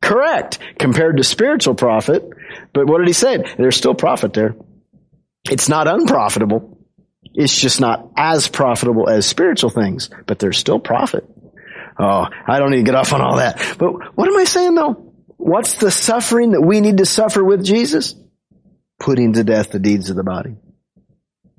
Correct. 0.00 0.58
Compared 0.78 1.18
to 1.18 1.24
spiritual 1.24 1.74
profit. 1.74 2.24
But 2.72 2.86
what 2.86 2.98
did 2.98 3.08
he 3.08 3.12
say? 3.12 3.44
There's 3.58 3.76
still 3.76 3.94
profit 3.94 4.32
there. 4.32 4.56
It's 5.50 5.68
not 5.68 5.86
unprofitable. 5.86 6.78
It's 7.34 7.54
just 7.54 7.78
not 7.78 8.10
as 8.16 8.48
profitable 8.48 9.10
as 9.10 9.26
spiritual 9.26 9.68
things, 9.68 10.08
but 10.26 10.38
there's 10.38 10.56
still 10.56 10.78
profit. 10.78 11.28
Oh, 11.98 12.26
I 12.46 12.58
don't 12.58 12.70
need 12.70 12.78
to 12.78 12.82
get 12.84 12.94
off 12.94 13.12
on 13.12 13.20
all 13.20 13.36
that. 13.36 13.76
But 13.78 14.16
what 14.16 14.28
am 14.28 14.36
I 14.38 14.44
saying 14.44 14.74
though? 14.74 15.03
What's 15.44 15.74
the 15.74 15.90
suffering 15.90 16.52
that 16.52 16.62
we 16.62 16.80
need 16.80 16.96
to 16.96 17.04
suffer 17.04 17.44
with 17.44 17.62
Jesus? 17.62 18.14
Putting 18.98 19.34
to 19.34 19.44
death 19.44 19.72
the 19.72 19.78
deeds 19.78 20.08
of 20.08 20.16
the 20.16 20.24
body. 20.24 20.56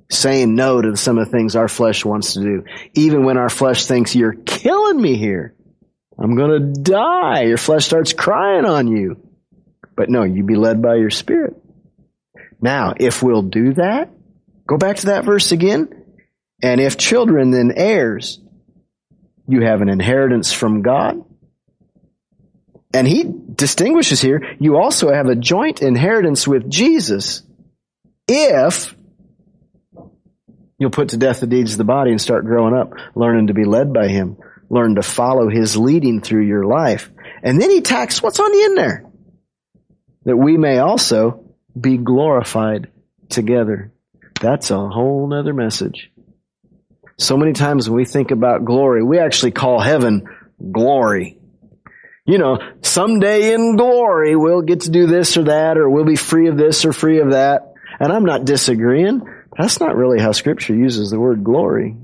Saying 0.10 0.56
no 0.56 0.82
to 0.82 0.98
some 0.98 1.20
of 1.20 1.26
the 1.26 1.32
things 1.32 1.56
our 1.56 1.68
flesh 1.68 2.04
wants 2.04 2.34
to 2.34 2.40
do. 2.40 2.64
Even 2.96 3.26
when 3.26 3.38
our 3.38 3.48
flesh 3.48 3.86
thinks 3.86 4.16
you're 4.16 4.34
killing 4.34 5.00
me 5.00 5.18
here. 5.18 5.54
I'm 6.18 6.36
gonna 6.36 6.74
die. 6.74 7.44
Your 7.44 7.58
flesh 7.58 7.86
starts 7.86 8.12
crying 8.12 8.66
on 8.66 8.88
you. 8.88 9.18
But 9.96 10.10
no, 10.10 10.24
you 10.24 10.44
be 10.44 10.56
led 10.56 10.82
by 10.82 10.96
your 10.96 11.12
spirit. 11.12 11.56
Now, 12.60 12.96
if 12.98 13.22
we'll 13.22 13.44
do 13.44 13.76
that, 13.76 14.10
go 14.66 14.78
back 14.78 14.96
to 14.98 15.06
that 15.08 15.26
verse 15.26 15.52
again. 15.52 15.90
And 16.60 16.82
if 16.82 16.98
children, 16.98 17.52
then 17.52 17.72
heirs, 17.76 18.42
you 19.48 19.62
have 19.62 19.82
an 19.82 19.90
inheritance 19.90 20.52
from 20.52 20.82
God 20.82 21.24
And 22.96 23.06
he 23.06 23.26
distinguishes 23.26 24.22
here, 24.22 24.56
you 24.58 24.78
also 24.78 25.14
have 25.14 25.28
a 25.28 25.36
joint 25.36 25.82
inheritance 25.82 26.48
with 26.48 26.70
Jesus 26.70 27.43
if 28.26 28.96
you'll 30.80 30.91
put 30.91 31.10
to 31.10 31.18
death 31.18 31.41
the 31.41 31.48
deeds 31.48 31.74
of 31.74 31.78
the 31.78 31.84
body 31.84 32.12
and 32.12 32.22
start 32.22 32.46
growing 32.46 32.74
up, 32.74 32.93
learning 33.14 33.48
to 33.48 33.54
be 33.54 33.66
led 33.66 33.91
by 33.91 34.08
him, 34.08 34.38
learn 34.70 34.96
to 34.96 35.02
follow 35.02 35.50
his 35.50 35.76
leading 35.76 36.22
through 36.22 36.46
your 36.46 36.64
life. 36.66 37.12
And 37.43 37.62
then 37.62 37.70
he 37.70 37.82
tacks 37.82 38.24
what's 38.24 38.39
on 38.39 38.54
the 38.54 38.64
end 38.64 38.78
there? 38.78 39.06
That 40.24 40.38
we 40.38 40.56
may 40.56 40.80
also 40.80 41.43
be 41.78 41.98
glorified 41.98 42.93
together. 43.28 43.91
That's 44.39 44.72
a 44.72 44.78
whole 44.78 45.28
nother 45.28 45.54
message. 45.54 46.12
So 47.18 47.36
many 47.36 47.52
times 47.52 47.89
when 47.89 47.98
we 47.98 48.06
think 48.06 48.32
about 48.32 48.64
glory, 48.64 49.04
we 49.04 49.20
actually 49.20 49.52
call 49.52 49.82
heaven 49.82 50.30
glory. 50.72 51.39
You 52.26 52.39
know, 52.39 52.57
someday 52.82 53.53
in 53.53 53.76
glory 53.76 54.36
we'll 54.36 54.63
get 54.63 54.82
to 54.82 54.89
do 54.89 55.05
this 55.05 55.38
or 55.38 55.43
that, 55.43 55.78
or 55.78 55.89
we'll 55.89 56.05
be 56.05 56.15
free 56.15 56.47
of 56.47 56.57
this 56.57 56.84
or 56.84 56.91
free 56.91 57.19
of 57.19 57.32
that. 57.32 57.73
And 57.99 58.11
I'm 58.11 58.26
not 58.26 58.45
disagreeing. 58.45 59.21
That's 59.57 59.80
not 59.80 59.95
really 59.95 60.19
how 60.19 60.32
scripture 60.32 60.76
uses 60.76 61.11
the 61.11 61.19
word 61.19 61.43
glory. 61.43 61.95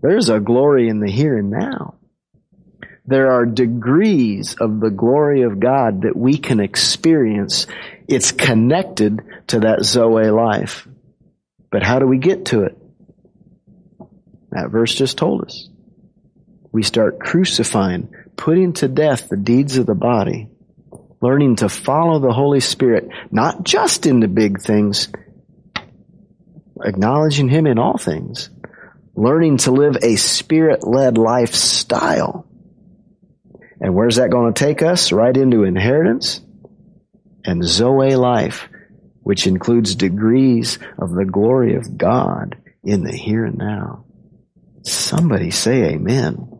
There's 0.00 0.28
a 0.28 0.40
glory 0.40 0.88
in 0.88 1.00
the 1.00 1.10
here 1.10 1.36
and 1.36 1.50
now. 1.50 1.94
There 3.04 3.32
are 3.32 3.44
degrees 3.44 4.54
of 4.60 4.78
the 4.80 4.90
glory 4.90 5.42
of 5.42 5.58
God 5.58 6.02
that 6.02 6.16
we 6.16 6.38
can 6.38 6.60
experience. 6.60 7.66
It's 8.06 8.30
connected 8.30 9.20
to 9.48 9.60
that 9.60 9.84
Zoe 9.84 10.30
life. 10.30 10.86
But 11.70 11.82
how 11.82 11.98
do 11.98 12.06
we 12.06 12.18
get 12.18 12.46
to 12.46 12.62
it? 12.62 12.78
That 14.50 14.70
verse 14.70 14.94
just 14.94 15.18
told 15.18 15.44
us. 15.44 15.68
We 16.70 16.82
start 16.82 17.18
crucifying, 17.18 18.14
putting 18.36 18.72
to 18.74 18.88
death 18.88 19.28
the 19.28 19.36
deeds 19.36 19.76
of 19.76 19.86
the 19.86 19.94
body, 19.94 20.48
learning 21.20 21.56
to 21.56 21.68
follow 21.68 22.18
the 22.18 22.32
Holy 22.32 22.60
Spirit, 22.60 23.08
not 23.30 23.64
just 23.64 24.06
in 24.06 24.20
the 24.20 24.28
big 24.28 24.60
things, 24.60 25.08
acknowledging 26.84 27.48
Him 27.48 27.66
in 27.66 27.78
all 27.78 27.98
things, 27.98 28.50
learning 29.14 29.58
to 29.58 29.70
live 29.70 29.96
a 30.02 30.16
spirit-led 30.16 31.18
lifestyle. 31.18 32.46
And 33.80 33.94
where's 33.94 34.16
that 34.16 34.30
going 34.30 34.52
to 34.52 34.64
take 34.64 34.82
us? 34.82 35.12
Right 35.12 35.36
into 35.36 35.64
inheritance 35.64 36.40
and 37.44 37.64
Zoe 37.64 38.16
life, 38.16 38.68
which 39.22 39.46
includes 39.46 39.94
degrees 39.94 40.78
of 40.98 41.12
the 41.12 41.24
glory 41.24 41.74
of 41.76 41.96
God 41.96 42.56
in 42.84 43.02
the 43.02 43.16
here 43.16 43.44
and 43.44 43.58
now. 43.58 44.04
Somebody 44.82 45.50
say 45.50 45.94
amen. 45.94 46.51